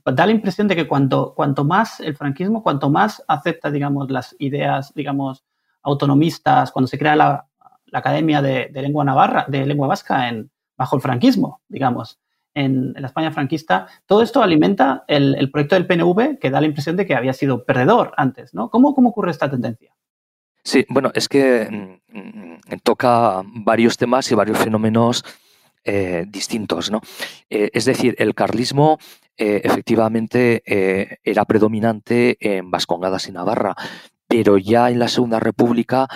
da 0.04 0.26
la 0.26 0.32
impresión 0.32 0.68
de 0.68 0.76
que 0.76 0.86
cuanto, 0.86 1.34
cuanto 1.34 1.64
más 1.64 2.00
el 2.00 2.16
franquismo, 2.16 2.62
cuanto 2.62 2.90
más 2.90 3.24
acepta, 3.28 3.70
digamos, 3.70 4.10
las 4.10 4.36
ideas, 4.38 4.92
digamos, 4.94 5.44
autonomistas, 5.82 6.70
cuando 6.72 6.86
se 6.86 6.98
crea 6.98 7.16
la, 7.16 7.44
Academia 7.90 8.42
de, 8.42 8.68
de, 8.70 8.82
Lengua 8.82 9.02
Navarra, 9.02 9.46
de 9.48 9.64
Lengua 9.64 9.88
Vasca 9.88 10.28
en, 10.28 10.50
bajo 10.76 10.96
el 10.96 11.00
franquismo, 11.00 11.62
digamos, 11.68 12.18
en, 12.58 12.92
la 12.94 13.06
España 13.06 13.30
franquista, 13.30 13.86
todo 14.06 14.22
esto 14.22 14.42
alimenta 14.42 15.04
el, 15.06 15.50
proyecto 15.50 15.76
del 15.76 15.86
PNV 15.86 16.38
que 16.38 16.50
da 16.50 16.60
la 16.60 16.66
impresión 16.66 16.96
de 16.96 17.06
que 17.06 17.14
había 17.14 17.32
sido 17.32 17.64
perdedor 17.64 18.12
antes, 18.16 18.54
¿no? 18.54 18.68
¿Cómo, 18.70 18.94
cómo 18.94 19.10
ocurre 19.10 19.30
esta 19.30 19.50
tendencia? 19.50 19.94
Sí, 20.64 20.84
bueno, 20.88 21.10
es 21.14 21.28
que 21.28 22.00
mm, 22.10 22.18
mm, 22.18 22.78
toca 22.82 23.42
varios 23.44 23.96
temas 23.96 24.30
y 24.30 24.34
varios 24.34 24.58
fenómenos 24.58 25.24
eh, 25.84 26.26
distintos, 26.28 26.90
¿no? 26.90 27.00
Eh, 27.48 27.70
es 27.72 27.84
decir, 27.84 28.14
el 28.18 28.34
carlismo 28.34 28.98
eh, 29.36 29.62
efectivamente 29.64 30.62
era 31.22 31.44
predominante 31.44 32.36
en 32.40 32.70
Vascongadas 32.70 33.28
y 33.28 33.32
Navarra, 33.32 33.76
pero 34.26 34.58
ya 34.58 34.90
en 34.90 34.98
la 34.98 35.08
Segunda 35.08 35.38
República 35.38 36.08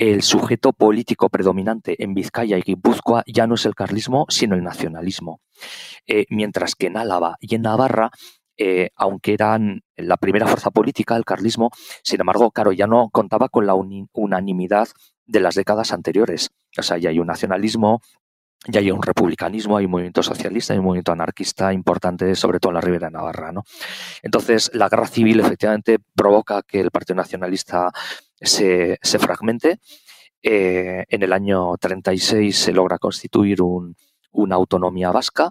el 0.00 0.22
sujeto 0.22 0.72
político 0.72 1.28
predominante 1.28 2.02
en 2.02 2.14
Vizcaya 2.14 2.56
y 2.56 2.62
Guipúzcoa 2.62 3.22
ya 3.26 3.46
no 3.46 3.56
es 3.56 3.66
el 3.66 3.74
carlismo, 3.74 4.24
sino 4.30 4.54
el 4.54 4.64
nacionalismo. 4.64 5.42
Eh, 6.06 6.24
mientras 6.30 6.74
que 6.74 6.86
en 6.86 6.96
Álava 6.96 7.36
y 7.38 7.54
en 7.54 7.62
Navarra, 7.62 8.10
eh, 8.56 8.88
aunque 8.96 9.34
eran 9.34 9.82
la 9.96 10.16
primera 10.16 10.46
fuerza 10.46 10.70
política, 10.70 11.16
el 11.16 11.26
carlismo, 11.26 11.70
sin 12.02 12.18
embargo, 12.18 12.50
claro, 12.50 12.72
ya 12.72 12.86
no 12.86 13.10
contaba 13.10 13.50
con 13.50 13.66
la 13.66 13.74
unanimidad 13.74 14.88
de 15.26 15.40
las 15.40 15.54
décadas 15.54 15.92
anteriores. 15.92 16.48
O 16.78 16.82
sea, 16.82 16.96
ya 16.96 17.10
hay 17.10 17.18
un 17.18 17.26
nacionalismo, 17.26 18.00
ya 18.68 18.80
hay 18.80 18.90
un 18.90 19.02
republicanismo, 19.02 19.76
hay 19.76 19.84
un 19.84 19.90
movimiento 19.90 20.22
socialista, 20.22 20.72
hay 20.72 20.78
un 20.78 20.86
movimiento 20.86 21.12
anarquista 21.12 21.74
importante, 21.74 22.34
sobre 22.36 22.58
todo 22.58 22.70
en 22.70 22.76
la 22.76 22.80
Ribera 22.80 23.08
de 23.08 23.12
Navarra. 23.12 23.52
¿no? 23.52 23.64
Entonces, 24.22 24.70
la 24.72 24.88
guerra 24.88 25.08
civil 25.08 25.40
efectivamente 25.40 25.98
provoca 26.14 26.62
que 26.62 26.80
el 26.80 26.90
Partido 26.90 27.16
Nacionalista 27.16 27.90
se, 28.40 28.98
fragmente. 29.18 29.78
Eh, 30.42 31.04
en 31.08 31.22
el 31.22 31.32
año 31.32 31.76
36 31.76 32.56
se 32.56 32.72
logra 32.72 32.98
constituir 32.98 33.60
una 33.62 34.56
autonomía 34.56 35.10
vasca, 35.10 35.50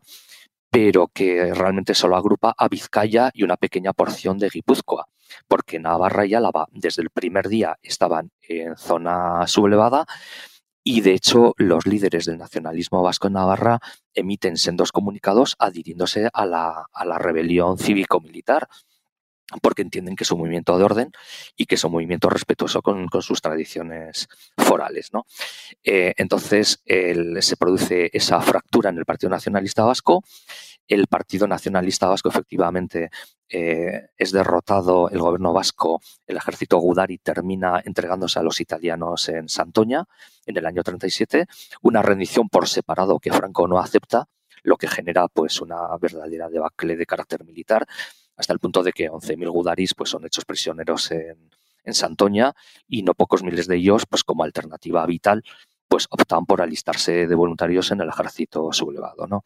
pero 0.71 1.07
que 1.07 1.53
realmente 1.53 1.93
solo 1.93 2.15
agrupa 2.15 2.53
a 2.57 2.67
Vizcaya 2.67 3.31
y 3.33 3.43
una 3.43 3.57
pequeña 3.57 3.93
porción 3.93 4.37
de 4.37 4.49
Guipúzcoa, 4.49 5.07
porque 5.47 5.79
Navarra 5.79 6.25
y 6.25 6.33
Álava 6.33 6.67
desde 6.71 7.01
el 7.01 7.09
primer 7.09 7.49
día 7.49 7.77
estaban 7.81 8.31
en 8.41 8.77
zona 8.77 9.45
sublevada 9.47 10.05
y 10.83 11.01
de 11.01 11.13
hecho 11.13 11.53
los 11.57 11.85
líderes 11.85 12.25
del 12.25 12.37
nacionalismo 12.37 13.01
vasco 13.03 13.27
en 13.27 13.33
Navarra 13.33 13.79
emiten 14.13 14.57
sendos 14.57 14.91
comunicados 14.91 15.55
adhiriéndose 15.59 16.29
a 16.33 16.45
la, 16.45 16.85
a 16.91 17.05
la 17.05 17.17
rebelión 17.17 17.77
cívico-militar 17.77 18.67
porque 19.61 19.81
entienden 19.81 20.15
que 20.15 20.23
es 20.23 20.31
un 20.31 20.39
movimiento 20.39 20.77
de 20.77 20.83
orden 20.83 21.11
y 21.55 21.65
que 21.65 21.75
es 21.75 21.83
un 21.83 21.91
movimiento 21.91 22.29
respetuoso 22.29 22.81
con, 22.81 23.09
sus 23.21 23.41
tradiciones 23.41 24.27
forales. 24.57 25.09
¿no? 25.13 25.25
Eh, 25.83 26.13
entonces 26.17 26.81
se 26.85 27.57
produce 27.57 28.09
esa 28.13 28.39
fractura 28.41 28.89
en 28.89 28.97
el 28.97 29.05
Partido 29.05 29.29
Nacionalista 29.29 29.83
Vasco. 29.83 30.23
El 30.87 31.07
Partido 31.07 31.47
Nacionalista 31.47 32.07
Vasco 32.07 32.29
efectivamente 32.29 33.09
eh, 33.51 34.09
es 34.15 34.31
derrotado, 34.31 35.09
el 35.09 35.19
gobierno 35.19 35.53
vasco, 35.53 36.01
el 36.27 36.37
ejército 36.37 36.77
Gudari 36.77 37.17
termina 37.17 37.81
entregándose 37.83 38.37
a 38.37 38.43
los 38.43 38.61
italianos 38.61 39.27
en 39.29 39.49
Santoña 39.49 40.05
en 40.45 40.57
el 40.57 40.65
año 40.67 40.83
37, 40.83 41.47
una 41.81 42.03
rendición 42.03 42.47
por 42.49 42.67
separado 42.67 43.19
que 43.19 43.31
Franco 43.31 43.67
no 43.67 43.79
acepta, 43.79 44.27
lo 44.61 44.77
que 44.77 44.87
genera 44.87 45.27
pues 45.27 45.61
una 45.61 45.95
verdadera 45.99 46.49
debacle 46.49 46.95
de 46.95 47.05
carácter 47.05 47.43
militar 47.43 47.87
hasta 48.39 48.53
el 48.53 48.59
punto 48.59 48.81
de 48.81 48.93
que 48.93 49.11
11.000 49.11 49.49
gudaris 49.49 49.93
pues, 49.93 50.09
son 50.09 50.25
hechos 50.25 50.45
prisioneros 50.45 51.11
en, 51.11 51.51
en 51.83 51.93
Santoña 51.93 52.53
y 52.87 53.03
no 53.03 53.13
pocos 53.13 53.43
miles 53.43 53.67
de 53.67 53.75
ellos, 53.75 54.05
pues 54.09 54.23
como 54.23 54.43
alternativa 54.43 55.05
vital, 55.05 55.43
pues 55.89 56.07
optaban 56.09 56.45
por 56.45 56.61
alistarse 56.61 57.27
de 57.27 57.35
voluntarios 57.35 57.91
en 57.91 57.99
el 57.99 58.09
ejército 58.09 58.71
sublevado, 58.71 59.27
¿no? 59.27 59.43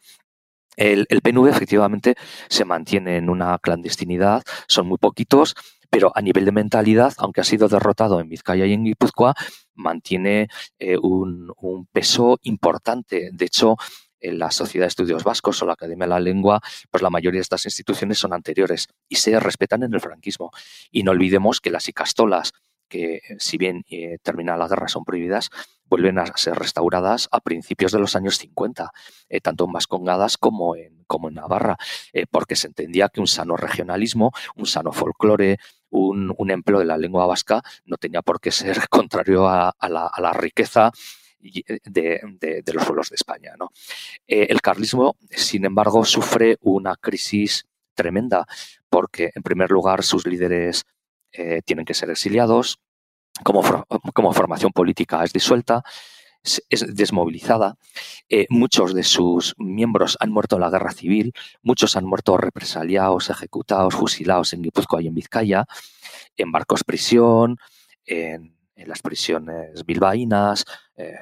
El, 0.76 1.06
el, 1.08 1.20
PNV 1.20 1.48
efectivamente 1.48 2.16
se 2.48 2.64
mantiene 2.64 3.16
en 3.16 3.30
una 3.30 3.58
clandestinidad, 3.58 4.42
son 4.66 4.88
muy 4.88 4.98
poquitos, 4.98 5.54
pero 5.88 6.10
a 6.16 6.20
nivel 6.20 6.44
de 6.44 6.50
mentalidad, 6.50 7.14
aunque 7.18 7.40
ha 7.40 7.44
sido 7.44 7.68
derrotado 7.68 8.18
en 8.18 8.28
Vizcaya 8.28 8.66
y 8.66 8.72
en 8.72 8.82
Guipúzcoa, 8.82 9.34
mantiene 9.74 10.48
eh, 10.80 10.98
un, 10.98 11.52
un, 11.60 11.86
peso 11.86 12.40
importante. 12.42 13.30
De 13.32 13.44
hecho, 13.44 13.76
la 14.32 14.50
Sociedad 14.50 14.84
de 14.84 14.88
Estudios 14.88 15.24
Vascos 15.24 15.62
o 15.62 15.66
la 15.66 15.74
Academia 15.74 16.06
de 16.06 16.10
la 16.10 16.20
Lengua, 16.20 16.60
pues 16.90 17.02
la 17.02 17.10
mayoría 17.10 17.38
de 17.38 17.42
estas 17.42 17.64
instituciones 17.64 18.18
son 18.18 18.32
anteriores 18.32 18.88
y 19.08 19.16
se 19.16 19.38
respetan 19.38 19.82
en 19.82 19.94
el 19.94 20.00
franquismo. 20.00 20.50
Y 20.90 21.02
no 21.02 21.12
olvidemos 21.12 21.60
que 21.60 21.70
las 21.70 21.88
icastolas, 21.88 22.52
que 22.88 23.20
si 23.38 23.58
bien 23.58 23.84
eh, 23.90 24.18
termina 24.22 24.56
la 24.56 24.68
guerra 24.68 24.88
son 24.88 25.04
prohibidas, 25.04 25.50
vuelven 25.86 26.18
a 26.18 26.26
ser 26.36 26.54
restauradas 26.56 27.28
a 27.30 27.40
principios 27.40 27.92
de 27.92 27.98
los 27.98 28.16
años 28.16 28.38
50, 28.38 28.90
eh, 29.28 29.40
tanto 29.40 29.64
en 29.64 29.72
Vascongadas 29.72 30.38
como 30.38 30.76
en, 30.76 31.04
como 31.06 31.28
en 31.28 31.34
Navarra, 31.34 31.76
eh, 32.12 32.26
porque 32.30 32.56
se 32.56 32.68
entendía 32.68 33.08
que 33.08 33.20
un 33.20 33.26
sano 33.26 33.56
regionalismo, 33.56 34.32
un 34.56 34.66
sano 34.66 34.92
folclore, 34.92 35.58
un, 35.90 36.50
empleo 36.50 36.80
de 36.80 36.84
la 36.84 36.98
lengua 36.98 37.26
vasca 37.26 37.62
no 37.84 37.96
tenía 37.96 38.20
por 38.20 38.40
qué 38.40 38.50
ser 38.50 38.88
contrario 38.90 39.48
a, 39.48 39.74
la, 39.88 40.06
a 40.06 40.20
la 40.20 40.32
riqueza 40.32 40.90
eh, 41.44 41.78
de, 41.84 42.72
los 42.72 42.84
pueblos 42.84 43.10
de 43.10 43.16
España. 43.16 43.54
¿no? 43.58 43.70
Eh, 44.26 44.46
el 44.48 44.60
carlismo, 44.60 45.16
sin 45.30 45.64
embargo, 45.64 46.04
sufre 46.04 46.56
una 46.60 46.96
crisis 46.96 47.66
tremenda 47.94 48.46
porque, 48.88 49.30
en 49.34 49.42
primer 49.42 49.70
lugar, 49.70 50.02
sus 50.02 50.26
líderes 50.26 50.84
eh, 51.32 51.60
tienen 51.64 51.84
que 51.84 51.94
ser 51.94 52.10
exiliados, 52.10 52.78
como, 53.42 53.62
como, 54.12 54.32
formación 54.32 54.72
política 54.72 55.24
es 55.24 55.32
disuelta, 55.32 55.82
es 56.68 56.94
desmovilizada, 56.94 57.76
muchos 58.50 58.94
de 58.94 59.02
sus 59.02 59.54
miembros 59.56 60.18
han 60.20 60.30
muerto 60.30 60.56
en 60.56 60.60
la 60.60 60.70
guerra 60.70 60.92
civil, 60.92 61.32
muchos 61.62 61.96
han 61.96 62.04
muerto 62.04 62.36
represaliados, 62.36 63.30
ejecutados, 63.30 63.94
fusilados 63.94 64.52
en 64.52 64.62
Guipúzcoa 64.62 65.02
y 65.02 65.08
en 65.08 65.14
Vizcaya, 65.14 65.64
en 66.36 66.52
barcos 66.52 66.84
prisión, 66.84 67.56
en 68.04 68.53
en 68.74 68.88
las 68.88 69.02
prisiones 69.02 69.84
bilbaínas, 69.84 70.64
eh, 70.96 71.16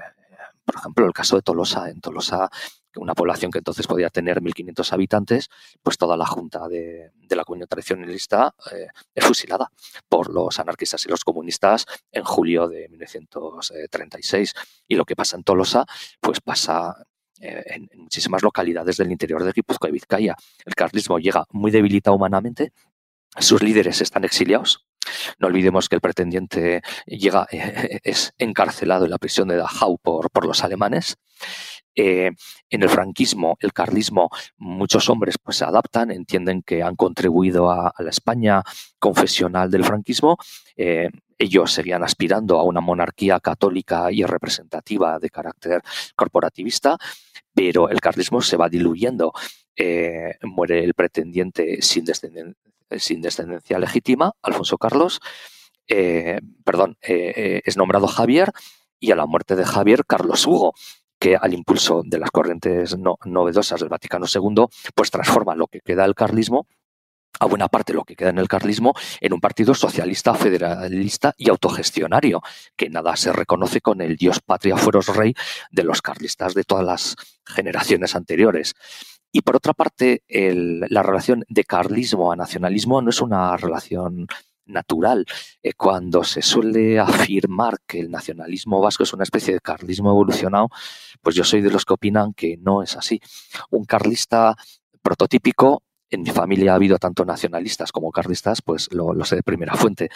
por 0.65 0.77
ejemplo, 0.77 1.07
el 1.07 1.13
caso 1.13 1.37
de 1.37 1.43
Tolosa. 1.43 1.89
En 1.91 2.01
Tolosa, 2.01 2.51
una 2.97 3.15
población 3.15 3.51
que 3.51 3.59
entonces 3.59 3.87
podía 3.87 4.11
tener 4.11 4.41
1.500 4.41 4.93
habitantes, 4.93 5.49
pues 5.83 5.97
toda 5.97 6.17
la 6.17 6.27
junta 6.27 6.69
de, 6.69 7.13
la 7.31 7.45
comunidad 7.45 7.69
tradicionalista 7.69 8.55
eh, 8.73 8.89
es 9.15 9.25
fusilada 9.25 9.71
por 10.09 10.33
los 10.33 10.59
anarquistas 10.59 11.05
y 11.07 11.09
los 11.09 11.25
comunistas 11.25 11.87
en 12.11 12.25
julio 12.25 12.69
de 12.69 12.89
1936. 12.89 14.55
Y 14.89 14.97
lo 14.97 15.05
que 15.05 15.17
pasa 15.17 15.37
en 15.37 15.45
Tolosa, 15.45 15.87
pues 16.21 16.41
pasa 16.41 17.07
eh, 17.41 17.63
en, 17.67 17.89
muchísimas 17.95 18.43
localidades 18.43 18.97
del 18.99 19.11
interior 19.11 19.43
de 19.43 19.53
Guipúzcoa 19.53 19.89
y 19.89 19.93
Vizcaya. 19.93 20.37
El 20.65 20.75
carlismo 20.75 21.19
llega 21.19 21.47
muy 21.51 21.71
debilitado 21.71 22.17
humanamente, 22.17 22.73
sus 23.39 23.63
líderes 23.63 24.01
están 24.03 24.25
exiliados. 24.25 24.87
No 25.39 25.49
olvidemos 25.49 25.89
que 25.89 25.97
el 25.97 26.01
pretendiente 26.01 26.83
llega, 27.07 27.47
es 27.51 28.33
encarcelado 28.39 29.05
en 29.05 29.11
la 29.11 29.19
prisión 29.19 29.49
de 29.49 29.57
Dachau 29.57 29.99
por, 29.99 30.31
por 30.31 30.47
los 30.47 30.63
alemanes. 30.65 31.17
Eh, 31.95 32.31
en 32.71 32.83
el 32.83 32.89
franquismo, 32.89 33.57
el 33.61 33.73
carlismo, 33.73 34.31
muchos 34.57 35.11
hombres 35.11 35.37
pues 35.43 35.59
se 35.59 35.65
adaptan, 35.65 36.11
entienden 36.11 36.63
que 36.63 36.83
han 36.83 36.97
contribuido 36.97 37.71
a, 37.71 37.93
la 37.99 38.11
España 38.11 38.63
confesional 38.99 39.71
del 39.71 39.85
franquismo. 39.85 40.39
Eh, 40.77 41.11
ellos 41.39 41.73
seguían 41.73 42.03
aspirando 42.03 42.59
a 42.59 42.65
una 42.65 42.81
monarquía 42.81 43.41
católica 43.41 44.11
y 44.11 44.25
representativa 44.25 45.19
de 45.19 45.31
carácter 45.31 45.83
corporativista, 46.17 46.97
pero 47.53 47.89
el 47.91 48.01
carlismo 48.01 48.41
se 48.41 48.57
va 48.57 48.69
diluyendo. 48.69 49.33
Eh, 49.77 50.39
muere 50.43 50.85
el 50.85 50.95
pretendiente 50.95 51.83
sin 51.83 52.05
descendencia, 52.93 53.79
legítima, 53.79 54.33
Alfonso 54.43 54.79
Carlos, 54.79 55.21
perdón, 56.65 56.97
es 57.01 57.77
nombrado 57.77 58.07
Javier 58.07 58.53
y 58.99 59.11
a 59.11 59.17
la 59.17 59.27
muerte 59.27 59.57
de 59.57 59.65
Javier, 59.65 60.05
Carlos 60.07 60.47
Hugo, 60.47 60.75
que 61.19 61.37
al 61.37 61.55
impulso 61.55 62.03
de 62.05 62.19
las 62.19 62.31
corrientes 62.31 62.97
novedosas 63.25 63.81
del 63.81 63.89
Vaticano 63.89 64.27
II, 64.33 64.67
pues 64.95 65.11
transforma 65.11 65.55
lo 65.55 65.67
que 65.67 65.81
queda 65.81 66.03
del 66.03 66.15
carlismo 66.15 66.67
a 67.41 67.47
buena 67.47 67.69
parte 67.69 67.95
lo 67.95 68.05
que 68.05 68.15
queda 68.15 68.31
en 68.31 68.39
el 68.39 68.47
carlismo 68.47 68.95
en 69.21 69.33
un 69.33 69.41
partido 69.41 69.75
socialista, 69.75 70.35
federalista 70.35 71.35
y 71.37 71.49
autogestionario, 71.49 72.43
que 72.77 72.91
nada 72.91 73.17
se 73.17 73.33
reconoce 73.33 73.81
con 73.81 74.01
el 74.01 74.17
dios 74.17 74.41
patria 74.41 74.77
fueros 74.77 75.09
rey 75.09 75.35
de 75.71 75.83
los 75.83 76.03
carlistas 76.03 76.55
de 76.55 76.65
todas 76.65 76.85
las 76.85 77.17
generaciones 77.47 78.15
anteriores. 78.15 78.75
Y 79.33 79.41
por 79.41 79.57
otra 79.57 79.73
parte, 79.73 80.23
la 80.29 81.03
relación 81.03 81.45
de 81.49 81.65
carlismo 81.65 82.31
a 82.31 82.37
nacionalismo 82.37 83.01
no 83.01 83.11
es 83.11 83.21
una 83.23 83.57
relación 83.57 84.27
natural. 84.67 85.27
Eh, 85.63 85.73
cuando 85.75 86.23
se 86.23 86.43
suele 86.43 86.99
afirmar 86.99 87.79
que 87.87 88.01
el 88.01 88.11
nacionalismo 88.11 88.81
vasco 88.81 89.03
es 89.03 89.13
una 89.13 89.25
especie 89.25 89.55
de 89.55 89.61
carlismo 89.61 90.11
evolucionado, 90.11 90.69
pues 91.21 91.35
yo 91.35 91.45
soy 91.45 91.63
de 91.63 91.71
los 91.71 91.85
que 91.85 91.95
opinan 91.95 92.35
que 92.35 92.57
no 92.59 92.83
es 92.83 92.97
así. 92.97 93.21
Un 93.71 93.85
carlista 93.85 94.55
prototípico 95.03 95.83
en 96.13 96.23
mi 96.23 96.31
familia 96.31 96.73
ha 96.73 96.75
habido 96.75 96.99
tanto 96.99 97.25
nacionalistas 97.25 97.91
como 97.91 98.13
carlistas, 98.13 98.61
pues 98.61 98.93
lo, 98.93 99.25
sé 99.25 99.37
de 99.37 99.43
primera 99.43 99.75
fuente. 99.75 100.11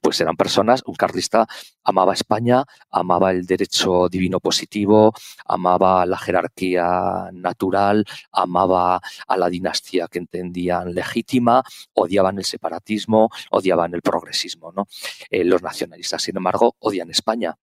Pues 0.00 0.20
eran 0.20 0.36
personas, 0.36 0.82
un 0.86 0.94
carlista 0.94 1.46
amaba 1.82 2.14
España, 2.14 2.64
amaba 2.90 3.32
el 3.32 3.44
derecho 3.44 4.08
divino 4.08 4.38
positivo, 4.38 5.12
amaba 5.44 6.06
la 6.06 6.18
jerarquía 6.18 7.30
natural, 7.32 8.04
amaba 8.30 9.00
a 9.26 9.36
la 9.36 9.50
dinastía 9.50 10.06
que 10.06 10.20
entendían 10.20 10.94
legítima, 10.94 11.64
odiaban 11.94 12.38
el 12.38 12.44
separatismo, 12.44 13.28
odiaban 13.50 13.92
el 13.92 14.02
progresismo. 14.02 14.70
¿no? 14.70 14.86
Eh, 15.30 15.44
los 15.44 15.62
nacionalistas, 15.62 16.22
sin 16.22 16.36
embargo, 16.36 16.76
odian 16.78 17.10
España 17.10 17.56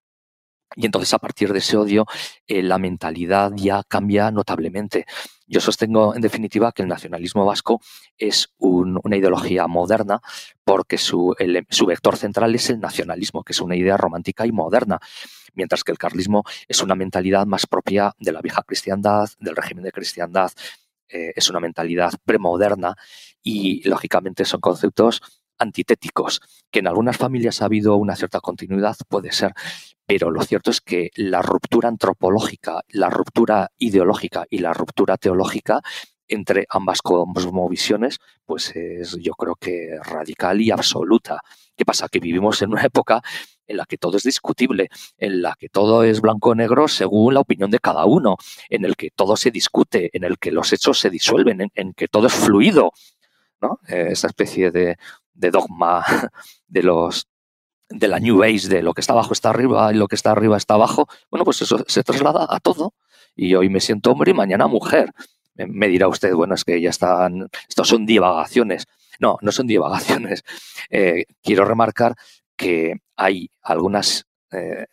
y 0.76 0.84
entonces 0.84 1.12
a 1.14 1.18
partir 1.18 1.52
de 1.52 1.60
ese 1.60 1.76
odio 1.76 2.04
eh, 2.46 2.62
la 2.62 2.78
mentalidad 2.78 3.52
ya 3.56 3.82
cambia 3.88 4.30
notablemente. 4.30 5.06
Yo 5.48 5.60
sostengo 5.60 6.14
en 6.14 6.20
definitiva 6.20 6.72
que 6.72 6.82
el 6.82 6.88
nacionalismo 6.88 7.46
vasco 7.46 7.80
es 8.18 8.54
una 8.58 9.16
ideología 9.16 9.66
moderna 9.66 10.20
porque 10.62 10.98
su, 10.98 11.34
su 11.70 11.86
vector 11.86 12.16
central 12.16 12.54
es 12.54 12.68
el 12.68 12.80
nacionalismo, 12.80 13.42
que 13.42 13.52
es 13.52 13.60
una 13.62 13.74
idea 13.74 13.96
romántica 13.96 14.46
y 14.46 14.52
moderna, 14.52 15.00
mientras 15.54 15.84
que 15.84 15.92
el 15.92 15.98
carlismo 15.98 16.44
es 16.68 16.82
una 16.82 16.94
mentalidad 16.94 17.46
más 17.46 17.66
propia 17.66 18.14
de 18.18 18.32
la 18.32 18.42
vieja 18.42 18.62
cristiandad, 18.62 19.30
del 19.40 19.56
régimen 19.56 19.84
de 19.84 19.92
cristiandad, 19.92 20.52
eh, 21.08 21.32
es 21.34 21.48
una 21.48 21.60
mentalidad 21.60 22.12
premoderna 22.26 22.94
y 23.42 23.88
lógicamente 23.88 24.44
son 24.44 24.60
conceptos 24.60 25.22
antitéticos, 25.58 26.40
que 26.70 26.80
en 26.80 26.86
algunas 26.86 27.16
familias 27.16 27.62
ha 27.62 27.66
habido 27.66 27.96
una 27.96 28.16
cierta 28.16 28.40
continuidad, 28.40 28.96
puede 29.08 29.32
ser, 29.32 29.52
pero 30.06 30.30
lo 30.30 30.42
cierto 30.42 30.70
es 30.70 30.80
que 30.80 31.10
la 31.16 31.42
ruptura 31.42 31.88
antropológica, 31.88 32.82
la 32.88 33.10
ruptura 33.10 33.70
ideológica 33.78 34.46
y 34.48 34.58
la 34.58 34.72
ruptura 34.72 35.16
teológica 35.16 35.82
entre 36.28 36.66
ambas 36.70 37.02
cosmovisiones, 37.02 38.18
pues 38.44 38.74
es 38.76 39.16
yo 39.20 39.32
creo 39.32 39.54
que 39.54 39.98
radical 40.02 40.60
y 40.60 40.70
absoluta. 40.70 41.40
¿Qué 41.76 41.84
pasa? 41.84 42.08
Que 42.08 42.20
vivimos 42.20 42.60
en 42.62 42.70
una 42.70 42.82
época 42.82 43.22
en 43.66 43.76
la 43.76 43.84
que 43.84 43.98
todo 43.98 44.16
es 44.16 44.22
discutible, 44.22 44.88
en 45.18 45.42
la 45.42 45.54
que 45.58 45.68
todo 45.68 46.02
es 46.02 46.20
blanco 46.20 46.50
o 46.50 46.54
negro 46.54 46.88
según 46.88 47.34
la 47.34 47.40
opinión 47.40 47.70
de 47.70 47.78
cada 47.78 48.04
uno, 48.06 48.36
en 48.68 48.84
el 48.84 48.96
que 48.96 49.10
todo 49.10 49.36
se 49.36 49.50
discute, 49.50 50.10
en 50.12 50.24
el 50.24 50.38
que 50.38 50.52
los 50.52 50.72
hechos 50.72 50.98
se 50.98 51.10
disuelven, 51.10 51.70
en, 51.74 51.92
que 51.92 52.08
todo 52.08 52.26
es 52.26 52.32
fluido, 52.32 52.92
esa 53.88 54.28
especie 54.28 54.70
de, 54.70 54.96
de 55.38 55.50
dogma 55.50 56.04
de 56.68 56.82
los 56.82 57.28
de 57.88 58.08
la 58.08 58.20
New 58.20 58.42
Age, 58.42 58.68
de 58.68 58.82
lo 58.82 58.92
que 58.92 59.00
está 59.00 59.14
abajo 59.14 59.32
está 59.32 59.48
arriba 59.48 59.90
y 59.92 59.96
lo 59.96 60.08
que 60.08 60.14
está 60.14 60.30
arriba 60.30 60.58
está 60.58 60.74
abajo, 60.74 61.08
bueno, 61.30 61.44
pues 61.44 61.62
eso 61.62 61.82
se 61.86 62.04
traslada 62.04 62.46
a 62.48 62.60
todo. 62.60 62.92
Y 63.34 63.54
hoy 63.54 63.70
me 63.70 63.80
siento 63.80 64.10
hombre 64.10 64.32
y 64.32 64.34
mañana 64.34 64.66
mujer. 64.66 65.10
Me 65.54 65.88
dirá 65.88 66.06
usted, 66.08 66.34
bueno, 66.34 66.54
es 66.54 66.64
que 66.64 66.80
ya 66.80 66.90
están, 66.90 67.48
estos 67.66 67.88
son 67.88 68.04
divagaciones. 68.04 68.86
No, 69.20 69.38
no 69.40 69.52
son 69.52 69.66
divagaciones. 69.66 70.42
Eh, 70.90 71.26
quiero 71.42 71.66
remarcar 71.66 72.14
que 72.56 72.94
hay 73.14 73.50
algunas 73.60 74.24
eh, 74.52 74.86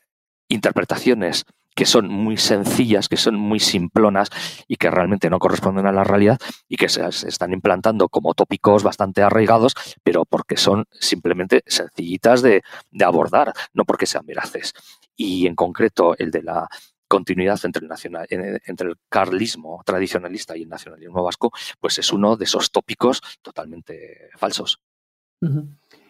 interpretaciones 0.49 1.45
que 1.75 1.85
son 1.85 2.07
muy 2.07 2.37
sencillas, 2.37 3.09
que 3.09 3.17
son 3.17 3.35
muy 3.35 3.59
simplonas 3.59 4.29
y 4.67 4.77
que 4.77 4.89
realmente 4.89 5.29
no 5.29 5.39
corresponden 5.39 5.85
a 5.85 5.91
la 5.91 6.03
realidad 6.03 6.39
y 6.69 6.77
que 6.77 6.89
se, 6.89 7.05
están 7.05 7.53
implantando 7.53 8.07
como 8.09 8.33
tópicos 8.33 8.81
bastante 8.81 9.21
arraigados, 9.21 9.75
pero 10.01 10.25
porque 10.25 10.57
son 10.57 10.85
simplemente 10.91 11.63
sencillitas 11.67 12.41
de, 12.41 12.63
abordar, 13.03 13.53
no 13.73 13.83
porque 13.83 14.05
sean 14.05 14.25
veraces. 14.25 14.73
Y 15.15 15.47
en 15.47 15.55
concreto 15.55 16.15
el 16.17 16.31
de 16.31 16.43
la 16.43 16.67
continuidad 17.07 17.59
entre 17.63 17.85
el, 17.85 18.95
carlismo 19.09 19.83
tradicionalista 19.85 20.57
y 20.57 20.63
el 20.63 20.69
nacionalismo 20.69 21.23
vasco, 21.23 21.51
pues 21.79 21.99
es 21.99 22.11
uno 22.11 22.35
de 22.37 22.45
esos 22.45 22.71
tópicos 22.71 23.21
totalmente 23.41 24.29
falsos. 24.37 24.79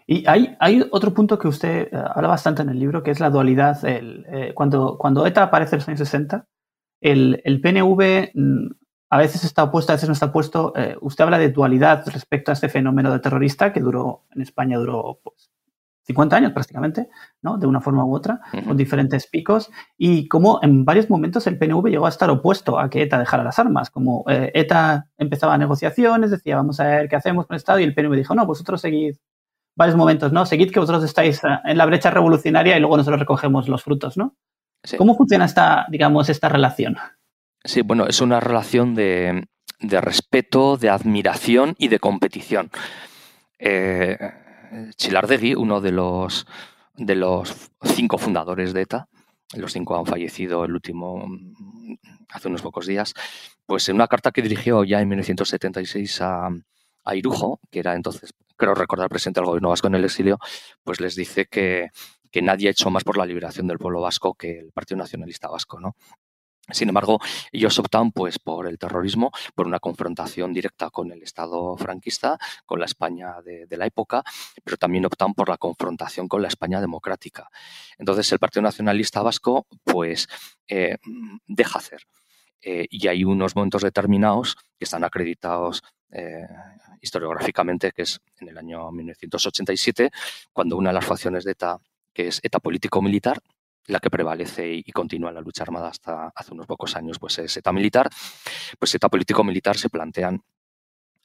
Y 0.08 0.28
hay, 0.28 0.56
hay 0.60 0.86
otro 0.92 1.14
punto 1.14 1.40
que 1.40 1.48
usted 1.48 1.90
eh, 1.92 2.04
habla 2.14 2.28
bastante 2.28 2.62
en 2.62 2.70
el 2.70 2.80
libro, 2.80 3.02
que 3.02 3.12
es 3.12 3.20
la 3.20 3.30
dualidad. 3.30 3.84
El, 3.86 4.26
eh, 4.32 4.54
cuando, 4.54 4.98
cuando 4.98 5.26
ETA 5.26 5.44
aparece 5.44 5.76
en 5.76 5.80
los 5.80 5.88
años 5.88 6.00
60, 6.00 6.46
el, 7.02 7.42
el 7.44 7.62
PNV 7.62 8.32
mm, 8.36 8.68
a 9.10 9.18
veces 9.18 9.44
está 9.44 9.64
opuesto, 9.64 9.92
a 9.92 9.96
veces 9.96 10.10
no 10.10 10.14
está 10.14 10.28
opuesto. 10.28 10.74
Eh, 10.76 10.96
usted 11.02 11.24
habla 11.24 11.40
de 11.40 11.50
dualidad 11.50 12.06
respecto 12.08 12.52
a 12.52 12.54
este 12.54 12.70
fenómeno 12.70 13.12
de 13.12 13.20
terrorista 13.20 13.74
que 13.74 13.80
duró, 13.80 14.26
en 14.32 14.44
España 14.44 14.78
duró 14.78 15.20
pues, 15.24 15.50
50 16.04 16.36
años 16.36 16.52
prácticamente, 16.52 17.10
¿no? 17.42 17.58
De 17.58 17.66
una 17.66 17.82
forma 17.82 18.06
u 18.06 18.14
otra, 18.14 18.40
con 18.64 18.78
diferentes 18.78 19.26
picos, 19.26 19.72
y 19.98 20.28
como 20.28 20.60
en 20.62 20.86
varios 20.86 21.10
momentos 21.10 21.48
el 21.48 21.58
PNV 21.58 21.88
llegó 21.88 22.06
a 22.06 22.10
estar 22.10 22.30
opuesto 22.30 22.78
a 22.78 22.92
que 22.92 23.02
ETA 23.02 23.18
dejara 23.18 23.44
las 23.44 23.58
armas, 23.58 23.90
como 23.90 24.24
ETA 24.28 25.10
empezaba 25.18 25.58
negociaciones, 25.58 26.30
decía, 26.30 26.58
vamos 26.58 26.80
a 26.80 26.86
ver 26.86 27.10
qué 27.10 27.16
hacemos 27.16 27.48
con 27.48 27.56
el 27.56 27.58
Estado, 27.58 27.80
y 27.80 27.86
el 27.86 27.96
PNV 27.96 28.16
dijo, 28.18 28.36
no, 28.36 28.46
vosotros 28.46 28.82
seguid 28.82 29.16
varios 29.76 29.96
momentos, 29.96 30.32
¿no? 30.32 30.46
Seguid 30.46 30.72
que 30.72 30.80
vosotros 30.80 31.04
estáis 31.04 31.44
eh, 31.44 31.48
en 31.66 31.78
la 31.78 31.86
brecha 31.86 32.10
revolucionaria 32.10 32.78
y 32.78 32.80
luego 32.80 32.98
nosotros 32.98 33.20
recogemos 33.20 33.68
los 33.68 33.84
frutos, 33.84 34.18
¿no? 34.18 34.36
¿Cómo 34.98 35.16
funciona 35.16 35.46
esta, 35.46 35.86
digamos, 35.90 36.30
esta 36.30 36.48
relación? 36.48 36.98
Sí, 37.64 37.82
bueno, 37.82 38.06
es 38.06 38.22
una 38.22 38.40
relación 38.40 38.94
de, 38.94 39.48
respeto, 39.80 40.78
de 40.78 40.90
admiración 40.90 41.76
y 41.80 41.88
de 41.88 42.00
competición. 42.00 42.70
Eh, 43.58 44.18
Chilardegui, 44.96 45.56
uno 45.56 45.82
de 45.82 45.92
los, 45.92 46.46
de 46.96 47.16
los 47.16 47.72
cinco 47.82 48.20
fundadores 48.20 48.74
de 48.74 48.82
ETA, 48.82 49.08
los 49.56 49.74
cinco 49.74 49.98
han 49.98 50.06
fallecido 50.06 50.66
el 50.66 50.74
último 50.74 51.26
hace 52.30 52.48
unos 52.48 52.62
pocos 52.62 52.86
días, 52.86 53.14
pues 53.66 53.90
en 53.90 53.96
una 53.96 54.08
carta 54.08 54.32
que 54.32 54.42
dirigió 54.42 54.84
ya 54.84 55.02
en 55.02 55.08
1976 55.08 56.22
a, 56.22 56.50
a 57.04 57.16
Irujo, 57.16 57.60
que 57.72 57.80
era 57.80 57.96
entonces 57.96 58.34
creo 58.56 58.74
recordar 58.74 59.10
presidente 59.10 59.40
del 59.40 59.48
gobierno 59.48 59.70
vasco 59.70 59.88
en 59.88 59.96
el 59.96 60.06
exilio, 60.06 60.40
pues 60.84 61.00
les 61.00 61.16
dice 61.16 61.46
que, 61.46 61.90
nadie 62.42 62.68
ha 62.68 62.72
hecho 62.72 62.90
más 62.90 63.06
por 63.06 63.18
la 63.18 63.26
liberación 63.26 63.66
del 63.66 63.78
pueblo 63.78 64.02
vasco 64.02 64.34
que 64.34 64.60
el 64.60 64.72
Partido 64.74 64.98
Nacionalista 64.98 65.48
Vasco, 65.48 65.80
¿no? 65.80 65.96
Sin 66.70 66.90
embargo, 66.90 67.20
ellos 67.52 67.78
optan 67.80 68.12
pues 68.12 68.40
por 68.40 68.68
el 68.68 68.78
terrorismo, 68.78 69.32
por 69.54 69.68
una 69.68 69.80
confrontación 69.80 70.52
directa 70.52 70.90
con 70.90 71.12
el 71.12 71.22
Estado 71.22 71.78
franquista, 71.78 72.38
con 72.66 72.80
la 72.80 72.86
España 72.86 73.36
de, 73.42 73.78
la 73.78 73.86
época, 73.86 74.24
pero 74.64 74.76
también 74.76 75.06
optan 75.06 75.34
por 75.34 75.48
la 75.48 75.58
confrontación 75.58 76.28
con 76.28 76.42
la 76.42 76.48
España 76.48 76.82
democrática. 76.82 77.50
Entonces, 78.00 78.30
el 78.34 78.40
Partido 78.40 78.64
Nacionalista 78.64 79.22
Vasco 79.22 79.68
pues 79.86 80.28
eh, 80.68 80.98
deja 81.48 81.80
hacer 81.80 82.02
eh, 82.62 82.88
y 82.90 83.08
hay 83.08 83.24
unos 83.24 83.56
momentos 83.56 83.82
determinados 83.82 84.56
que 84.78 84.86
están 84.86 85.04
acreditados 85.04 85.84
eh, 86.12 86.48
historiográficamente, 87.02 87.92
que 87.92 88.04
es 88.04 88.20
en 88.40 88.50
el 88.50 88.58
año 88.58 88.92
1987, 88.92 90.12
cuando 90.52 90.78
una 90.78 90.90
de 90.90 90.96
las 90.96 91.06
facciones 91.06 91.44
de 91.44 91.52
ETA, 91.52 91.78
que 92.14 92.28
es 92.28 92.40
ETA 92.44 92.60
político-militar, 92.60 93.40
la 93.88 94.00
que 94.00 94.10
prevalece 94.10 94.74
y 94.74 94.92
continúa 94.92 95.32
la 95.32 95.42
lucha 95.42 95.64
armada 95.64 95.90
hasta 95.90 96.32
hace 96.36 96.54
unos 96.54 96.66
pocos 96.66 96.96
años, 96.96 97.20
pues 97.20 97.38
es 97.40 97.56
ETA 97.58 97.72
militar, 97.72 98.10
pues 98.80 98.96
ETA 98.96 99.10
político-militar 99.10 99.78
se 99.78 99.90
plantean 99.90 100.42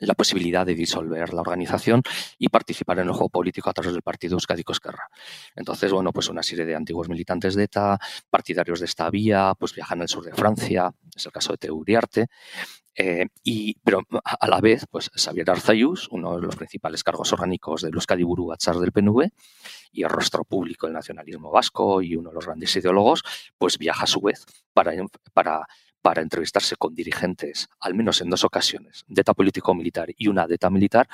la 0.07 0.15
posibilidad 0.15 0.67
de 0.67 0.75
disolver 0.75 1.33
la 1.33 1.41
organización 1.41 2.03
y 2.39 2.49
participar 2.49 2.99
en 2.99 3.09
el 3.09 3.13
juego 3.13 3.29
político 3.29 3.71
a 3.71 3.73
través 3.73 3.93
del 3.93 4.03
partido 4.03 4.35
Euskadi 4.35 4.65
Cosquerra. 4.65 5.09
Entonces, 5.55 5.93
bueno, 5.93 6.13
pues 6.13 6.29
una 6.29 6.43
serie 6.43 6.65
de 6.65 6.75
antiguos 6.75 7.09
militantes 7.09 7.55
de 7.55 7.65
ETA, 7.65 7.99
partidarios 8.29 8.81
de 8.81 8.87
esta 8.87 9.11
vía, 9.11 9.55
pues 9.59 9.75
viajan 9.75 10.01
al 10.03 10.09
sur 10.09 10.25
de 10.25 10.33
Francia, 10.33 10.91
es 11.15 11.27
el 11.27 11.33
caso 11.33 11.53
de 11.53 11.59
Teuriarte, 11.59 12.29
eh, 12.95 13.29
y, 13.45 13.77
pero 13.85 14.03
a 14.25 14.47
la 14.49 14.61
vez, 14.61 14.85
pues 14.91 15.11
Xavier 15.15 15.51
Arzayus, 15.51 16.09
uno 16.11 16.37
de 16.37 16.43
los 16.43 16.57
principales 16.57 17.05
cargos 17.05 17.33
orgánicos 17.33 17.83
del 17.83 17.95
Euskadi 17.95 18.25
Buru 18.25 18.47
Batzar 18.47 18.77
del 18.77 18.93
PNV 18.93 19.31
y 19.93 20.03
el 20.03 20.11
rostro 20.11 20.45
público 20.45 20.87
del 20.87 20.95
nacionalismo 20.95 21.51
vasco 21.51 22.03
y 22.03 22.17
uno 22.17 22.31
de 22.31 22.35
los 22.35 22.47
grandes 22.47 22.75
ideólogos, 22.77 23.23
pues 23.57 23.79
viaja 23.79 24.05
a 24.05 24.07
su 24.07 24.21
vez 24.21 24.45
para, 24.75 24.93
para 25.33 25.67
para 26.03 26.23
entrevistarse 26.23 26.77
con 26.77 26.95
dirigentes, 26.95 27.69
al 27.81 27.95
menos 27.95 28.21
en 28.21 28.31
dos 28.31 28.45
ocasiones, 28.45 29.05
de 29.07 29.21
ETA 29.21 29.35
político-militar 29.35 30.09
y 30.17 30.29
una 30.29 30.47
de 30.47 30.59
militar, 30.71 31.09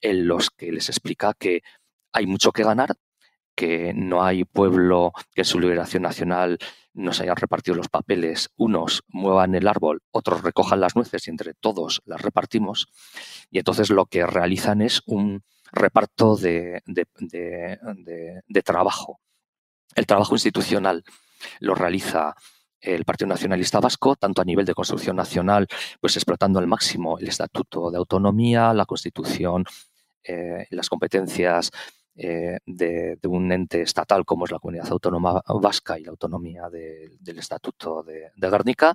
en 0.00 0.26
los 0.26 0.50
que 0.50 0.72
les 0.72 0.88
explica 0.88 1.34
que 1.34 1.62
hay 2.12 2.26
mucho 2.26 2.52
que 2.52 2.64
ganar, 2.64 2.96
que 3.54 3.92
no 3.94 4.24
hay 4.24 4.44
pueblo 4.44 5.12
que 5.32 5.42
en 5.42 5.44
su 5.44 5.60
liberación 5.60 6.02
nacional 6.02 6.58
no 6.92 7.12
se 7.12 7.22
hayan 7.24 7.36
repartido 7.36 7.76
los 7.76 7.88
papeles, 7.88 8.50
unos 8.56 9.02
muevan 9.08 9.54
el 9.54 9.68
árbol, 9.68 10.02
otros 10.10 10.42
recojan 10.42 10.80
las 10.80 10.96
nueces 10.96 11.26
y 11.26 11.30
entre 11.30 11.54
todos 11.54 12.02
las 12.04 12.20
repartimos. 12.20 12.88
Y 13.50 13.58
entonces 13.58 13.90
lo 13.90 14.06
que 14.06 14.26
realizan 14.26 14.82
es 14.82 15.02
un 15.06 15.44
reparto 15.72 16.36
de 16.36 16.82
trabajo. 18.64 19.20
El 19.94 20.06
trabajo 20.06 20.34
institucional 20.34 21.04
lo 21.60 21.74
realiza 21.74 22.34
el 22.84 23.04
Partido 23.04 23.28
Nacionalista 23.28 23.80
Vasco, 23.80 24.16
tanto 24.16 24.42
a 24.42 24.44
nivel 24.44 24.66
de 24.66 24.74
construcción 24.74 25.16
nacional, 25.16 25.66
pues 26.00 26.16
explotando 26.16 26.58
al 26.58 26.66
máximo 26.66 27.18
el 27.18 27.28
Estatuto 27.28 27.90
de 27.90 27.98
Autonomía, 27.98 28.72
la 28.74 28.86
Constitución, 28.86 29.64
eh, 30.22 30.66
las 30.70 30.88
competencias 30.88 31.70
eh, 32.16 32.58
de, 32.64 33.18
un 33.24 33.50
ente 33.50 33.82
estatal 33.82 34.24
como 34.24 34.44
es 34.44 34.52
la 34.52 34.60
Comunidad 34.60 34.88
Autónoma 34.92 35.42
Vasca 35.60 35.98
y 35.98 36.04
la 36.04 36.10
autonomía 36.10 36.68
del 36.70 37.38
Estatuto 37.38 38.04
de, 38.04 38.30
Guernica, 38.36 38.94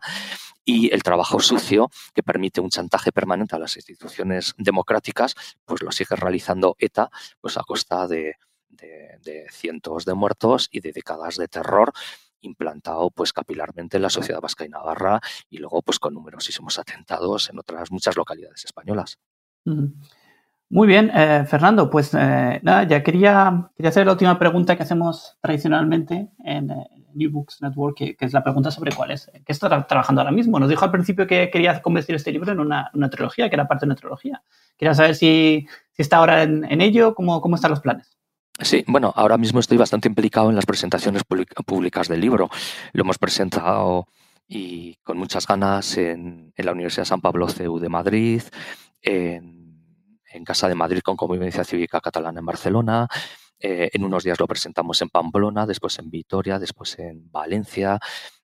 y 0.64 0.94
el 0.94 1.04
trabajo 1.04 1.40
sucio 1.40 1.90
que 2.14 2.24
permite 2.24 2.62
un 2.62 2.70
chantaje 2.70 3.12
permanente 3.12 3.56
a 3.56 3.60
las 3.60 3.76
instituciones 3.76 4.54
democráticas, 4.58 5.36
pues 5.66 5.82
lo 5.82 5.92
sigue 5.92 6.16
realizando 6.16 6.76
ETA 6.80 7.10
pues 7.42 7.58
a 7.58 7.64
costa 7.64 8.08
de 8.08 8.36
cientos 9.52 10.06
de 10.06 10.14
muertos 10.14 10.70
y 10.72 10.80
de 10.80 10.94
décadas 10.94 11.36
de 11.36 11.48
terror 11.50 11.92
implantado 12.42 13.10
pues 13.12 13.34
capilarmente 13.34 13.98
en 13.98 14.04
la 14.04 14.10
sociedad 14.10 14.42
vasca 14.42 14.66
y 14.66 14.70
navarra 14.70 15.20
y 15.50 15.58
luego 15.58 15.82
pues 15.82 16.00
con 16.00 16.14
numerosísimos 16.14 16.80
atentados 16.80 17.50
en 17.50 17.60
otras 17.60 17.92
muchas 17.92 18.16
localidades 18.16 18.66
españolas. 18.66 19.18
Muy 20.72 20.88
bien, 20.88 21.12
eh, 21.16 21.46
Fernando, 21.48 21.90
pues 21.90 22.14
eh, 22.14 22.60
nada, 22.62 22.84
ya 22.84 23.02
quería, 23.02 23.72
quería 23.76 23.90
hacer 23.90 24.06
la 24.06 24.12
última 24.12 24.38
pregunta 24.38 24.76
que 24.76 24.84
hacemos 24.84 25.36
tradicionalmente 25.42 26.30
en 26.46 26.70
eh, 26.70 26.88
New 27.16 27.32
Books 27.32 27.64
Network, 27.64 27.98
que, 27.98 28.16
es 28.20 28.34
la 28.34 28.44
pregunta 28.44 28.70
sobre 28.70 28.92
cuál 28.92 29.10
es, 29.10 29.32
qué 29.34 29.52
está 29.52 29.88
trabajando 29.88 30.22
ahora 30.22 30.32
mismo. 30.32 30.60
Nos 30.60 30.70
dijo 30.70 30.86
al 30.86 30.92
principio 30.92 31.26
que 31.26 31.50
quería 31.50 31.82
convertir 31.82 32.16
este 32.16 32.32
libro 32.32 32.52
en 32.52 32.60
una, 32.60 32.92
una 32.94 33.10
trilogía, 33.10 33.50
que 33.50 33.56
era 33.56 33.68
parte 33.68 33.88
de 33.88 33.88
una 33.88 33.96
trilogía. 33.96 34.44
Quería 34.78 34.94
saber 34.94 35.16
si, 35.16 35.66
si 35.92 36.02
está 36.04 36.18
ahora 36.18 36.44
en, 36.44 36.64
en 36.66 36.82
ello, 36.82 37.16
cómo, 37.16 37.42
cómo 37.42 37.56
están 37.56 37.72
los 37.72 37.82
planes. 37.82 38.18
Sí, 38.62 38.84
bueno, 38.88 39.14
ahora 39.16 39.38
mismo 39.38 39.62
estoy 39.62 39.78
bastante 39.78 40.10
implicado 40.10 40.49
en 40.49 40.55
las 40.55 40.66
presentaciones 40.66 41.24
públicas 41.24 42.10
del 42.10 42.20
libro. 42.20 42.49
Lo 42.91 43.03
hemos 43.03 43.18
presentado 43.18 44.07
y 44.49 44.95
con 45.03 45.18
muchas 45.18 45.47
ganas 45.47 45.95
en, 45.97 46.51
la 46.57 46.74
Universidad 46.74 47.05
San 47.05 47.22
Pablo 47.22 47.47
CEU 47.47 47.80
de 47.80 47.88
Madrid, 47.88 48.41
en, 49.01 49.57
Casa 50.45 50.68
de 50.68 50.76
Madrid 50.76 51.01
con 51.01 51.16
Convivencia 51.16 51.64
Cívica 51.64 52.01
Catalana 52.01 52.39
en 52.39 52.45
Barcelona. 52.45 53.07
Eh, 53.60 53.89
en 53.93 54.03
unos 54.03 54.24
días 54.24 54.39
lo 54.39 54.47
presentamos 54.47 55.01
en 55.01 55.10
Pamplona, 55.10 55.66
después 55.66 55.97
en 55.99 56.10
Vitoria, 56.10 56.60
después 56.60 56.97
en 56.99 57.30
Valencia, 57.32 57.99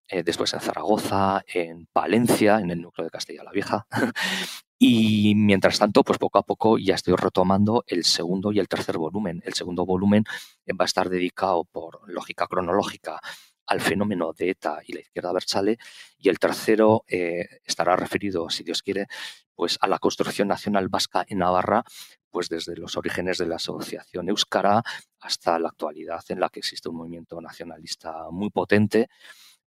eh, 0.07 0.23
después 0.23 0.53
en 0.53 0.61
Zaragoza, 0.61 1.43
en 1.47 1.87
Palencia, 1.87 2.59
en 2.59 2.71
el 2.71 2.81
núcleo 2.81 3.05
de 3.05 3.11
Castilla 3.11 3.43
la 3.43 3.51
Vieja, 3.51 3.87
Y 4.77 5.35
mientras 5.35 5.79
tanto, 5.79 6.03
pues 6.03 6.19
poco 6.19 6.37
a 6.37 6.43
poco 6.43 6.77
ya 6.77 6.95
estoy 6.95 7.15
retomando 7.15 7.85
el 7.87 8.03
segundo 8.03 8.51
y 8.51 8.59
el 8.59 8.67
tercer 8.67 8.97
volumen. 8.97 9.41
El 9.45 9.53
segundo 9.53 9.85
volumen 9.85 10.25
eh, 10.65 10.73
va 10.73 10.83
a 10.83 10.85
estar 10.85 11.09
dedicado 11.09 11.63
por 11.63 12.01
lógica 12.09 12.45
cronológica 12.47 13.19
al 13.67 13.81
fenómeno 13.81 14.33
de 14.33 14.51
ETA 14.51 14.81
y 14.85 14.93
la 14.93 14.99
izquierda 14.99 15.31
Berchale 15.31 15.77
y 16.17 16.29
el 16.29 16.39
tercero 16.39 17.03
eh, 17.07 17.47
estará 17.63 17.95
referido, 17.95 18.49
si 18.49 18.63
Dios 18.63 18.83
quiere, 18.83 19.07
pues 19.55 19.77
a 19.81 19.87
la 19.87 19.97
construcción 19.97 20.49
nacional 20.49 20.89
vasca 20.89 21.25
en 21.27 21.39
Navarra, 21.39 21.83
pues 22.29 22.49
desde 22.49 22.75
los 22.75 22.97
orígenes 22.97 23.37
de 23.37 23.47
la 23.47 23.55
asociación 23.55 24.29
Euskara 24.29 24.83
hasta 25.21 25.57
la 25.57 25.69
actualidad 25.69 26.23
en 26.29 26.41
la 26.41 26.49
que 26.49 26.59
existe 26.59 26.89
un 26.89 26.97
movimiento 26.97 27.39
nacionalista 27.41 28.29
muy 28.29 28.49
potente, 28.49 29.07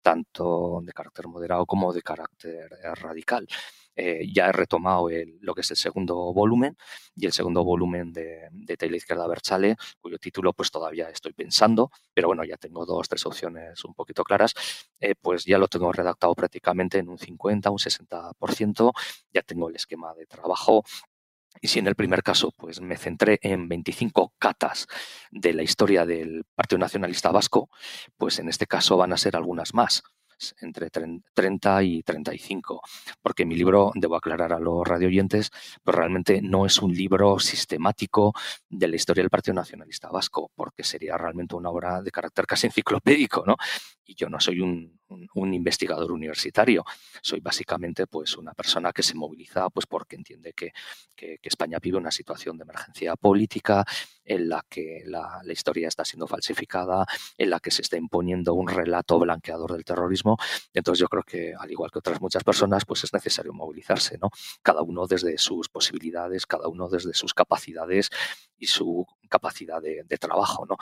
tanto 0.05 0.81
de 0.83 0.93
carácter 0.93 1.27
moderado 1.27 1.65
como 1.65 1.91
de 1.91 2.03
carácter 2.03 2.69
radical. 2.93 3.47
Eh, 3.95 4.27
ya 4.31 4.49
he 4.49 4.51
retomado 4.51 5.07
lo 5.41 5.55
que 5.55 5.61
es 5.61 5.71
el 5.71 5.77
segundo 5.77 6.31
volumen 6.31 6.77
y 7.15 7.25
el 7.25 7.31
segundo 7.31 7.63
volumen 7.63 8.13
de, 8.13 8.49
de 8.51 8.77
Tele 8.77 8.97
Izquierda 8.97 9.25
Berchale, 9.25 9.77
cuyo 9.99 10.19
título 10.19 10.53
pues 10.53 10.69
todavía 10.69 11.09
estoy 11.09 11.33
pensando, 11.33 11.89
pero 12.13 12.27
bueno, 12.27 12.43
ya 12.43 12.57
tengo 12.57 12.85
dos, 12.85 13.09
tres 13.09 13.25
opciones 13.25 13.83
un 13.83 13.95
poquito 13.95 14.23
claras, 14.23 14.53
eh, 14.99 15.15
pues 15.19 15.45
ya 15.45 15.57
lo 15.57 15.67
tengo 15.67 15.91
redactado 15.91 16.35
prácticamente 16.35 16.99
en 16.99 17.09
un 17.09 17.17
50, 17.17 17.71
un 17.71 17.79
60%, 17.79 18.91
ya 19.33 19.41
tengo 19.41 19.69
el 19.69 19.75
esquema 19.75 20.13
de 20.13 20.27
trabajo, 20.27 20.83
y 21.61 21.67
si 21.67 21.79
en 21.79 21.87
el 21.87 21.95
primer 21.95 22.23
caso 22.23 22.51
pues 22.55 22.81
me 22.81 22.97
centré 22.97 23.39
en 23.41 23.67
25 23.67 24.33
catas 24.37 24.87
de 25.31 25.53
la 25.53 25.63
historia 25.63 26.05
del 26.05 26.43
Partido 26.55 26.79
Nacionalista 26.79 27.31
Vasco, 27.31 27.69
pues 28.17 28.39
en 28.39 28.49
este 28.49 28.67
caso 28.67 28.97
van 28.97 29.13
a 29.13 29.17
ser 29.17 29.35
algunas 29.35 29.73
más 29.73 30.03
entre 30.59 30.89
30 30.89 31.83
y 31.83 32.03
35, 32.03 32.81
porque 33.21 33.45
mi 33.45 33.55
libro, 33.55 33.91
debo 33.95 34.15
aclarar 34.15 34.53
a 34.53 34.59
los 34.59 34.85
radioyentes, 34.85 35.51
pues 35.83 35.95
realmente 35.95 36.41
no 36.41 36.65
es 36.65 36.81
un 36.81 36.93
libro 36.93 37.39
sistemático 37.39 38.33
de 38.69 38.87
la 38.87 38.95
historia 38.95 39.23
del 39.23 39.29
Partido 39.29 39.55
Nacionalista 39.55 40.09
Vasco, 40.09 40.51
porque 40.55 40.83
sería 40.83 41.17
realmente 41.17 41.55
una 41.55 41.69
obra 41.69 42.01
de 42.01 42.11
carácter 42.11 42.45
casi 42.45 42.67
enciclopédico, 42.67 43.45
¿no? 43.45 43.55
Y 44.05 44.15
yo 44.15 44.29
no 44.29 44.39
soy 44.39 44.61
un, 44.61 44.93
investigador 45.53 46.11
universitario, 46.11 46.83
soy 47.21 47.39
básicamente 47.39 48.07
pues 48.07 48.37
una 48.37 48.53
persona 48.53 48.91
que 48.91 49.03
se 49.03 49.15
moviliza 49.15 49.69
pues 49.69 49.85
porque 49.85 50.15
entiende 50.15 50.53
que, 50.53 50.71
que, 51.15 51.39
España 51.43 51.77
vive 51.81 51.97
una 51.97 52.11
situación 52.11 52.57
de 52.57 52.63
emergencia 52.63 53.15
política 53.15 53.85
en 54.23 54.49
la 54.49 54.65
que 54.67 55.03
la, 55.05 55.41
historia 55.47 55.87
está 55.87 56.03
siendo 56.03 56.27
falsificada, 56.27 57.05
en 57.37 57.49
la 57.49 57.59
que 57.59 57.71
se 57.71 57.81
está 57.83 57.97
imponiendo 57.97 58.53
un 58.53 58.67
relato 58.67 59.19
blanqueador 59.19 59.73
del 59.73 59.85
terrorismo 59.85 60.37
entonces 60.73 60.99
yo 60.99 61.07
creo 61.07 61.23
que, 61.23 61.53
al 61.57 61.71
igual 61.71 61.91
que 61.91 61.99
otras 61.99 62.21
muchas 62.21 62.43
personas, 62.43 62.85
pues 62.85 63.03
es 63.03 63.13
necesario 63.13 63.53
movilizarse, 63.53 64.17
¿no? 64.17 64.29
Cada 64.61 64.81
uno 64.81 65.07
desde 65.07 65.37
sus 65.37 65.69
posibilidades, 65.69 66.45
cada 66.45 66.67
uno 66.67 66.89
desde 66.89 67.13
sus 67.13 67.33
capacidades 67.33 68.09
y 68.57 68.67
su 68.67 69.05
capacidad 69.29 69.81
de, 69.81 70.03
trabajo, 70.17 70.65
¿no? 70.65 70.77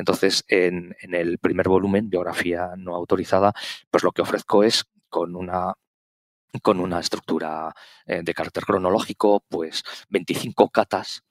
Entonces, 0.00 0.44
en, 0.48 0.96
el 1.02 1.38
primer 1.38 1.68
volumen, 1.68 2.08
biografía 2.08 2.70
no 2.78 2.94
autorizada, 2.96 3.52
pues 3.90 4.02
lo 4.02 4.12
que 4.12 4.22
ofrezco 4.22 4.64
es 4.64 4.86
con 5.08 5.36
una 5.36 5.74
con 6.62 6.80
una 6.80 6.98
estructura 6.98 7.72
eh, 8.06 8.22
de 8.24 8.34
carácter 8.34 8.64
cronológico, 8.64 9.44
pues 9.48 9.84
25 10.08 10.70
catas 10.70 11.22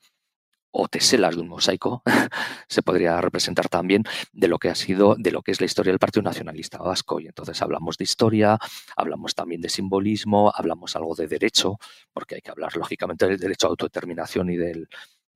o 0.71 0.87
teselas 0.87 1.35
de 1.35 1.41
un 1.41 1.49
mosaico 1.49 2.03
se 2.69 2.81
podría 2.83 3.19
representar 3.19 3.67
también 3.67 4.03
de 4.31 4.47
lo 4.47 4.59
que 4.59 4.69
ha 4.69 4.75
sido, 4.75 5.15
de 5.17 5.31
lo 5.31 5.41
que 5.41 5.51
es 5.51 5.59
la 5.59 5.65
historia 5.65 5.91
del 5.91 5.99
Partido 5.99 6.23
Nacionalista 6.23 6.77
Vasco. 6.77 7.19
Y 7.19 7.27
entonces 7.27 7.61
hablamos 7.61 7.97
de 7.97 8.03
historia, 8.05 8.57
hablamos 8.95 9.35
también 9.35 9.59
de 9.59 9.69
simbolismo, 9.69 10.53
hablamos 10.55 10.95
algo 10.95 11.15
de 11.15 11.27
derecho, 11.27 11.79
porque 12.13 12.35
hay 12.35 12.41
que 12.41 12.51
hablar 12.51 12.77
lógicamente 12.77 13.27
del 13.27 13.39
derecho 13.39 13.67
a 13.67 13.71
autodeterminación 13.71 14.51
y 14.51 14.57
del, 14.57 14.87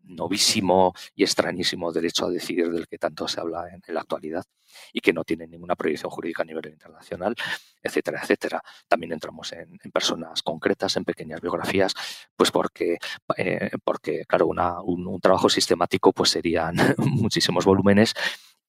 novísimo 0.04 0.94
y 1.16 1.24
extrañísimo 1.24 1.92
derecho 1.92 2.26
a 2.26 2.30
decidir 2.30 2.70
del 2.72 2.88
que 2.88 2.98
tanto 2.98 3.28
se 3.28 3.40
habla 3.40 3.68
en, 3.70 3.82
la 3.94 4.02
actualidad 4.02 4.44
y 4.92 5.00
que 5.02 5.14
no 5.14 5.24
tiene 5.24 5.48
ninguna 5.48 5.76
proyección 5.76 6.10
jurídica 6.12 6.44
a 6.44 6.46
nivel 6.46 6.68
internacional, 6.68 7.36
etcétera, 7.82 8.22
etcétera. 8.22 8.62
También 8.88 9.14
entramos 9.14 9.52
en, 9.54 9.78
personas 9.92 10.42
concretas, 10.42 10.98
en 10.98 11.06
pequeñas 11.06 11.42
biografías, 11.42 11.94
pues 12.36 12.52
porque, 12.52 12.98
eh, 13.38 13.72
porque 13.84 14.26
claro, 14.26 14.48
un, 14.48 14.60
un, 15.08 15.20
trabajo 15.20 15.50
sistemático 15.50 16.12
pues 16.12 16.32
serían 16.32 16.76
muchísimos 16.98 17.66
volúmenes 17.66 18.14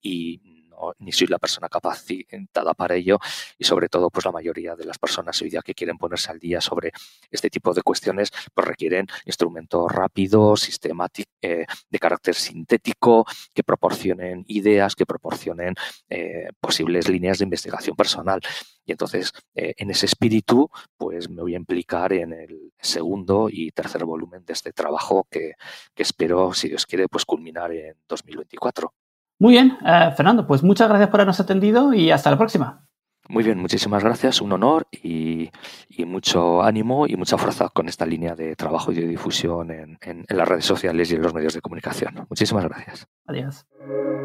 y 0.01 0.54
ni 0.99 1.12
soy 1.12 1.29
la 1.29 1.39
persona 1.39 1.68
capacitada 1.68 2.75
para 2.75 2.95
ello 2.95 3.18
y 3.59 3.64
sobre 3.64 3.89
todo 3.89 4.11
pues 4.11 4.25
la 4.25 4.33
mayoría 4.33 4.77
de 4.77 4.85
las 4.85 4.99
personas 4.99 5.41
hoy 5.43 5.51
día 5.51 5.62
que 5.62 5.75
quieren 5.75 5.99
ponerse 5.99 6.31
al 6.31 6.39
día 6.39 6.61
sobre 6.61 6.93
este 7.31 7.51
tipo 7.51 7.72
de 7.72 7.83
cuestiones 7.83 8.31
pues 8.53 8.66
requieren 8.66 9.07
instrumentos 9.25 9.91
rápidos, 9.91 10.61
sistemáticos, 10.61 11.33
eh, 11.43 11.66
de 11.91 11.99
carácter 11.99 12.35
sintético, 12.35 13.27
que 13.53 13.62
proporcionen 13.62 14.45
ideas, 14.49 14.95
que 14.95 15.05
proporcionen 15.05 15.75
eh, 16.09 16.49
posibles 16.59 17.09
líneas 17.09 17.39
de 17.39 17.45
investigación 17.45 17.97
personal. 17.97 18.41
Y 18.85 18.93
entonces, 18.93 19.33
eh, 19.55 19.75
en 19.77 19.91
ese 19.91 20.07
espíritu, 20.07 20.70
pues 20.97 21.29
me 21.29 21.43
voy 21.43 21.55
a 21.55 21.59
implicar 21.59 22.14
en 22.14 22.33
el 22.33 22.72
segundo 22.81 23.49
y 23.51 23.70
tercer 23.72 24.05
volumen 24.07 24.45
de 24.47 24.55
este 24.55 24.72
trabajo 24.72 25.27
que, 25.31 25.53
que 25.95 26.03
espero, 26.03 26.55
si 26.55 26.68
Dios 26.68 26.87
quiere, 26.87 27.09
pues 27.09 27.25
culminar 27.27 27.72
en 27.72 27.97
2024. 28.09 28.95
Muy 29.39 29.53
bien, 29.53 29.76
eh, 29.85 30.11
Fernando, 30.16 30.47
pues 30.47 30.62
muchas 30.62 30.89
gracias 30.89 31.11
por 31.11 31.20
habernos 31.20 31.41
atendido 31.41 31.93
y 31.93 32.11
hasta 32.11 32.30
la 32.30 32.39
próxima. 32.39 32.87
Muy 33.28 33.43
bien, 33.43 33.59
muchísimas 33.59 34.05
gracias, 34.05 34.43
un 34.43 34.53
honor 34.53 34.87
y, 34.93 35.51
y, 35.89 36.05
mucho 36.05 36.62
ánimo 36.62 37.07
y 37.07 37.16
mucha 37.16 37.39
fuerza 37.39 37.70
con 37.70 37.89
esta 37.89 38.05
línea 38.05 38.35
de 38.35 38.55
trabajo 38.55 38.93
y 38.93 38.97
de 38.97 39.07
difusión 39.07 39.70
en, 39.70 39.99
en, 40.03 40.26
en 40.28 40.37
las 40.37 40.47
redes 40.47 40.66
sociales 40.66 41.11
y 41.11 41.14
en 41.14 41.22
los 41.22 41.32
medios 41.32 41.55
de 41.55 41.62
comunicación. 41.62 42.26
Muchísimas 42.28 42.64
gracias. 42.64 43.07
Adiós. 43.26 43.66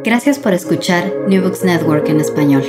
Gracias 0.04 0.38
por 0.38 0.54
escuchar 0.54 1.14
New 1.30 1.42
Books 1.42 1.64
Network 1.64 2.10
en 2.10 2.20
español. 2.20 2.64